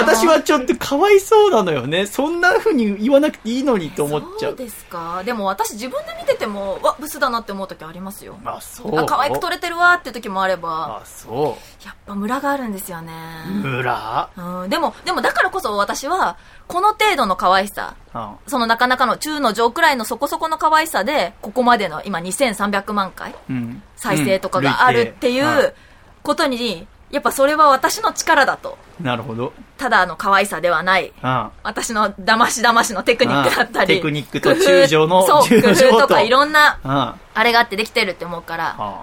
[0.00, 2.06] 私はちょっとかわいそうなのよね。
[2.06, 4.48] そんな風に言わなくていいのにと思っちゃ。
[4.48, 5.22] そううですか。
[5.24, 8.38] でも私自分で見てても、わ、ブスだなって思う時ありますよ。
[8.44, 8.98] あ、そう。
[8.98, 13.12] あ、可愛く撮れてるわって時もあれば、あ、そやっぱムラがあるんですよね。
[13.48, 13.50] う。
[13.50, 18.36] 村うん、でも、でもだからこそ私は、この程度の可愛さ、うん。
[18.46, 23.82] そのなかなかの中の上くらいのそこそこの可愛さで、ここまでの今2300万回うん。
[23.96, 25.74] 再生とかがあるっていうんう
[26.22, 28.76] ことに、やっぱそれは私の力だと。
[29.00, 29.52] なるほど。
[29.78, 31.12] ただの可愛さではない。
[31.22, 31.50] うん。
[31.62, 33.94] 私の騙し騙しのテクニックだったり。
[33.94, 39.02] うん テクニックと中将の工 夫そう、工夫とかいろんな、あれがあってできてるって思うから、あ。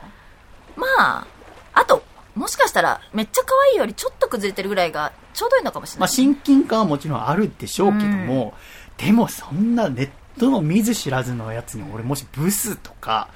[0.76, 1.26] まあ、
[1.74, 2.04] あと、
[2.36, 6.14] もしかしたら、めっちゃ可愛いよりちょっと崩れてるぐらいがちょうどいいのかもしれまあ、ない。
[6.14, 8.54] 親近感はもちろんあるでしょうけども、
[8.98, 13.30] でもそんなネットの見ず知らずのやつに俺もしブスとか、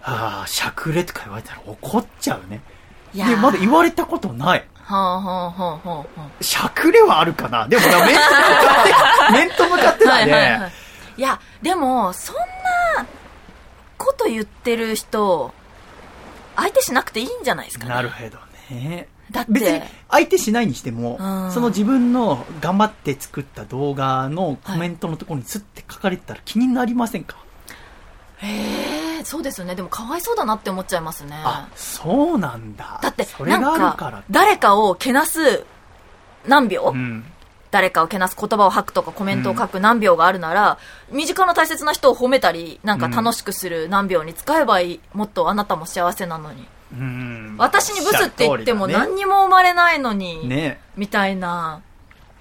[0.00, 2.60] ああ、しゃくれとか言われたら怒っちゃうね。
[3.14, 4.64] いやで、まだ言われたことない。
[4.74, 6.04] はあはあはあはあは
[6.40, 6.42] あ。
[6.42, 8.70] しゃくれはあるかなでもな、面と向か
[9.26, 10.72] って、面と向かってだはいはい
[11.16, 11.20] い。。
[11.20, 13.06] いや、でも、そんな
[13.98, 15.52] こと言ってる人、
[16.56, 17.94] 相手しなくていいんじゃないですかね。
[17.94, 18.38] なるほど
[18.74, 19.08] ね。
[19.30, 27.36] だって別に相手しないにしても、うんその自分の頑張って作った動画のコメントのところにスッて書かれてたら気になりませんか、
[28.42, 29.74] へえ、そうですよね。
[29.74, 31.36] でもかわいそうだなって思っちゃいますね。
[31.44, 33.00] あ、そうなんだ。
[33.02, 34.22] だって、それがあなんか。
[34.30, 35.64] 誰かをけなす
[36.46, 37.24] 何秒、うん。
[37.70, 40.78] 誰かをけなす言葉を吐くとかコメントを書く何秒があるなら、
[41.10, 45.00] 身近な大切な人を褒めたり、なんか楽しくする何秒に使えばいい。
[45.12, 46.66] もっとあなたも幸せなのに。
[46.92, 50.48] うん私にブスって言っても何にも生まれないのに。
[50.48, 51.82] ねみたいな。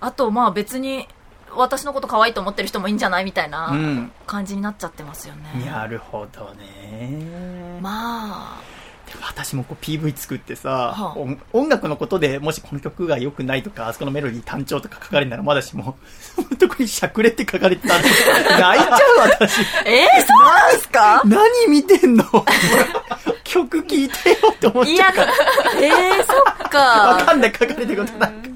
[0.02, 1.08] あと、まあ別に、
[1.56, 5.66] 私のこと可愛いと思ってる人もいいんじゃないみたいなうん感じになっちゃってますよね。
[5.66, 7.80] なるほどね。
[7.82, 8.62] まあ、
[9.10, 15.98] でも私もこう PV 作ってさ、はあ音音楽のことでもしこの曲が良くないとか、あそこのメロディー単調とか書かれるならまだしも、
[16.36, 18.02] そのとこにしゃくれって書かれてたら
[18.76, 19.62] 泣いちゃう私。
[19.86, 21.22] えー、そうなんですか？
[21.28, 22.24] 何見てんの？
[23.44, 25.34] 曲聴いてよって思っいやちゃうから。、
[25.82, 27.26] えー、そっわか。
[27.26, 28.50] かんない書かれてることなんか。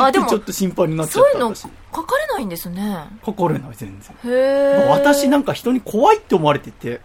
[0.00, 1.54] あ、でもちょっ、と心配になっちゃったそういうの
[1.92, 1.96] 私。
[1.96, 3.06] 書かれないんですね。
[3.22, 4.32] 心ない全然。
[4.32, 4.36] へ
[4.84, 4.88] え。
[4.88, 7.00] 私なんか人に怖いって思われてて、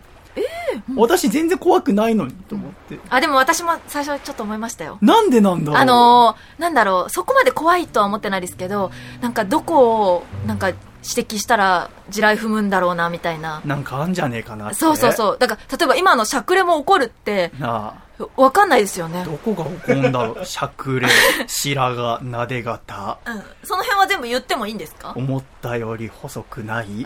[0.95, 2.99] 私全然怖くないのにと思って。
[3.09, 4.97] あ、でも私も最初ちょっと思いましたよ。
[5.01, 5.79] なんでなんだろう？
[5.79, 8.91] あのー、なんだろう、そこまで怖いとは思ってないですけど、
[9.21, 13.61] なんかどこを、なんか指摘したら地雷踏むんだろうな、みたいな。
[13.63, 14.75] なんかあんじゃねえかなって。
[14.75, 15.37] そうそうそう。
[15.37, 18.02] だから、例えば今のしゃくれも起こるって、なあ。
[18.37, 19.23] わかんないですよね。
[19.25, 20.45] どこが怒んだろう？
[20.45, 21.07] しゃくれ、
[21.47, 23.17] 白髪、なで型。
[23.25, 23.41] うん。
[23.63, 25.13] その辺は全部言ってもいいんですか？
[25.15, 26.87] 思ったより細くない。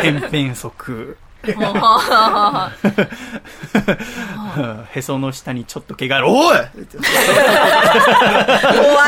[0.00, 1.16] 偏偏足。
[4.94, 6.28] へその下にちょっと毛がある。
[6.28, 6.66] おい怖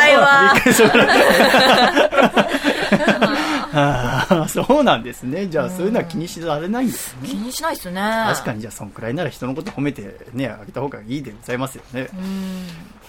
[0.09, 0.55] いわ。
[4.49, 5.47] そうなんですね。
[5.49, 7.29] じゃあ、そういうのは気にしられないんですね。
[7.29, 8.01] 気にしないっすね。
[8.29, 12.09] 確かに、じゃあ、そんくらいなら人のこと褒めてね、あげた方がいいでございますよね。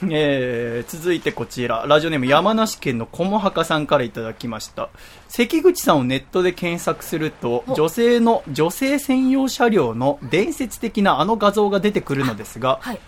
[0.10, 4.90] えー続いてこちら、ラジオネーム山梨県のこもはかさんからいただきました。
[5.28, 13.00] 関口さんをネットで検索すると、お女性の、女性専用車両の伝説的なあの画像が出てくるのですが、はい。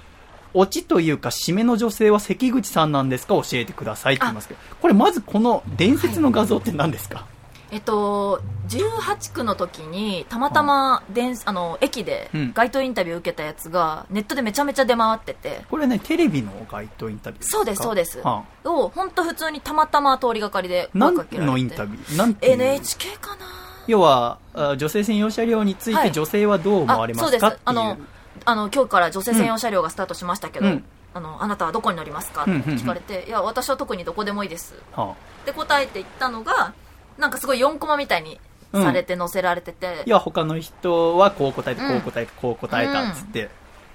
[0.54, 3.36] オチというか、締めの女性は関口さんなんですか？
[3.36, 7.26] 教えてくださいって言いますけど、これまずこの伝説の画像って何ですか、
[7.72, 12.54] えっと、18区の時に、たまたま電、あの、駅でうん。
[12.54, 18.20] 街頭インタビュー受けたやつが、ネットでめちゃめちゃ出回ってて、これね、テレビの街頭インタビューそうです、そうです。
[18.20, 21.16] はを、本当普通にたまたま通りがかりであ、何。
[21.16, 23.46] のインタビュー？NHK かな？
[23.88, 26.08] 要は、あ女性専用車両についはい。
[26.10, 27.46] て女性はどう思われますか、そうです。
[27.46, 27.62] っていう。
[27.66, 27.98] あの
[28.44, 30.84] あの今日から女性専用車両がスタートしましたけど、うん。
[31.14, 32.42] あのあなたはどこに乗りますか？
[32.42, 34.76] ってうんうんうん聞かれて、いや私は特にどこでもいいです。
[34.94, 35.12] はあ。
[35.12, 35.16] っ
[35.46, 36.74] て答えて言ったのが
[37.18, 38.40] なんかすごい4コマみたいに
[38.74, 43.50] されて載せられてて、いや、他の人はこう答えて、うんこう答えて、こう答えたっつって。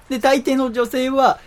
[0.09, 1.39] で、大抵の女性は、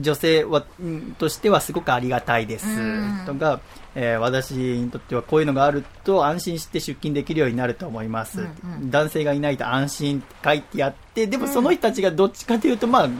[0.00, 2.66] 女性は、んとしてはすごくありがたいです。
[2.66, 3.22] うん。
[3.26, 3.60] とか、
[3.94, 8.40] えー私にとってはこういうのがあると安心して出勤できるようになると思います。
[8.40, 8.90] うんうん。
[8.90, 13.18] 男性がいないと安心って書いてあって、でもその人たちがどっちかというと、まあ、ん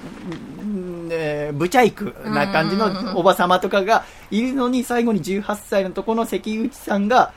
[1.10, 7.32] えーブチャイクな感じのおばさまとかがいるのに、最後に18歳のところの関口さんが、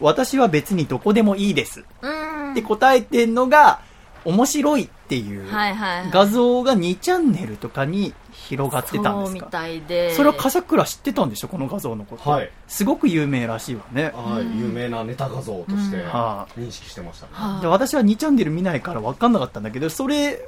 [0.00, 1.84] 私は別にどこでもいいです。
[2.02, 2.52] うん。
[2.52, 3.80] って答えてんのが
[4.24, 6.10] 面白いっていうはいはいはい。
[6.10, 10.14] 画像が2チャンネルとかに広がってたんでそうみすかたいで。
[10.14, 11.48] それは笠倉知ってたんでしょ？
[11.48, 12.50] この画像のこと、はい。
[12.66, 14.12] すごく有名らしいわね。
[14.14, 16.08] はい、有名なネタ画像としてうん。
[16.08, 17.32] は認識してましたね。
[17.34, 20.40] はあで私は2チャンネル見ないから分かんなかったんだけどそれ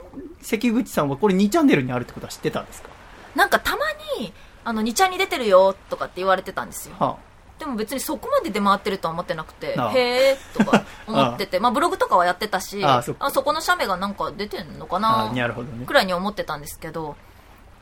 [0.42, 2.88] 関口さんはこれ2チャンネルにあるってことは知ってたんですか、
[3.34, 3.78] なんかたま
[4.18, 4.32] に
[4.64, 6.96] あの2ちゃんに出てるよとかって言われてたんですよ。
[6.98, 7.18] は
[7.58, 9.92] でも別にそこまで出回ってるとは思ってなくてああ。
[9.92, 15.18] へえとか思ってて まあブログとかはやってたしあああそこの写メがなんか出てんのかあ、な？
[15.30, 15.86] あなるほどね。
[15.86, 17.16] くらいに思ってたんですけど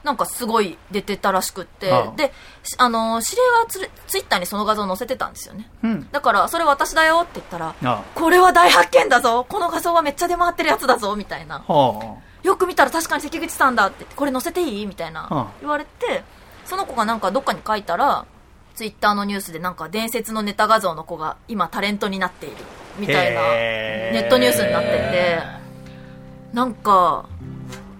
[0.05, 2.16] なんかすごい出てたらしくってああ。
[2.16, 2.32] で
[2.62, 5.68] しあの指令はツツイッターにその画像載せてたんですよね。
[5.82, 6.09] うん。
[6.12, 9.44] だからそれ私だよって言ったらあこれは大発見だぞ。
[9.48, 11.62] この画像はめっちゃ出回ってるやつだぞみたいな。
[11.66, 14.86] はよく見たら確かに関口さんだってこれ載せていい？
[14.86, 16.22] みたいあな言われて
[16.66, 18.26] その子がなんかどっかに書いたら
[18.74, 22.56] ツイッターのニュースでなんか伝説のネタ画像の子が今タレントになっている
[22.98, 25.38] みたいなネットニュースになってて
[26.52, 27.26] なんか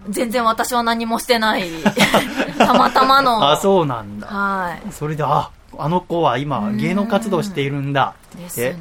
[0.09, 1.65] 全然私は何もしてない。
[2.59, 3.51] たまたまの。
[3.51, 4.27] あそうなんだ。
[4.27, 8.79] はそれでああの子は今芸能活動しているんだいですえね。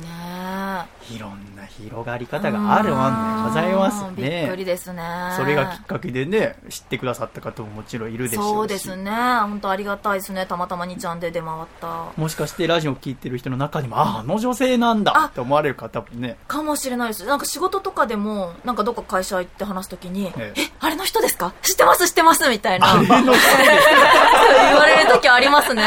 [1.09, 4.65] いろんな広がり方があるわんでございますうんびっくりね。
[4.65, 5.01] ですね。
[5.37, 8.49] それがきっかけでね、知ってくださった方ももちろんいるでしょうし。
[8.49, 9.11] そうですね。
[9.11, 10.45] 本当ありがたいですね。
[10.45, 12.05] たまたま2ちゃんで出回った。
[12.15, 16.37] もしかしてラジオ聞いてる人の中にも、あ、あの女性なんだあって思われる方もね。
[16.47, 17.25] かもしれないです。
[17.25, 20.61] なんか仕事とかでもなんかどっか会社行って話すときに「ええ。
[20.79, 21.53] あれの人ですか？
[21.63, 22.91] 知ってます知ってます」みたいな。
[22.93, 25.83] あれの言われるときありますね。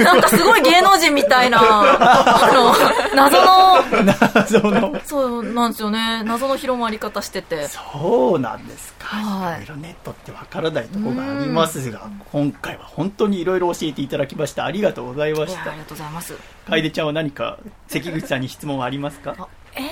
[0.00, 2.74] なんかすごい芸能人みたいなあの
[3.14, 4.75] 謎の謎の。
[5.04, 6.22] そうなんですよね。
[6.24, 7.68] 謎の広まり方してて。
[7.68, 9.06] そうなんですか。
[9.16, 9.64] はい。
[9.64, 14.64] いろいろネットってわからないところがありますが、今回は本当にいろいろ教えていただきました。
[14.64, 15.70] ありがとうございました。
[15.70, 15.78] あり。
[15.80, 16.34] がとうございます。
[16.68, 17.58] 楓ちゃんは何か
[17.88, 19.48] 関口さんに質問はありますか？
[19.74, 19.84] えー、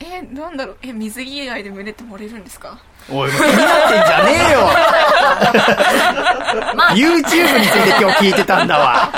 [0.00, 0.76] えー、なんだろう。
[0.82, 2.78] え水着以外で胸って漏れるんですか？
[3.10, 4.60] おい、もう気になってんじゃねえよ
[6.74, 9.10] まあ !YouTube について今日聞いてたんだわ。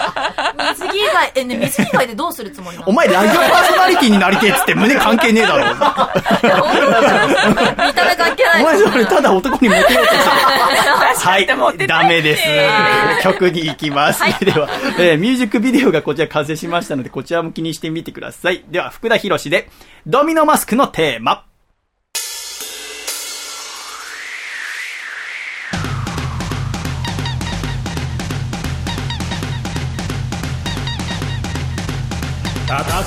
[0.76, 2.90] 水着以外えね水着以外でどうするつもりなの？
[2.90, 5.64] お前ラジオパーソナリティになりてえっつって胸関係ねえだろ。
[5.64, 5.70] 見
[7.94, 10.22] た目関係ないお前それただ男にモテようとしてる。
[11.20, 11.46] はい、
[11.86, 12.42] ダメです。
[13.22, 14.22] 曲に行きます。
[14.44, 14.68] では、
[14.98, 18.64] えーミュージックビデオがこちら完成しましたので、こちらも気にしてみてください。
[18.68, 19.68] では、福田博士で、
[20.06, 21.42] ドミノマスクのテーマ。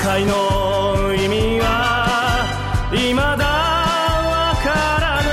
[0.03, 1.65] 戦いの意味は
[2.91, 4.67] 未だわか
[4.99, 5.29] らぬ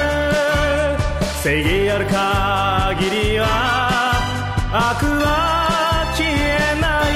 [1.43, 3.43] 正義ある限りは
[4.71, 4.79] 悪
[5.25, 6.31] は消え
[6.81, 7.13] ない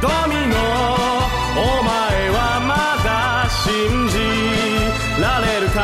[0.00, 0.56] ドミノ
[1.60, 1.92] お前
[2.30, 2.72] はま
[3.04, 3.68] だ信
[4.08, 4.16] じ
[5.20, 5.78] られるか？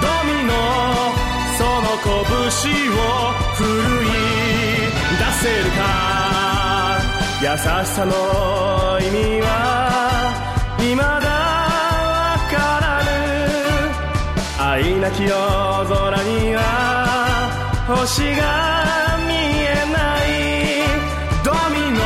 [0.00, 0.50] ドミノ
[1.58, 2.08] その拳
[2.88, 2.96] を
[3.56, 3.68] 振る
[4.00, 4.08] い
[5.18, 5.78] 出せるか？
[7.42, 7.60] 優し
[7.90, 8.12] さの
[18.00, 20.26] 星が見えない
[21.44, 22.00] ドミノ。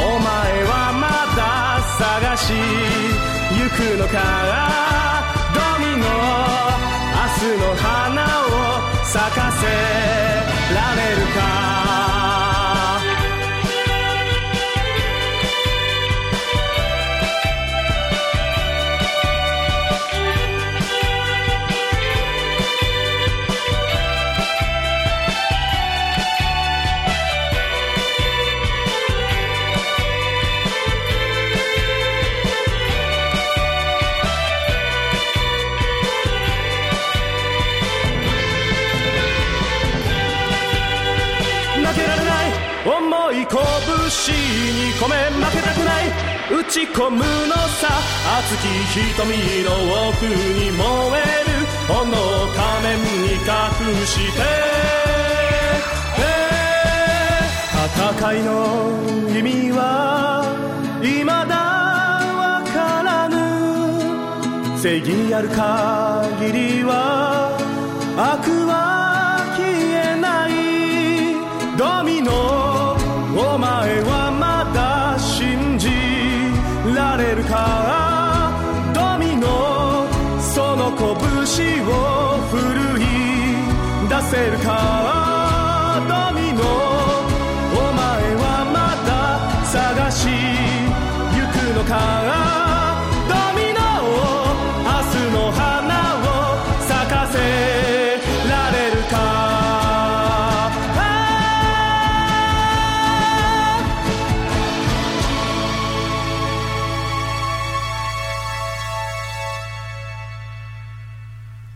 [0.00, 1.04] お前はま
[1.36, 1.40] だ
[1.98, 2.54] 探し
[3.52, 4.16] 行くのか
[5.52, 6.04] ドミノ。
[7.12, 8.16] 明日の花
[8.46, 8.50] を
[9.04, 9.47] 咲か
[46.68, 47.24] ち込むの
[47.80, 47.88] さ。
[48.38, 49.18] 熱き瞳
[49.64, 49.70] の
[50.08, 50.84] 奥に燃
[51.18, 51.56] える
[51.88, 53.46] 炎を仮面に隠
[54.06, 54.38] して。
[57.98, 58.48] 戦いの
[59.30, 59.78] 意味は
[61.02, 61.32] 未だ
[62.36, 63.34] わからぬ。
[64.78, 67.58] 正義ある限りは
[68.16, 68.57] 悪
[84.08, 85.17] い出せ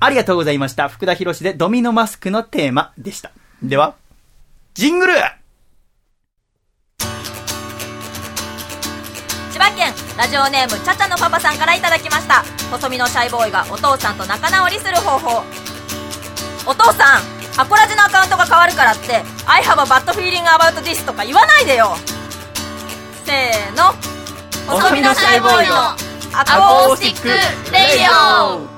[0.05, 0.89] ありがとうございました。
[0.89, 3.31] 福田博士でドミノマスクのテーマでした。
[3.63, 3.95] では、
[4.75, 5.15] ジングル！
[9.53, 12.43] 千葉県ラジオネームちゃちゃのパパさんからいただきました。
[12.73, 15.45] 細身のシャイボーイがお父さんと仲直りする方法。
[16.67, 17.23] お父さん
[17.57, 21.95] アコラジのアカウントが変わるからって I have a bad feeling about this とか言わないでよ。
[23.25, 23.95] せーの。
[24.67, 25.97] 細身のシャイボーイのア
[26.89, 27.35] コースティックレ
[27.99, 28.72] ディオ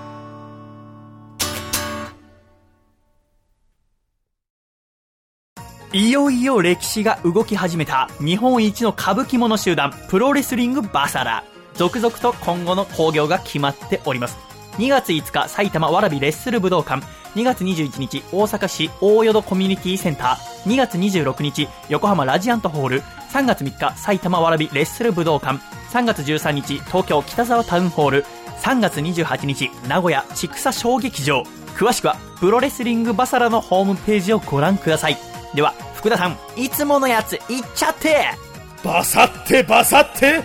[5.94, 8.10] いよいよ歴史が動き始めた。
[8.18, 11.44] 日本一の傾奇者集団プロレスリングバサラ。
[11.74, 14.36] 続々と今後の興行が決まっております。
[14.78, 17.06] 2月5日埼玉わらびレッスル武道館。
[17.36, 20.68] 2月21日大阪市大淀コミュニティセンター。
[20.68, 23.02] 2月26日横浜ラジアントホール。
[23.32, 25.60] 3月3日埼玉わらびレッスル武道館。
[25.92, 28.24] 3月13日東京北沢タウンホール。
[28.62, 31.44] 3月28日名古屋千草小劇場。
[31.76, 35.33] 詳しくはプロレスリングバサラのホームページをご覧ください。
[35.54, 37.40] では福田さんいつものやついっ
[37.74, 38.26] ちゃって。
[38.82, 40.42] バサってバサって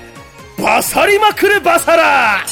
[0.58, 2.46] バサりまくるバサラ。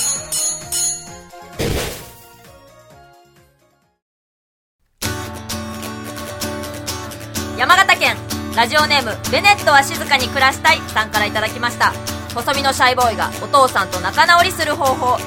[7.58, 8.16] 山形県
[8.56, 11.94] ラジオネームベネットは静かに暮らしたいさんからいただきました。
[12.34, 15.18] 細身のシャイボーイがお父さんと仲直りする方法。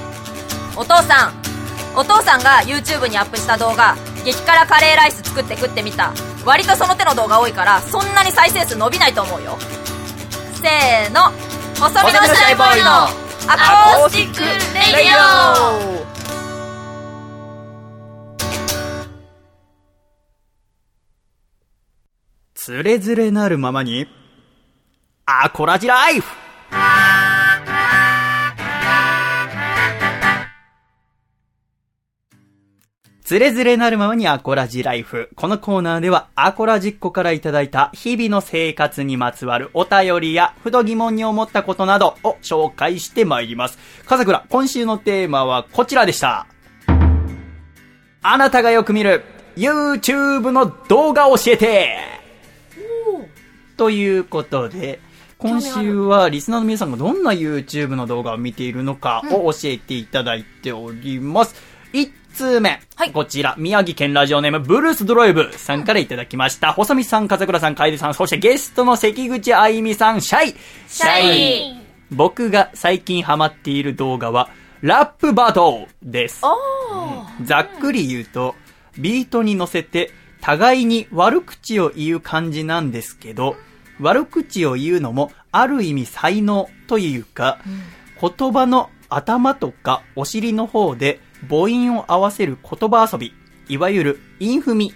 [0.76, 1.32] お父さん
[1.96, 6.12] お父さんが YouTube にアップした動画激辛カレーライス作って食ってみた
[6.44, 9.58] 割とその手の動画多いからそんなに再生数伸びないと思うよ。
[10.62, 11.32] せーの。
[11.80, 13.08] 細身のシャイボーイのア
[13.96, 14.48] コースティックレ
[15.04, 16.06] ディオ。
[22.54, 24.06] つれづれなるままに
[25.24, 26.26] アコラジライフ。
[33.30, 35.30] つれづれなるままにアコラジライフ。
[35.36, 43.78] このコーナーでは、アコラジっ子からいただいた日々の生活にまつわるお便りや、ふと疑問に思ったことなどを紹介してまいります。
[44.04, 46.48] 笠倉、今週のテーマはこちらでした。
[48.20, 49.22] あなたがよく見る
[49.54, 51.98] YouTube の動画を教えて
[53.76, 54.98] ということで、
[55.38, 61.54] 今週はリスナーの皆さんがどんな YouTube の動画を見ているのかを教えていただいております。
[61.92, 62.80] 1通目。
[62.96, 66.72] はいこちら、宮城県ラジオネーム、ブルースドライブさんからいただきました。
[66.72, 70.54] 細見さん、風倉さん、楓さん、そしてゲストの関口あゆみさん、シャイ。
[70.88, 71.80] シャイ
[72.10, 74.48] 僕が最近ハマっている動画は、
[74.80, 76.42] ラップバトルです。
[77.42, 78.54] ざっくり言うと、
[78.98, 83.56] ビートに乗せて、互いに悪口を言う感じなんですけど、
[84.00, 87.58] 悪口を言うのも、ある意味才能というか、
[88.20, 93.32] 言葉の頭とかお尻の方で、母音を合わせる言葉遊び、
[93.68, 94.92] いわゆるインフミ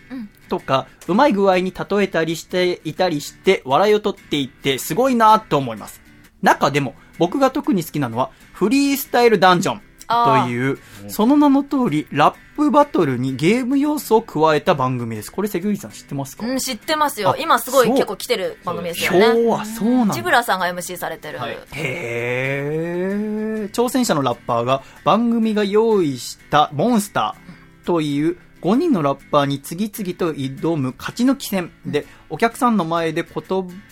[0.48, 6.00] とか、うまい具合に例えたりしていたりして、笑いを取っていって、すごいなと思います。
[6.42, 10.78] 中でも、僕が特に好きなのは、フリースタイルダンジョンという、
[11.08, 15.32] その名の通り、ラップバトルにゲーム要素を加えた番組です。
[15.32, 17.36] これ、関口さん知ってますか、うん、知ってますよあ。
[17.38, 19.46] 今すごい結構来てる番組ですよ今日ね。
[19.46, 21.38] はそうなんだジブラさんが MC されてる。
[21.38, 23.70] はいへー。
[23.70, 33.32] 挑戦者のラッパーが番組が用意したモンスターという5人のラッパーに次々と挑む勝ち抜き戦で、お客さんの前で言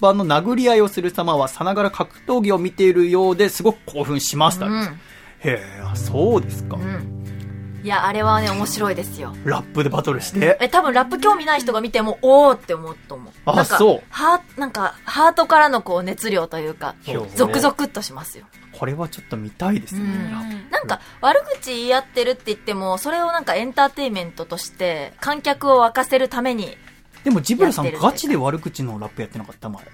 [0.00, 4.66] 葉の殴り合いをする様はさながら格闘技を見ているようですごく興奮しました。
[4.66, 5.00] うん。
[5.44, 7.82] へー、あそうですか、うん。
[7.82, 9.34] いや、あれはね、面白いですよ。
[9.44, 10.56] ラップでバトルして？
[10.60, 13.32] え、多分ラップ興味ない人が見ても、おーって思うと思う。
[13.44, 18.46] あなんかそうハーなんか、ハートからのこう熱量というか、そうですねゾクゾクっとしますよ。
[18.72, 20.00] これはちょっと見たいですね。
[20.00, 26.76] うんラップなんか、悪口言い合ってるって言っても、それをなんかエンターテインメントとして、観客を沸かせるために、
[27.24, 29.68] でもジブラさんやってるガチで悪口のラップやってなかった？
[29.68, 29.84] 前。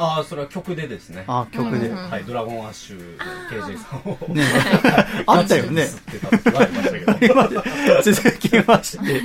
[0.00, 1.24] ああ、それは曲でですね。
[1.26, 1.88] あ、曲で。
[1.88, 4.34] うんはい、ドラゴンアッシュの KJ さんを。
[4.34, 4.44] ね
[5.26, 5.82] あったよね。
[5.82, 8.12] 吸ってた時はありましたけど。
[8.12, 9.22] 続きまして、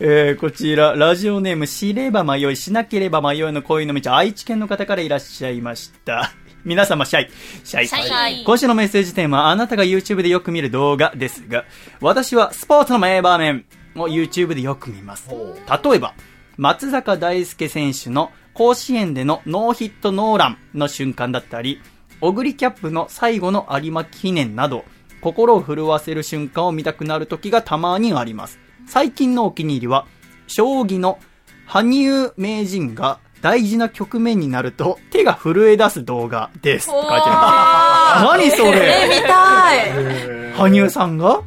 [0.00, 6.32] えーこちら、ラジオネーム、知れば迷い、しなければ迷いの恋の道、愛知県の方からいらっしゃいました。
[6.64, 7.30] 皆様、シャイ。
[7.62, 7.86] シャイ。
[7.86, 11.64] シャイ今週のメッセージテーマは、あなたが YouTube でよく見る動画ですが、
[12.00, 15.28] 私はスポーツの名場面を YouTube でよく見ます。
[15.30, 16.14] 例えば、
[16.56, 21.82] 松坂大輔選手の甲子園でのノーヒットノーランの瞬間だったり、
[22.22, 24.86] オグリキャップの最後の有馬記念など、
[25.20, 28.58] 心を震わせる瞬間を見たくなる時がたまにあります。
[28.88, 30.06] 最近のお気に入りは、
[30.46, 31.18] 将棋の
[31.66, 36.88] 羽生名人が大事な局面になると手が震え出す動画です。
[36.88, 38.38] って書いてある。
[38.40, 41.42] 何そえ、れ見たい羽生さんが？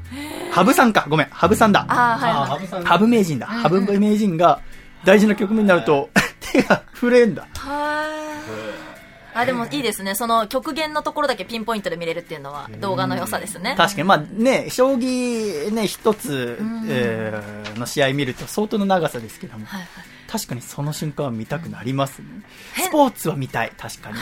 [0.51, 1.07] 羽生さんか。
[1.09, 1.27] ごめん。
[1.31, 1.85] 羽生さんだ。
[1.87, 2.85] あー、ははい。
[2.85, 3.47] 羽生名人だ。
[3.47, 4.61] 羽生名人が
[5.05, 6.09] 大事な局面になると
[6.51, 7.47] 手が震えんだ。
[7.55, 8.89] はい。
[9.33, 10.15] あ、でもいいですね。
[10.15, 13.75] その極限のところだけピンポイントで見れるっていうのは動画の良さですね。
[13.77, 16.57] 確かに、まあね、将棋ね、一つ、
[16.89, 19.89] えーの試合見ると相当の長さですけども、はいはい
[20.29, 22.27] 確かにその瞬間は見たくなりますね。
[22.75, 24.17] へスポーツは見たい、確かに。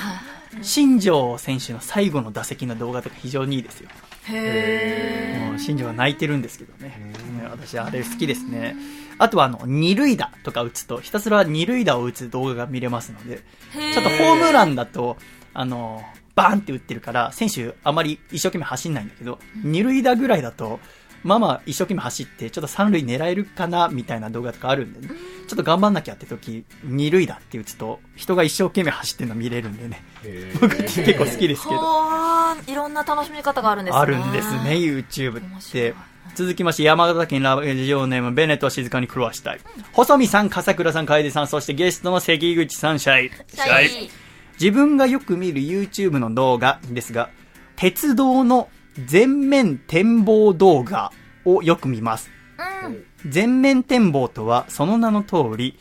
[0.64, 3.90] 新庄選手の最後の打席の動画とか非常にいいですよ。
[4.30, 7.14] へもう新庄は泣いてるんですけどね。
[7.42, 8.78] ね私あれ好きですね。
[9.20, 15.18] あとはあの、二塁打とか打つと、ひたすら二塁打を打つ動画が見れますので、ーちょっとホームランだと、
[15.54, 16.04] あの、
[16.36, 20.80] バーンって打ってるから、選手あまり一生懸命走んないんだけど、二塁打ぐらいだと、
[21.24, 25.10] まあまあ一生懸命走って、ちょっと三塁狙えるかな、みたいな動画とかあるんでね。
[25.48, 30.04] ちょっと頑張んなきゃって時、二塁打って打つと、人が一生懸命走ってるの見れるんでね。
[30.24, 31.82] へー僕結構好きですけど。
[32.68, 34.00] いろんな楽しみ方があるんですね。
[34.00, 35.94] あるんですね、YouTube 面って白い。
[36.36, 39.60] 続きまして、山形県ラジオネーム、ベネットを静かに狂わしたい。
[39.94, 43.32] 細見さん、笠倉さん、楓さん、そしてゲストの関口さん、シャイ。
[43.54, 44.10] シャイ
[44.60, 47.30] 自分がよく見る YouTube の動画ですが、
[47.76, 48.70] 鉄道の
[49.06, 51.12] 全面展望動画
[51.46, 52.32] をよく見ます。
[53.26, 55.78] 全面展望とは、その名の通り、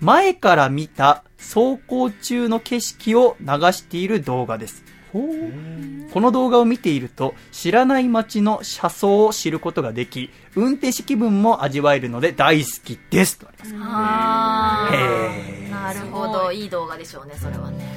[0.00, 4.84] 前から見た走行中の景色を流している動画です。
[5.12, 13.38] この動画を見ていると、知らない街の車窓を知ることができ、運転士気分も味わえるので大好きです。
[13.38, 16.52] とありますなるほど。
[16.52, 17.96] いい動画でしょうね、それはね。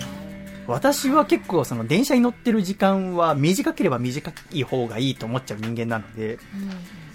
[0.67, 6.39] 私は結構その電車に乗ってる時間は短ければ短い方がいいと思っちゃう人間なので、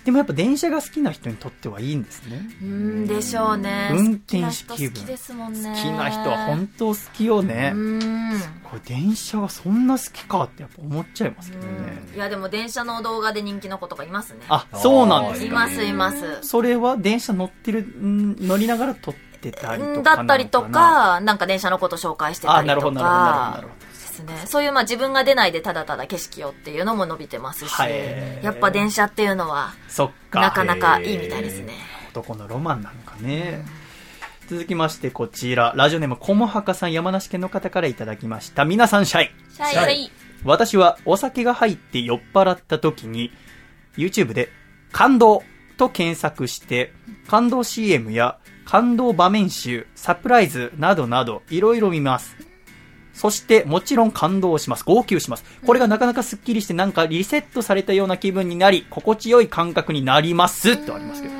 [0.09, 2.41] でもやっぱ電車が好きな人にとってはいいんですね。
[2.63, 3.91] うん、でしょうね。
[3.93, 5.69] 運転好士気分好きですもんね。
[5.69, 7.73] 好きな人は本当好きよね。
[7.75, 8.41] うん。
[8.65, 11.69] これ電車がそんな好きかってやっぱ思っちゃいますけどね。
[12.15, 14.41] いや、でも電車の動画で人気の子とかいますね。
[14.49, 15.47] あ、そうなんですか。
[15.47, 16.39] います、います。
[16.41, 23.98] それは電車乗ってる、ん乗りながら撮ってたりとかだったりと、か、なんか電車のこと紹介してたあ、りとなるほど、なるほど、なるほどなかるほど。
[24.27, 24.47] ですね。
[24.47, 30.41] そういうまあ自分が出ないでただただ景色をっていうのも伸びてますし、はいやっぱ電車っていうのはそっか。
[30.41, 31.75] なかなかいいみたいですね。
[32.11, 33.65] 男のロマンなのかね。
[34.49, 38.65] 続きましてこちら、ラジオネームこもはかさん山梨県の方からいただきました。
[38.65, 39.31] 皆さんシャイ。
[39.55, 40.11] シャイシャイ。
[40.45, 43.31] 私はお酒が入って酔っ払った時に、
[43.97, 44.49] YouTube で
[44.91, 45.43] 感動
[45.77, 46.93] と検索して、
[47.29, 52.48] 感動 CM や感動場面集、サプライズなどなど、いろいろ見ます。
[53.19, 54.85] そして、もちろん感動します。
[54.85, 55.45] 号泣します。
[55.67, 60.77] これがなかなかスッキリして、なんかリセットされたような気分になり、心地よい感覚になります。
[60.77, 61.35] とありますけど。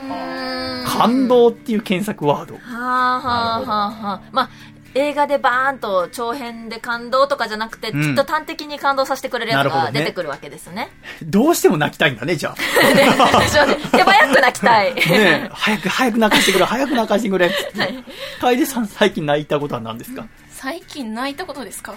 [0.87, 2.55] 感動っていう検索ワード。
[2.55, 4.21] はあはあはあはあ。
[4.33, 4.51] まあ、
[4.95, 10.89] 映画でバーンと長編で感動とかじゃなくて、んきっと端的に感動させてくれるやつが出てくるわけですね。
[11.23, 12.55] どうしても泣きたいんだね、じゃあ。
[13.93, 14.95] 手早く泣きたい。
[14.95, 17.51] ねえ、早く、早く泣かしてくれ、早く泣かしてくれ。
[18.41, 20.27] 楓さん最近泣いたことは何ですか？
[20.61, 21.95] 最近泣いたことですか？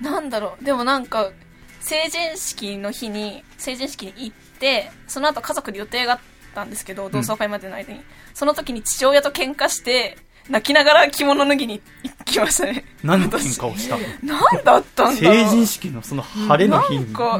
[0.00, 0.64] なんだろう。
[0.64, 1.30] でもなんか、
[1.78, 6.20] 成人式の日に、成人式に行って、その後家族で予定があっ
[6.52, 8.00] たんですけど、同窓会までの間に。
[8.34, 10.18] その時に父親と喧嘩して、
[10.50, 12.84] 泣きながら着物脱ぎに行きましたね。
[13.04, 14.34] 何の喧嘩をしたの？
[14.34, 17.04] なんだったんだろう成人式のその晴れの日に。
[17.04, 17.38] なんか、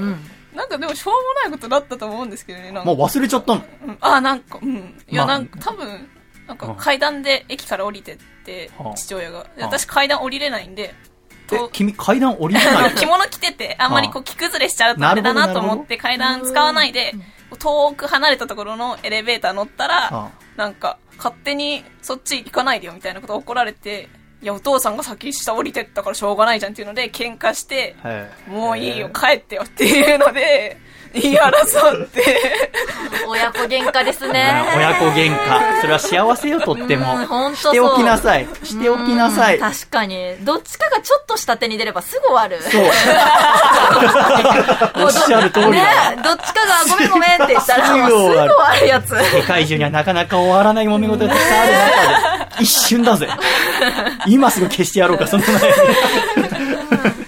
[0.54, 2.70] なんかでもしょうもないことだったと思うんですけどね。
[2.70, 3.64] なんかもう忘れちゃったの。
[3.88, 4.76] うんあ、なんか、うん。
[5.08, 6.08] いや、まあなんか、多分、
[6.46, 9.46] なんか階段で駅から降りてってはあ、父親が。
[9.56, 10.94] で私階段降りれないんで、
[11.52, 17.14] えと、君階段降りれない 着物着てて、あんまりこう着崩れしちゃうとあれだなと思って階段使わないで、
[17.58, 24.08] 遠く離れたところのエレベーター乗ったはら、なんか、勝手にそっち行かないでよみたいなこと怒られて、
[24.42, 30.78] いや、お父さんが先下降りてったからしょうがないじゃんっていうので、喧嘩して、はいもういいよ、帰ってよっていうので、
[31.14, 32.70] 言い争って、
[33.28, 34.52] 親子喧嘩ですうんね。
[34.76, 35.80] 親子喧嘩。
[35.80, 37.04] それは幸せよ、とっても
[37.54, 38.46] しておきなさい。
[38.62, 39.58] しておきなさい。
[39.58, 40.34] 確かに。
[40.40, 42.60] どっちかがちょっと下手に出ればすぐ終わる。
[42.62, 42.82] そう。
[45.04, 45.82] おっしゃる通りね
[46.16, 46.22] だ。
[46.22, 49.14] どっちかがごめんごめんって言ったらもうすぐすぐ終わる終わるやつ。
[49.34, 51.80] 世界中にはなかなか終わらない揉め事がたくさんある中
[52.58, 53.28] で、一瞬だぜ。
[54.26, 55.60] 今すぐ消してやろうか、その前に。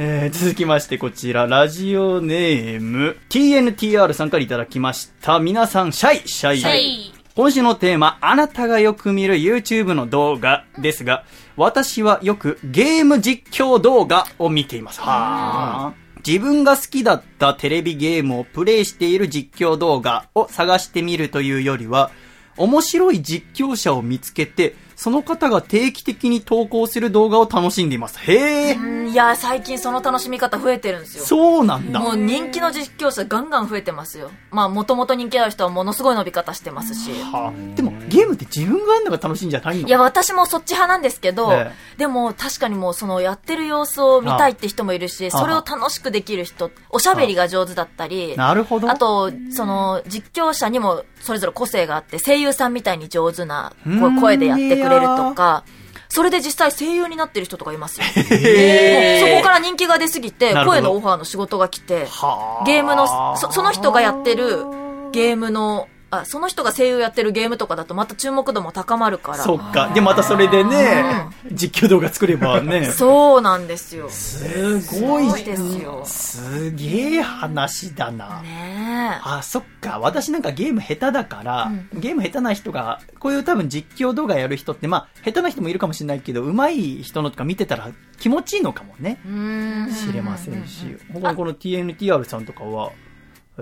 [0.00, 5.40] えー続きましてこちら、ラジオネーム、TNTR さんからいただきました。
[5.40, 6.62] 皆さん、シャイ、シャイ。
[6.62, 11.24] はい今週のテーマ、あなたがよく見る YouTube の動画ですが、
[11.56, 15.00] 私はよくゲーム実況動画を見ています。
[15.00, 15.94] はあ。
[16.24, 22.10] 自分が好きだったテレビゲームをプレイしている実況動画を探してみるというよりは、
[22.56, 28.18] 面白い実況者を見つけて、その方が定期的に投稿する動画を楽しんでいます。
[28.18, 31.24] へえ、うんいや、最近その楽しみ方増えてるんですよ。
[31.24, 32.00] そうなんだ。
[32.00, 34.32] もう人気の実況者ガンガン増えてますよ。
[34.50, 37.12] まあ、もともと人気ある人はものすごい伸び方してますし。
[37.22, 39.86] はあでも、ゲームって自分がやるのが楽しいんじゃないの？
[39.86, 48.90] いや、私もそっち派なんですけど、えでも確かにもうそのやってる様子を見たいって人もいるし、あそれを楽しくできる人、おしゃべりが上手だったり、なるほど。
[48.90, 53.72] あと、その、実況者にもそれぞれ個性があって、声優さんみたいに上手な
[54.20, 55.64] 声でやってくれるとか、
[56.08, 58.06] それで実際声優になってる人とかいますよ。
[58.06, 62.64] そこから人気が出すぎて声のオファーの仕事が来て、はあ。
[62.64, 64.64] ゲームの、そその人がやってる
[65.12, 69.38] ゲームの、あ、その人が声優やってるゲームとかだとまた注目度も高まるから。
[69.38, 69.90] そっか。
[69.94, 71.04] で、またそれでね、
[71.52, 72.86] 実況動画作ればね。
[72.86, 74.08] そうなんですよ。
[74.08, 78.40] すごいですよすげえ話だな。
[78.40, 79.20] ねえ。
[79.22, 79.98] あ、そっか。
[79.98, 89.20] 私なんかゲーム下手だから、ゲーム下手な人が、こういう多分実況動画やる人って、まあ、下手な人もいるかもしれないけど、上手い人のとか見てたら気持ちいいのかもね。
[89.26, 89.94] うーん。
[89.94, 90.96] 知れませんし。
[91.12, 93.07] 他にこの TNTR さんとかは、えー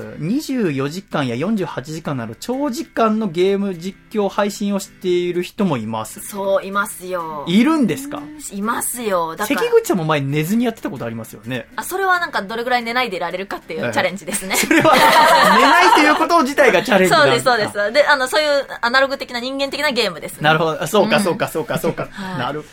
[0.00, 6.20] 24時間や48時間など長時間のゲーム実況配信をしている人もいます。
[6.20, 7.44] そう、いますよ。
[7.48, 8.22] いるんですか？
[8.52, 9.34] いますよ。
[9.36, 11.66] だか関ら、口さんも前寝ずにやってたことありますよね。
[11.76, 14.56] あ、それはなんかどれぐらい寝ないでいられるかっていええうチャレンジですね。
[14.60, 17.92] それは、寝ないということ自体がチャレンジなんだそうです、そうです。
[17.92, 20.38] で、あの、そういうアナログ的な人間的なゲームですね。
[20.42, 20.86] なるほど。
[20.86, 22.08] そうか、うんそうか、そうか、そうか。
[22.12, 22.64] はいなる。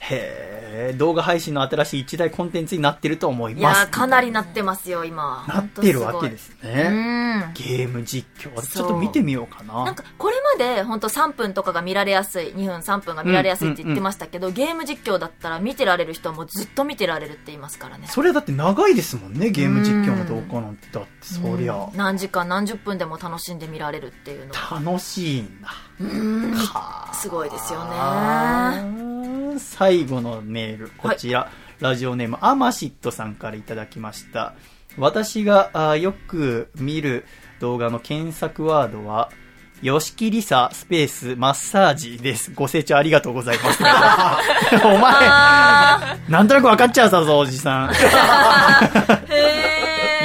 [0.00, 0.53] へえ、
[0.96, 3.78] 動画配信の新しい一大コンテンツになってると思いいます。
[3.80, 5.44] やー、かなりなってますよ、今。
[5.48, 6.88] なってるわけですうね。
[6.88, 7.52] ん。
[7.54, 8.50] ゲーム実況。
[8.54, 9.84] 私ちょっと見てみようかな。
[9.84, 18.06] なんか、これまで本当3分とかが見られやすい、2分3分が見られやすいって言ってましたけど、ゲーム実況だったら見てられる人はもうずっと見てられるって言いますからね。
[18.08, 20.88] それだって長いですもんね、ゲーム実況の動画なんて。
[20.92, 24.80] だって、そりゃ、何時間何十分でも楽しんで見られるっていうのは。
[24.80, 25.68] 楽しいんだ。
[25.98, 27.90] かすごいですよね。
[29.54, 29.58] ね。
[29.58, 31.50] 最後のメール、こちら、
[31.80, 34.54] ラジオネーム、アマシットさんからいただきました。
[34.96, 37.24] 私があーよく見る
[37.60, 39.30] 動画の検索ワードは、
[39.82, 42.52] 吉木りさスペースマッサージです。
[42.54, 43.82] ご清聴ありがとうございます。
[44.86, 45.12] お前、
[46.28, 47.92] なんとなく分かっちゃうさぞ、おじさん。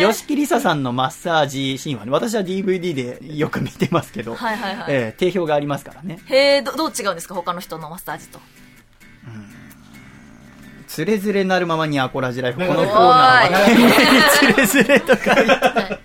[0.01, 6.19] へ吉木りささんのマッサージシーンはね、私は DVD でよく見てますけど、はいはいはいえー定評がありますからね。
[6.27, 6.33] ー。
[6.35, 7.35] へえ、ど、どう違うんですか？
[7.35, 8.39] 他の人のマッサージと。
[10.87, 12.59] つれづれなるままにアコラジライフ。
[12.59, 15.99] このコーナーは、 つれづれとか言って、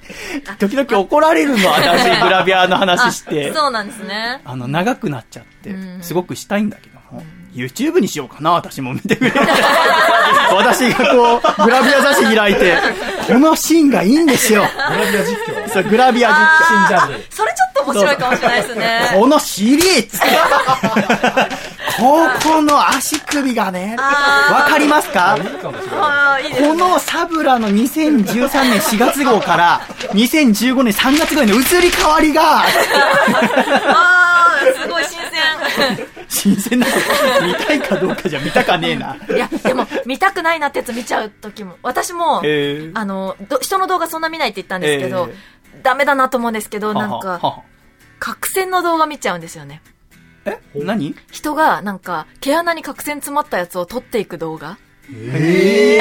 [0.59, 3.51] 時々怒られるの、私、グラビアの話して。
[3.55, 4.43] そうなんですね。
[4.45, 6.94] あの、長くなっちゃってう、んすごくしたいんだけども、
[7.55, 9.33] YouTube にしようかな、私も見てくれ。
[10.53, 12.77] 私がこう、グラビア雑誌開いて、
[13.27, 14.65] このシーンがいいんですよ。
[14.89, 15.73] グラビア実況。
[15.73, 16.89] そう、グラビア実況。
[16.89, 17.25] 新ジャンル。
[17.31, 19.11] それちょっと面白いかもしれないですね。
[19.15, 20.27] このシリーズこ
[21.97, 25.39] ここの足首がね、わかりますか？
[25.61, 29.81] このサブラの2013年4月号から
[30.13, 32.65] 2015年3月号への移り変わりが、
[36.29, 36.87] 新鮮な
[37.47, 39.17] 見たいかどうかじゃ見たかねえな。
[39.29, 41.77] いやでも見たくないなってやつ見ちゃう時も。
[41.83, 42.93] 私もへー。
[42.95, 45.29] あのど人の動画そんな見ないって言ったんですけど、
[45.83, 47.63] ダメだなと思うんですけどなんか
[48.19, 49.83] 角栓の動画見ちゃうんですよね。
[50.47, 50.59] え？
[50.75, 51.15] 何？
[51.31, 54.77] 人がなんか毛穴に角栓詰まったやつを取っていく動画。
[55.13, 56.01] え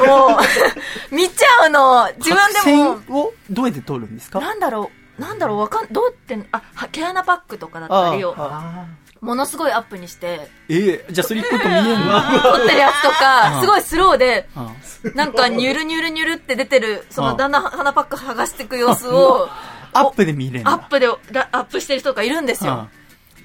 [0.00, 0.38] を
[1.10, 2.08] 見ちゃうの。
[2.18, 2.94] 自分でも。
[2.94, 4.40] 角栓をどうやって取るんですか？
[4.40, 8.86] なんだろうなんだろうわかんどうやってあは毛穴パックとかだったりをあ
[9.20, 10.48] ものすごいアップにして。
[10.70, 12.20] ええじゃあそれ一個一個見えんの？
[12.42, 14.70] 撮ってるやつとうか んすごいスローであ
[15.14, 19.48] なんかニュルニュルニュルって出てるそうんのだんだん鼻パック剥がしていく様子を
[19.92, 20.70] アップで見れんだ。
[20.70, 22.72] アップでラアップしてる人がいるんですよ。
[22.72, 22.99] うん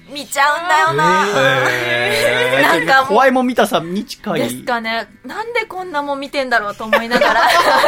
[0.08, 1.26] 見ちゃうんだよな。
[1.68, 2.86] えー。
[2.86, 4.40] なんか怖いもん見たさに近い。
[4.40, 5.08] ですかね。
[5.24, 7.40] なんでこんなもん見てんだろうと思いながら。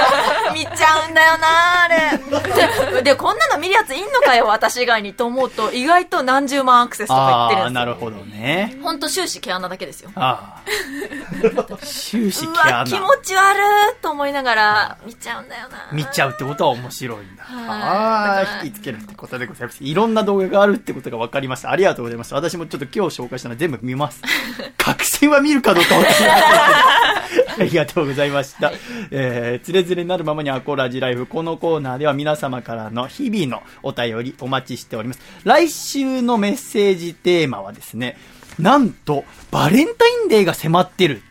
[0.53, 2.93] 見ちゃうんだよなあれ。
[2.95, 5.73] ででこんなの見るやついんのかよ私以外にと思うと。
[5.73, 8.77] 意外と何十万アクセスとか言ってるんでなるほどね。
[8.83, 10.11] ほんと終始毛穴だけですよ。
[10.17, 12.79] ああ終始う毛穴。
[12.79, 15.89] わ気持ち悪いと思いながら見ちゃうんだよな。
[15.93, 17.45] 見ちゃうってことは面白いんだ。
[17.45, 17.81] はい。
[17.81, 19.85] ああ、引きつけるってことでございます。
[19.85, 21.71] いろんな動画があるってことが分かりました。
[21.71, 22.35] ありがとうございます。
[22.35, 24.23] 私もちょっと今日紹介したの全部見ます。
[24.77, 26.05] 確信は見るかどうかわ
[27.59, 28.73] ありがとうございました。
[29.11, 31.27] えー、つれづれなるままにアコラジライフ。
[31.27, 35.21] このコーナーでは皆様からの日々のお便りお待ちしております。
[35.45, 38.17] 来週のメッセージテーマはですね、
[38.59, 41.23] なんと、バレンタインデーが迫ってる。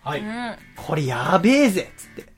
[0.00, 0.20] はい。
[0.20, 0.56] うん。
[0.76, 2.32] これやべえぜっつって。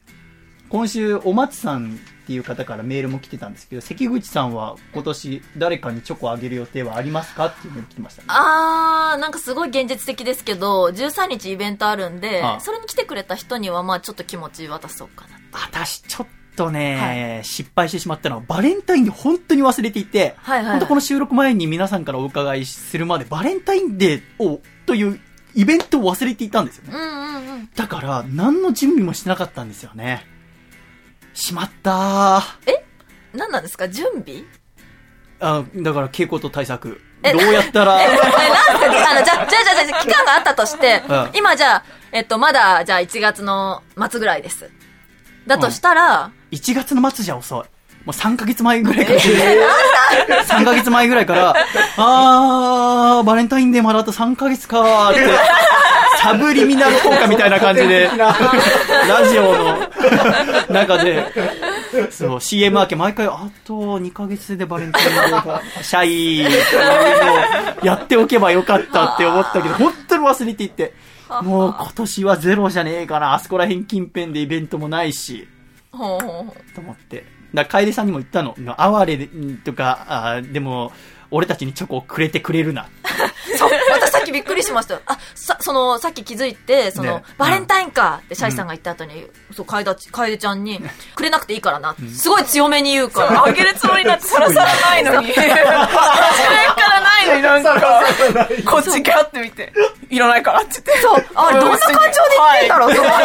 [0.68, 1.98] 今週、お松さん
[2.30, 7.46] っていう方からメールも来てたんですけど、関口さんは今年誰かにチョコあげる予定はありますか？
[7.46, 8.28] っていうメール来てましたね。
[8.30, 15.40] あー、なんかすごい現実的ですけど、13日イベントあるんであ、それに来てくれた人には、まあちょっと気持ち渡そうかな。
[15.52, 25.18] 私、ちょっとね、失敗してしまったのは、バレンタインで本当に忘れていて、はいはいはい本当この収録前に皆さんからお伺いするまで、バレンタインデーを、という
[25.56, 26.92] イベントを忘れていたんですよね。
[26.94, 27.70] うんうんうん。
[27.74, 30.24] だから、何の準備もしてなかったんですよね。
[31.34, 32.42] しまったー。
[33.32, 33.88] 何なんですか？
[33.88, 34.44] 準備？
[35.40, 37.00] あだから傾向と対策。
[37.22, 44.70] どえうやったら、 え、なんであの、じゃ、じゃあじゃあじゃあ期間があったとして、うん今じゃあ、えっと、まだ、じゃあ1月の末ぐらいです。
[45.46, 47.64] だとしたら、1月の末じゃ遅い。
[48.04, 49.20] もう3ヶ月前ぐらいから。
[50.44, 51.54] 3ヶ月前ぐらいから、
[51.96, 55.20] あー、バレンタインデーまであと3ヶ月かーって、
[56.20, 59.88] サブリミナル効果みたいな感じで、 ラジオの
[60.68, 61.26] 中で、
[62.10, 70.94] そう、CM 明け毎回、あと2ヶ月でバレンタインデーが、シャイー、やっておけばよかったって思ったけど、本当に忘れていて、
[71.42, 75.48] もう今年はゼロじゃねえかな、あそこら辺近辺でイベントもないし。
[76.74, 77.39] と思って。
[77.54, 78.54] だ、楓さんにも言ったの。
[78.76, 79.28] 哀れ
[79.64, 80.92] とか、ああでも、
[81.30, 82.88] 俺たちにチョコをくれてくれるな。
[83.56, 84.94] そう、私さっきびっくりしました。
[84.94, 85.00] よ。
[85.06, 87.24] あ、さ、その、さっき気づいて、その、ね。
[87.38, 90.80] バレンタインかってシャイさんが言った後に、そう、楓ち、楓ちゃんに、
[91.14, 95.32] くれなくていいからな、すごい強めに言うから、あげるつもりなんてさらさらないのに。
[95.32, 95.60] 初めか
[96.90, 98.02] らないのになんか、
[98.64, 99.72] こっちガって見て、
[100.08, 100.98] いらないからって言って。
[101.02, 103.24] そう、あ、どんな感情で言ってんだろうと思って。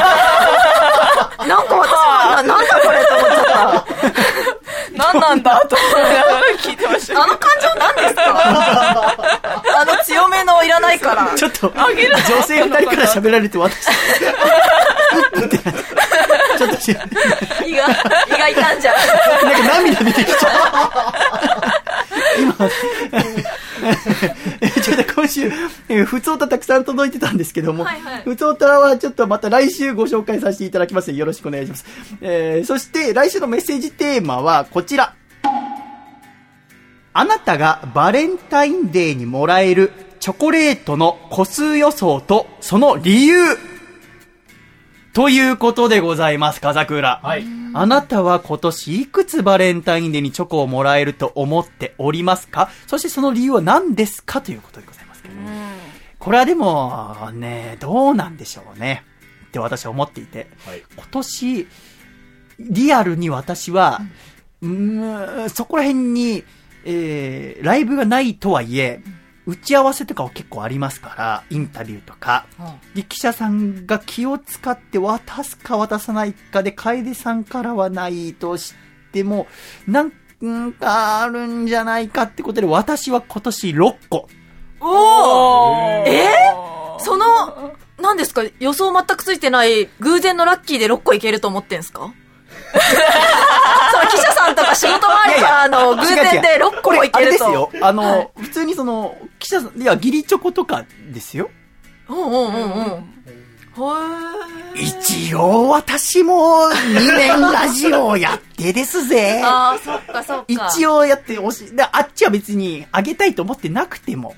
[1.48, 4.55] なんか私もな、なんだこれと思っちゃった。
[4.96, 7.24] 何なんだと思いながら聞いてました。
[7.24, 8.22] あの感情何ですか？
[9.82, 11.28] あの強めのいらないから。
[11.36, 13.86] ちょっと、女性二人から喋られて私、
[16.58, 16.76] ちょっと
[17.66, 17.86] 胃 が、
[18.28, 18.96] 胃が痛んじゃう。
[19.68, 22.05] 涙出てきちゃう。
[22.40, 22.70] 今、
[24.62, 25.52] えちょっと今週、
[25.90, 31.86] えー、ふつおたたくさん届いてたんですけども、はいはいふつおたはちょっとまた来週ご紹介させていただきますよろしくお願いします。
[32.22, 35.16] えー、そして来週のメッセージテーマはこちら。
[37.18, 43.40] あなたがバレンタインデーにもらえるチョコレートの個数予想とその理由
[45.16, 47.22] ということでございます、風倉。
[47.24, 47.46] はい。
[47.74, 52.70] あなたは今年いくつバレンタインデーにチョコをもらえると思っておりますか？
[52.86, 55.36] そしてその理由は何ですかということでございますけど、
[56.20, 59.06] これはでも、ね、どうなんでしょうね。
[59.48, 60.84] って私は思っていて、はい。
[60.94, 61.68] 今年、
[62.60, 64.02] リアルに私は、
[64.62, 66.44] うーん、そこら辺に、
[66.84, 69.02] えー、ライブがないとはいえ、
[69.48, 72.46] 打ち合わせとかは結構ありますから、インタビューとか、
[72.96, 78.74] で、記者さんが気を使って渡すか渡さないかで、楓さんからはないとし
[79.12, 79.48] ても、
[79.88, 80.12] なん
[80.74, 84.28] かあるんじゃないかってことで、私は今年6個。
[84.82, 86.08] おー！
[86.08, 86.28] え
[88.34, 88.44] か？
[88.60, 92.14] 予想全くついてない、偶然のラッキーで6個いけると思ってんすか？
[93.92, 97.26] その記者さんとか仕事周りが、あの、偶然で6個もいあけると。
[97.26, 97.72] れですよ。
[97.82, 100.84] あの、普通にその、記者さん、いや、義理チョコとか
[101.14, 101.50] ですよ。
[102.08, 103.16] うんうんうんうん。
[104.76, 109.42] 一応私も2年ラジオをやってですぜ。
[109.44, 110.46] ああ、そっかそっか。
[110.48, 111.76] 一応やってほしい。
[111.76, 114.34] であっちは別にあげたいと思ってなくても。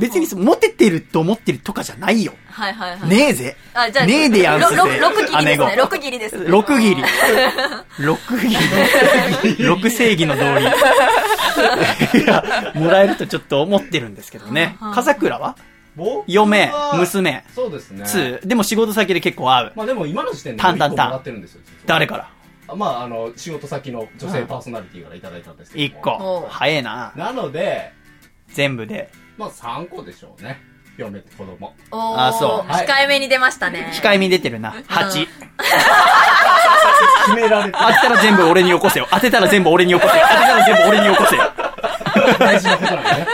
[0.00, 2.32] 別にそモテてると思ってるとかじゃないよ。
[2.50, 3.08] はいはいはい。
[3.08, 3.56] ねえぜ。
[3.74, 4.76] あ、じゃあ、ねえでやんすぜ
[5.26, 5.76] 切りですね。
[5.76, 6.48] 六切りですね。
[6.48, 7.02] 六切り。
[7.98, 8.48] 六切
[9.58, 9.64] り。
[9.64, 10.64] 六正義の道理。
[12.22, 14.76] いや、もらえるとちょっと思ってるんですけどね。
[14.94, 15.56] 笠倉は？
[15.96, 18.04] 僕嫁は、娘、そうですね。
[18.04, 19.72] つでも仕事先で結構会う。
[19.74, 21.62] まあでも今の時点でタンタンタン一個もらってるんですよ。
[21.64, 22.28] 実は誰から？
[22.68, 25.84] あまああの、仕事先の女性パーソナリティからいただいたんですけど。
[25.84, 26.46] 一個おう。
[26.50, 27.12] 早えな。
[27.16, 27.92] なので、
[28.48, 29.10] 全部で。
[29.36, 30.60] まあ3個でしょうね。
[30.96, 31.74] 嫁って子供。
[31.90, 33.92] あそうはい控えめに出ましたね。
[33.94, 34.72] 控えめに出てるな。
[34.88, 35.26] 8。
[37.26, 39.06] 決められて当てたら全部俺によこせよ。
[39.10, 40.24] 当てたら全部俺によこせよ。
[40.26, 41.42] 当てたら全部俺によこせよ。
[42.38, 43.26] 大事なことなんでね。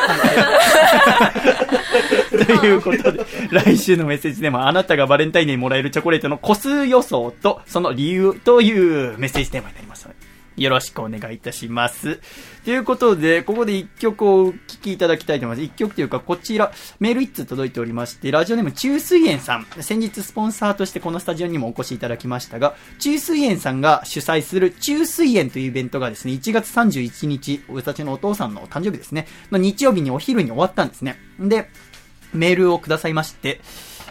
[2.47, 8.73] ということで、来週のメッセージでもあなたがバレンタインデーにもらえるチョコレートの個数予想とその理由とい
[9.15, 10.17] うメッセージテーマになりますので、
[10.57, 12.20] よろしくお願いいたします。
[12.65, 15.65] ということで、ここで一曲をお聴きいただきたいと思います。
[15.65, 19.66] 一曲というか、こちら、メール一通届いておりまして、ラジオネーム中水園さん。
[19.81, 31.19] 先日スポンサーとしてこのスタジオにもお越しいただきましたが、中水園さんが主催する中水園というイベントがですね、1月31日、私のお父さんの誕生日ですね、の日曜日にお昼に終わったんですね。
[31.39, 31.69] で、
[32.33, 33.61] メールをくださいまして、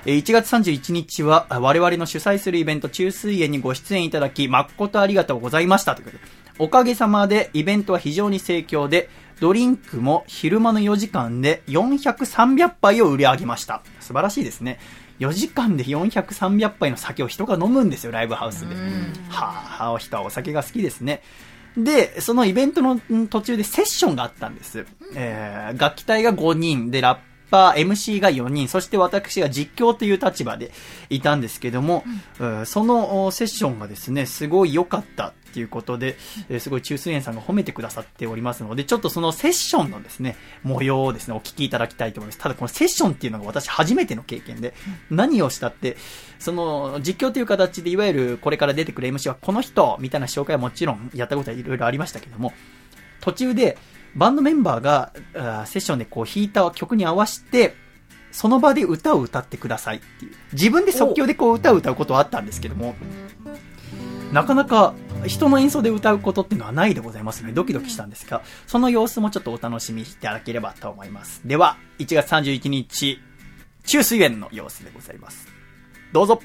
[0.06, 6.24] 1月31日はあ我々の主催するイベント中水園にご出演いただき誠ありがとうございましたということで、
[6.58, 9.10] おかげさまでイベントは非常に盛況で、
[9.40, 13.84] ドリンクも昼間の4時間で400、300杯を売り上げました。
[14.00, 14.80] 素晴らしいですね。
[15.20, 18.76] 4時間で400、300杯の酒を人が飲むんですよ、ライブハウスで。
[19.30, 21.22] はあ、人はお酒が好きですね。
[21.78, 24.86] で、そのイベントのん途中でセッションがあったんです。
[25.16, 30.72] えー、楽器隊が5人で、ラッパー、MC が4人、そして私が実況という立場で
[31.10, 32.04] いたんですけども、
[32.40, 36.16] うんそのおセッションがですね、すごい良かったっていうことで、
[36.50, 42.40] えーすごい中水園さんが褒めてくださっておりますので、ちょっとそのセッションのですね、模様をですね、お聞きいただきたいと思います。
[42.40, 44.74] ただこのセッションっていうのが私初めての経験で、
[45.10, 45.98] 何をしたって、
[46.40, 52.54] その実況という形でいわゆるこれから出てくる MC はこの人みたいな紹介はもちろんやったことはいろいろありましたけども、
[53.20, 53.78] 途中で
[54.16, 57.76] バンドメンバーがあーセッションでこう弾いた曲に合わせて、
[58.32, 60.32] その場で歌を歌ってくださいっていう。
[60.54, 62.96] 自分で即興でこう歌を歌うことはあったんですけども、
[64.32, 64.94] なかなか
[65.28, 71.42] 人の演奏で歌うことっていうのはないでございますので、ドキドキしたんですが、その様子もちょっとお楽しみいただければと思います。
[71.46, 73.20] では、1月31日、
[73.86, 75.48] 中水園の様子でございます。
[76.14, 76.42] どうぞ。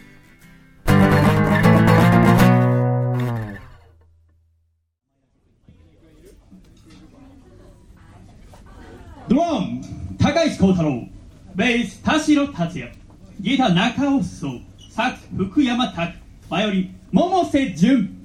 [9.29, 9.81] ドラム
[10.19, 11.09] 高石幸太郎。
[11.57, 12.93] ベース田代達也。
[13.41, 14.61] ギター中尾壮。
[14.91, 16.17] サックス福山拓。
[16.49, 18.09] バイオリン百瀬淳「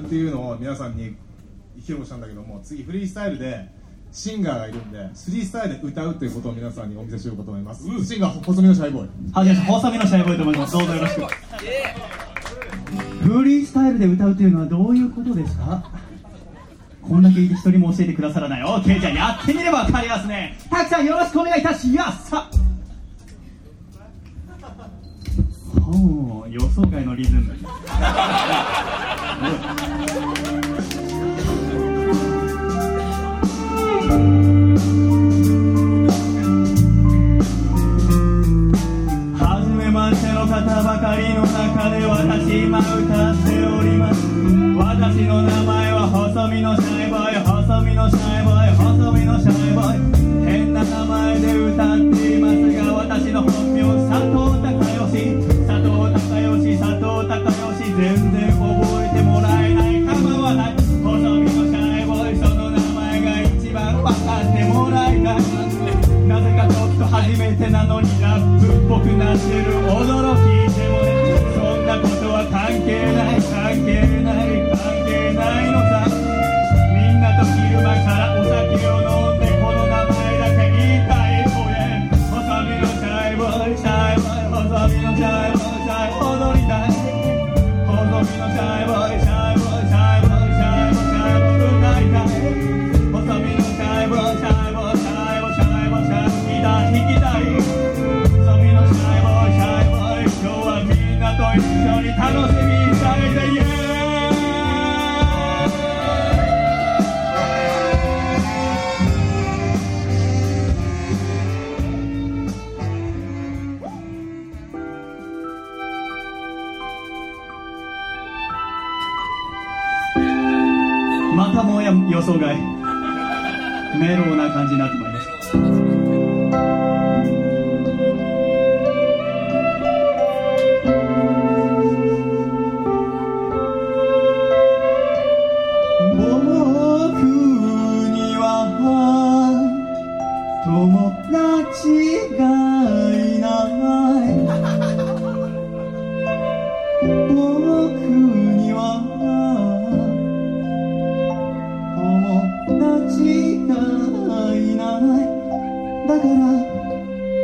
[0.00, 1.16] プっていうのを皆さんに
[1.78, 3.68] 披露したんだけども次フリースタイルで
[4.12, 6.28] シンガーがいるんでフリースタイルで歌うとい。
[6.28, 6.90] うことを皆さん。
[6.90, 10.72] にお見せしようかと思います、うん、シンガー細身のシャイボーイはじめまして細身のシャイボーイと思います。
[10.72, 11.20] どうぞよろしく
[13.22, 15.90] フリースタイルで歌うというのはどういうことですか？
[17.00, 18.62] こんだけ一人も教えてくださらない。
[18.62, 20.58] OK じゃあやってみればわかりますね。
[20.68, 22.21] たくさんよろしくお願いいたします。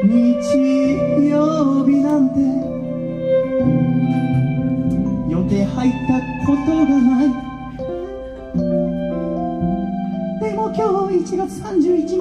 [0.05, 2.39] 日曜日なんて
[5.29, 7.27] 予定入ったことがない。
[10.41, 12.19] でも今日1月31日。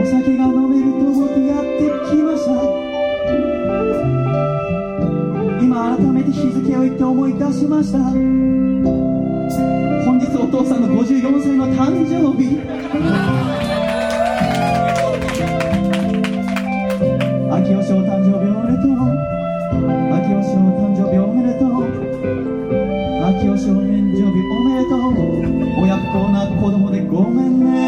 [0.00, 1.68] お酒が飲めると思ってやって
[2.10, 2.50] きました。
[5.62, 7.98] 今改めて日付を言って思い出しました。
[7.98, 8.14] 本
[10.20, 12.58] 日お父さんの54歳の誕生日。
[24.80, 27.87] 親不孝な子供でごめんね。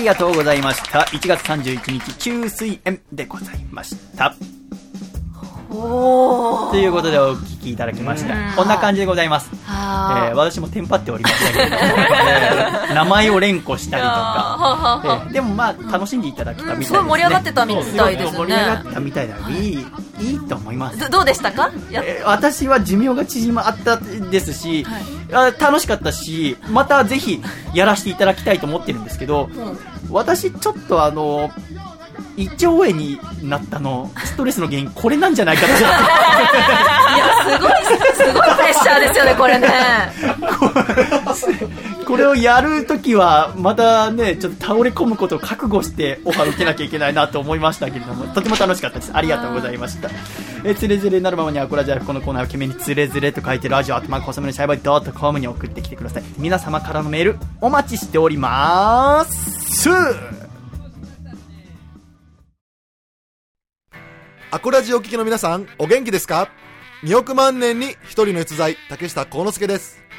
[0.00, 1.00] りがとうございました。
[1.00, 4.34] 1月31日、中水園でございました。
[5.70, 8.34] ということでお聞きいただきました。
[8.56, 9.50] こんな感じでございます。
[9.66, 16.98] はえー私もテンパっておりましたけれども、えー名前を連呼したりとか、 えーでもまあ楽しんでいただけたみたいです、ね。
[16.98, 18.00] すごい盛り上がってたみたいですね。
[18.38, 19.86] 盛り上がったみたいだいい、
[20.20, 20.34] い。
[20.34, 20.98] いと思います。
[20.98, 21.70] どどうでしたか？
[21.90, 24.84] やえー私は寿命が縮まったですし、
[25.32, 27.40] あ楽しかったし、またぜひ
[27.74, 29.48] やらせていただきたいと思ってるんですけど、
[30.10, 31.50] 私ちょっとあの、
[32.36, 35.72] 胃腸炎になったの、ストレスの原因、これなんじゃないかと。
[35.78, 35.84] いや、
[37.44, 37.72] すごい、
[38.14, 39.68] すごいプレッシャーですよね、これね。
[42.06, 49.10] これをやるときは、またね、ちょっと倒れ込むことを覚悟してオファー受けなきゃいけないなと思いましたけれども、とても楽しかったです。
[49.14, 50.08] ありがとうございました。
[50.62, 56.22] えー、つれづれになるままにアコラジャルこのコーナーを決めにつれづれと書いてるラジオアットマーク細めのシャイバイドットコムに送ってきてください。
[56.36, 59.88] 皆様からのメール、お待ちしておりまーす。
[64.50, 66.50] アコラジオお聞きの皆さん、お元気ですか
[67.04, 70.09] ?2 億万年に一人の逸材、竹下幸之助です。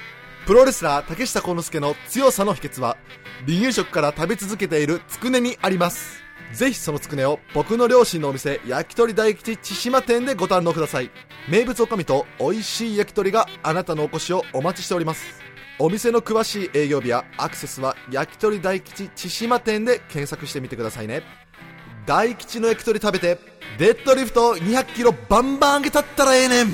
[0.45, 2.97] プロレスラー竹下幸之助の強さの秘訣は、
[3.45, 6.23] 離乳食から食べ続けているつくねにあります。
[6.53, 11.11] ぜひそのつくねを僕の両親のお店、焼き鳥大吉千島店でご堪能ください。
[11.47, 15.41] 名物おかみと美味しい焼き鳥があなたのお越しをお待ちしております。
[15.77, 21.21] お店の詳しい営業日やアクセスは焼き鳥大吉千島店で検索してみてくださいね。
[22.07, 23.37] 大吉の焼き鳥食べて
[23.77, 26.67] デッドリフト200キロバンバン上げたったらええねん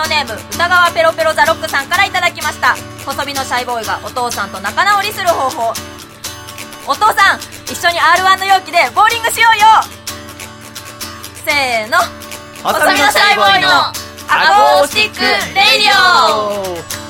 [0.00, 2.74] オネーム歌川ペロペロザロックさんからいただきました。
[3.04, 5.72] 細身のシャイボーイがお父さんと仲直りする方法。
[6.86, 7.40] お父さん
[7.70, 9.66] 一緒に R1 の容器でボーリングしようよ。
[11.44, 11.98] せーの。
[12.62, 13.92] 細身のシャイボーイのア
[14.78, 15.20] コースティック
[15.54, 17.09] レイディオ。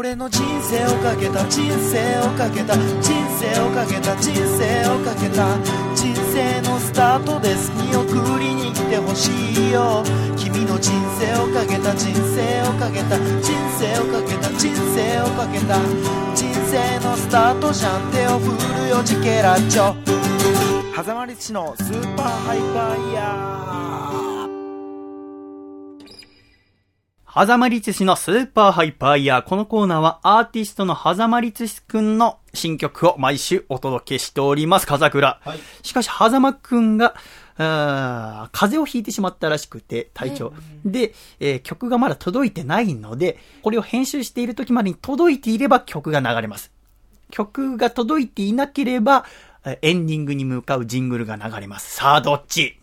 [0.00, 5.58] 俺の人生をかけた人生をかけた人生をかけた人生をかけた
[5.94, 7.70] 人生のスタートです。
[7.72, 9.28] 見送りに来てほし
[9.68, 10.02] いよ。
[10.38, 10.90] 君の人
[11.20, 15.78] 生をかけた人生をかけた人生をかけた人生をかけた
[16.34, 18.10] 人生のスタートじゃん。
[18.10, 19.94] 手を振るよジケラッチョ。
[20.96, 23.79] 狭間律師のスーパーハイパーイヤー。
[27.32, 29.42] 狭間律師のスーパーハイパーイヤー。
[29.42, 34.86] このコーナーはアーティストの狭間律師くんの新曲を毎週お届けしております。
[34.86, 35.40] 風倉。
[35.82, 37.14] しかし、狭間くんが、
[37.56, 40.52] 風邪をひいてしまったらしくて、体調。
[40.84, 46.72] で、えー曲がまだ届いてないので、これを編集している時までに届いていれば曲が流れます。
[47.30, 49.24] 曲が届いていなければ、
[49.64, 51.94] えーエンディングに向かうジングルが流れます。
[51.94, 52.79] さあ、どっち？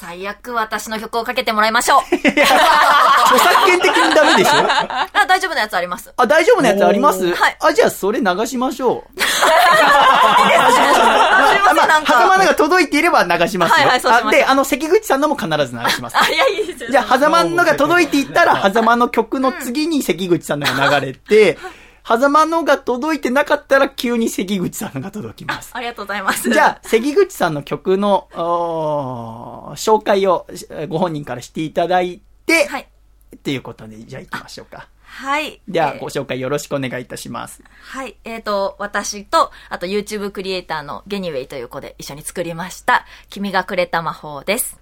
[0.00, 2.00] 最悪私の曲をかけてもらいましょう。
[2.14, 2.18] 著
[3.38, 4.50] 作権的にダメでしょ？
[4.60, 6.10] あ大丈夫なやつあります。
[6.16, 7.34] あ、大丈夫なやつあります？
[7.34, 7.56] はい。
[7.60, 9.20] あ、じゃあそれ流しましょう。
[9.20, 9.22] あ
[11.50, 11.88] すいません。
[11.88, 12.12] なんか。
[12.14, 13.76] 狭間のが届いていれば流しますよ。
[13.76, 16.16] はいはいそうしますあで、あの、関口さんのも必ず流します。
[16.18, 16.90] あいやいいですよ。
[16.90, 21.58] じゃあ、狭間のが届いていったら、狭間の曲の次に関口さんのが流れて、
[22.10, 25.70] 狭間のが届いてなかったら急に関口さんのが届きます。
[25.74, 28.28] ありがとうございますじゃあ、関口さんの曲の、
[29.76, 32.88] 紹介をえご本人からしていただいて、はい
[33.36, 34.88] っていうことで、じゃあ行きましょうか。
[35.04, 37.62] はいでは、えーご紹介よろしくお願いいたします。
[37.80, 38.16] はい。
[38.24, 44.79] えっ、と、私と、あと YouTube クリエイターのゲニウェイという子で一緒に作りました、君がくれた魔法です。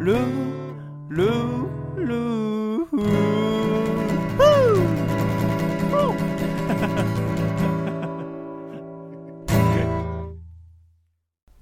[0.00, 0.14] ル
[1.08, 1.26] ル
[1.96, 2.86] ル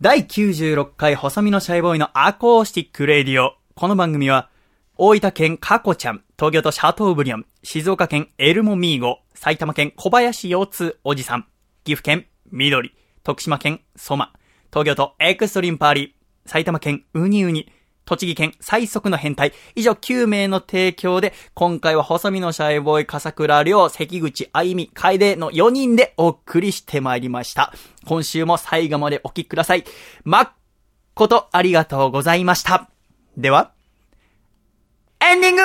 [0.03, 3.55] 第96回細身のシャイボーイの acoustic radio。
[3.75, 4.51] この番組は、
[4.99, 11.47] 大分県カコちゃん、東京都シャトーブリオン、静岡県エルモミーゴ、埼玉県小林洋通おじさん、
[11.85, 14.35] 岐阜県緑、徳島県ソマ、
[14.71, 17.73] 東京都エクストリンパーリー、埼玉県ウニウニ、
[18.07, 27.75] 栃木県最速の変態、以上9名の提供で、今回は細身のシャイボーイ、笠倉亮、関口あゆみ、楓の4人でお送りしてまいりました。
[28.07, 29.85] 今週も最後までお聞きください。
[30.25, 32.89] 誠ありがとうございました。
[33.37, 33.73] では、
[35.21, 35.63] エンディング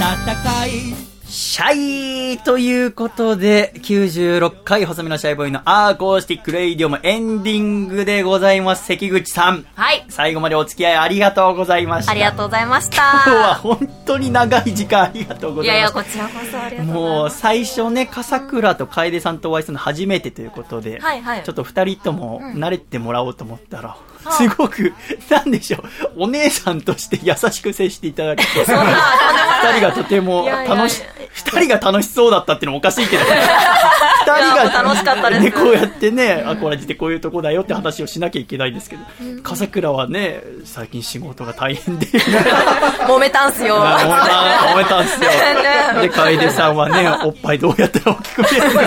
[0.00, 1.09] 暖かい
[1.40, 8.84] シャイということで、96回細身のシャイボーイの acoustic radio もエンディングでございます。
[8.84, 9.64] 関口さん。
[9.74, 10.04] はい。
[10.10, 12.12] 最後までお付き合いありがとうございました。
[12.12, 12.96] ありがとうございました。
[12.96, 16.24] 今日は本当に長い時間ありがとうごいやいや、ざいました。
[16.24, 17.14] こちらこそありがとうございます。
[17.22, 23.96] もう最初ね、笠倉と楓さんとお会いするの初めてということで、はいはいちょっと二人とも慣れてもらおうと思ったら、
[24.26, 24.92] あすごく、
[25.30, 28.84] なんでしょう、お姉さんとして優しく接していただけて、そんな
[29.62, 33.22] 二人がとてもいやいやいや楽し、二人が楽しそうだったっていうのもおかしいけど、
[34.26, 39.02] 二人が、楽しかったですね、こうやってね、アコラジってこういうとこだよって話をしなきゃいけないんですけど、
[39.42, 42.06] 笠倉はね、最近仕事が大変で、
[43.06, 43.76] 揉めたんすよ。
[43.78, 45.30] あ揉めた、揉めたんですよ。
[46.02, 48.86] で、楓さんはね、おっぱいどうやったら大きく見えるのか、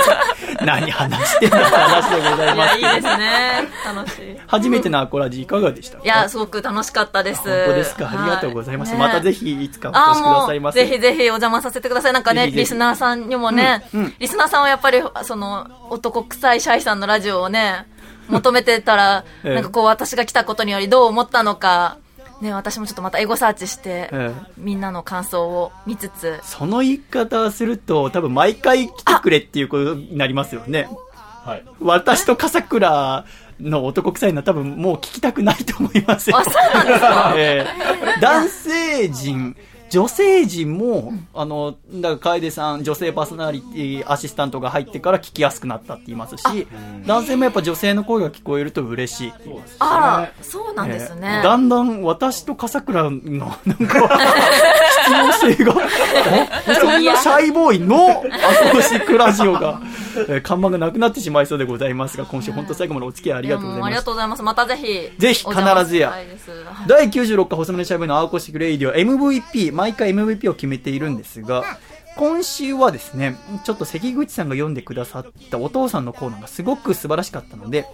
[0.65, 3.67] 何話してんだって話でございますいいですね。
[3.85, 4.37] 楽しい。
[4.47, 5.97] 初めてのアコラジいかがでした？
[5.97, 7.41] かいや、すごく楽しかったです。
[7.41, 8.09] 本当ですか。
[8.13, 8.91] ありがとうございます。
[8.93, 10.79] はまたぜひいつかおあ越しくださいませ。
[10.85, 12.13] ぜひぜひお邪魔させてください。
[12.13, 14.13] なんかね、リスナーさんにもね、うんうん。
[14.19, 17.85] リスナーさんはやっぱり、その、男臭いシャイさんのラジオをね、
[18.29, 19.53] 求めてたら、 ええ。
[19.55, 21.97] なんかこう私が来たことによりどう思ったのか、
[22.41, 24.31] ね、私もちょっとまたエゴサーチして、ええ。
[24.57, 30.89] みんなの感想を見つつ、その言い方すると、多分毎回来てくれっていうことになりますよね。
[31.45, 31.63] はい。
[31.81, 33.25] 私と笠倉
[33.59, 36.37] の男臭いのは多分もう聞きたくないと思いますよ。
[36.37, 37.33] あ、そうなんですか？
[37.37, 37.65] え
[38.17, 38.21] え。
[38.21, 39.55] 男性陣、
[39.93, 46.67] 女性陣も、あの、だから楓さん、女性パーソナリティアシスタントが入ってから聞きやすくなったって言いますし、
[47.05, 49.33] 男性もやっぱ女性の声が聞こえると嬉しい。
[49.77, 51.35] あら、そうなんですね。
[51.35, 54.17] ええだんだん私と笠倉の、なんか、
[55.35, 58.13] 必要性が、 あそんなシャイボーイのア
[58.71, 59.79] コースティックラジオが、
[60.27, 64.01] えー看板がなくなってしまいそうでございますが、今週本当最後までお付き合いありがとうございやもあります。
[64.01, 64.43] がとうございます。
[64.43, 65.09] またぜひ。
[65.19, 66.13] ぜひ必ずや
[66.87, 71.77] 第96回細身のシャイボーイのアーコー radio MVP、毎回 MVP を決めているんですが、
[72.15, 73.35] 今週はですね、
[73.65, 77.85] ちょっと関口さんが読んでくださったお父さんのコーナーがすごく素晴らしかったので、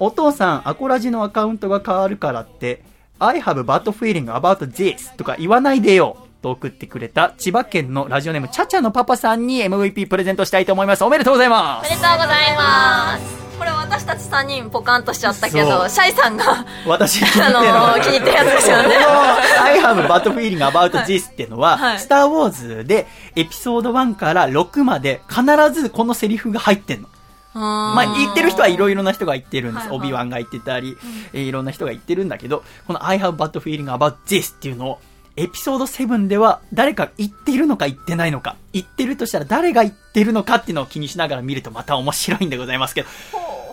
[0.00, 2.82] お父さん、アコラジのアカウントが変わるからって、
[3.20, 11.04] I have bad feeling about this とか言わないでよと送ってくれた千葉県のラジオネームチャチャのパパさんに MVP プレゼントしたいと思います。
[11.04, 13.51] おめでとうございますおめでとうございます。
[13.62, 16.88] これ私たち3人ポカンとしちゃったけど、シャイさんが、す。
[16.88, 23.06] 私、 あのー気に入ってるやつですよねこの I have bad feeling about this っていうのは、はいスターウォーズで
[23.36, 25.44] エピソード1から6まで必
[25.80, 27.08] ずこのセリフが入ってんの。
[27.54, 29.82] まあ、言ってる人はいろいろな人が言ってるんです。
[29.82, 30.96] はいはいオビワンが言ってたり、
[31.32, 34.98] えーいろんな人が言ってるんだけど、この I have bad feeling about this っていうのを、
[35.42, 43.08] エピソード7では誰か言っているのか言ってないのか、言ってるとしたら誰が言ってるのかっていうのを気にしながら見るとまた面白いんでございますけど、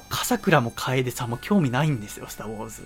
[0.10, 2.84] 笠倉も楓さんも興味ないんですよ、スターウォーズ。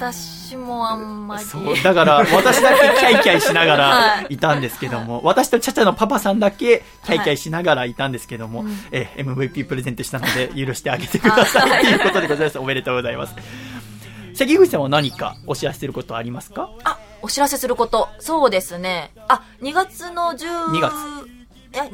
[0.00, 1.44] 私もあんまり。
[1.44, 4.26] そう、だから私だけキャイキャイしなが はらい。
[4.34, 11.84] いたんですけども、私とチャチャのパパさんだけキャイキャイしながらいたんですけども、えー MVP プレゼントしたので 許してあげてください。
[11.84, 12.58] ということでございます。
[12.58, 13.34] おめでとうございます。
[14.34, 16.70] 関口さんは何かお知らせすることありますか？
[16.84, 18.08] あ、お知らせすること。
[18.18, 19.12] そうですね。
[19.28, 20.66] あ、2月の 10...
[20.66, 20.92] 2月
[21.74, 21.84] いや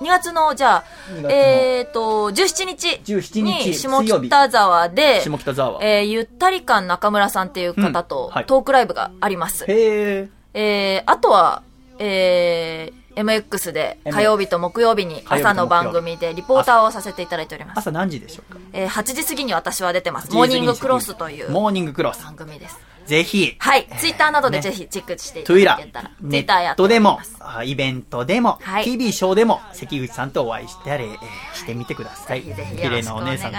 [0.00, 5.84] 2月の、じゃあ2月、のえっ、と、17日17に日下北沢で、下北沢。
[5.84, 9.64] えーゆったり感中村さんっていう方とうんはいトークライブがあります。
[9.66, 10.28] へー。
[10.54, 11.62] えーあとは、
[11.98, 17.78] えー MX で火曜日と木曜日に朝の番組でリポーターをさせていただいております。
[17.80, 18.58] 朝何時でしょうか？
[18.72, 20.28] えー8時過ぎに私は出てます。
[20.28, 22.22] 8モーニングクロスというモーニングクロス。
[22.24, 22.78] 番組です。
[23.10, 23.88] ぜひ、はい。
[23.98, 27.18] ツイッターなどでねぜひチェックしていただけたら。、ツイネッターやっておットでも
[27.64, 32.42] イベントでも、はい TV ショーでも、関口さんとお会いしたり、えーしてみてください。
[32.42, 33.58] ぜひぜひ綺麗なお姉さんと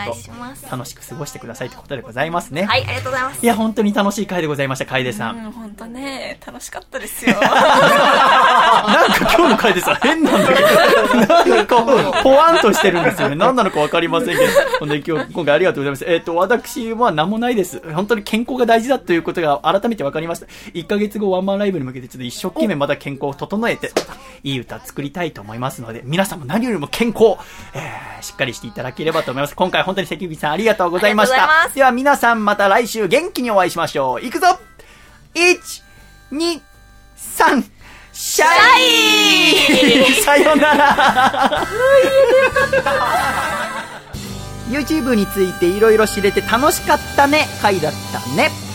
[0.69, 2.63] 楽しく過ごしてくださいということでございますね。
[2.63, 3.43] はい、ありがとうございます。
[3.43, 5.45] いや、本当に楽しい回でございました、楓さん。
[5.45, 7.35] うん、本当ね、楽しかったですよ。
[7.39, 7.51] なん
[9.11, 10.61] か今日の回でさ、変なんだけ
[11.49, 13.35] ど、なんか、ポワンとしてるんですよね。
[13.41, 14.51] 何なのかわかりませんけど。
[14.79, 16.05] ほんで今日、今回ありがとうございます。
[16.07, 17.81] えっ、と、私は何もないです。
[17.93, 20.47] 本当に健康が大事だということことが改めて分かりました。
[20.73, 23.91] 1ヶ月後ワンマンライブに向けてちょっと一生懸命また健康を整えて、
[24.43, 27.37] いい歌作りたいと思いますので、皆さんも何よりも健康、
[27.73, 29.55] えー、しっかりしていただければと思います。
[29.55, 31.69] 今回本当に関口さんありがとうございました。
[31.73, 34.25] では皆さんまた来週元気にお会いしましょう。
[34.25, 34.59] いくぞ
[35.33, 35.83] !1、
[36.31, 36.61] 2、
[37.17, 37.63] 3、
[38.13, 38.45] シャ
[40.09, 40.13] イ。
[40.23, 41.67] さよなら。
[44.71, 47.45] YouTube についていろいろ知れて楽しかったね。
[47.61, 48.70] 回だったね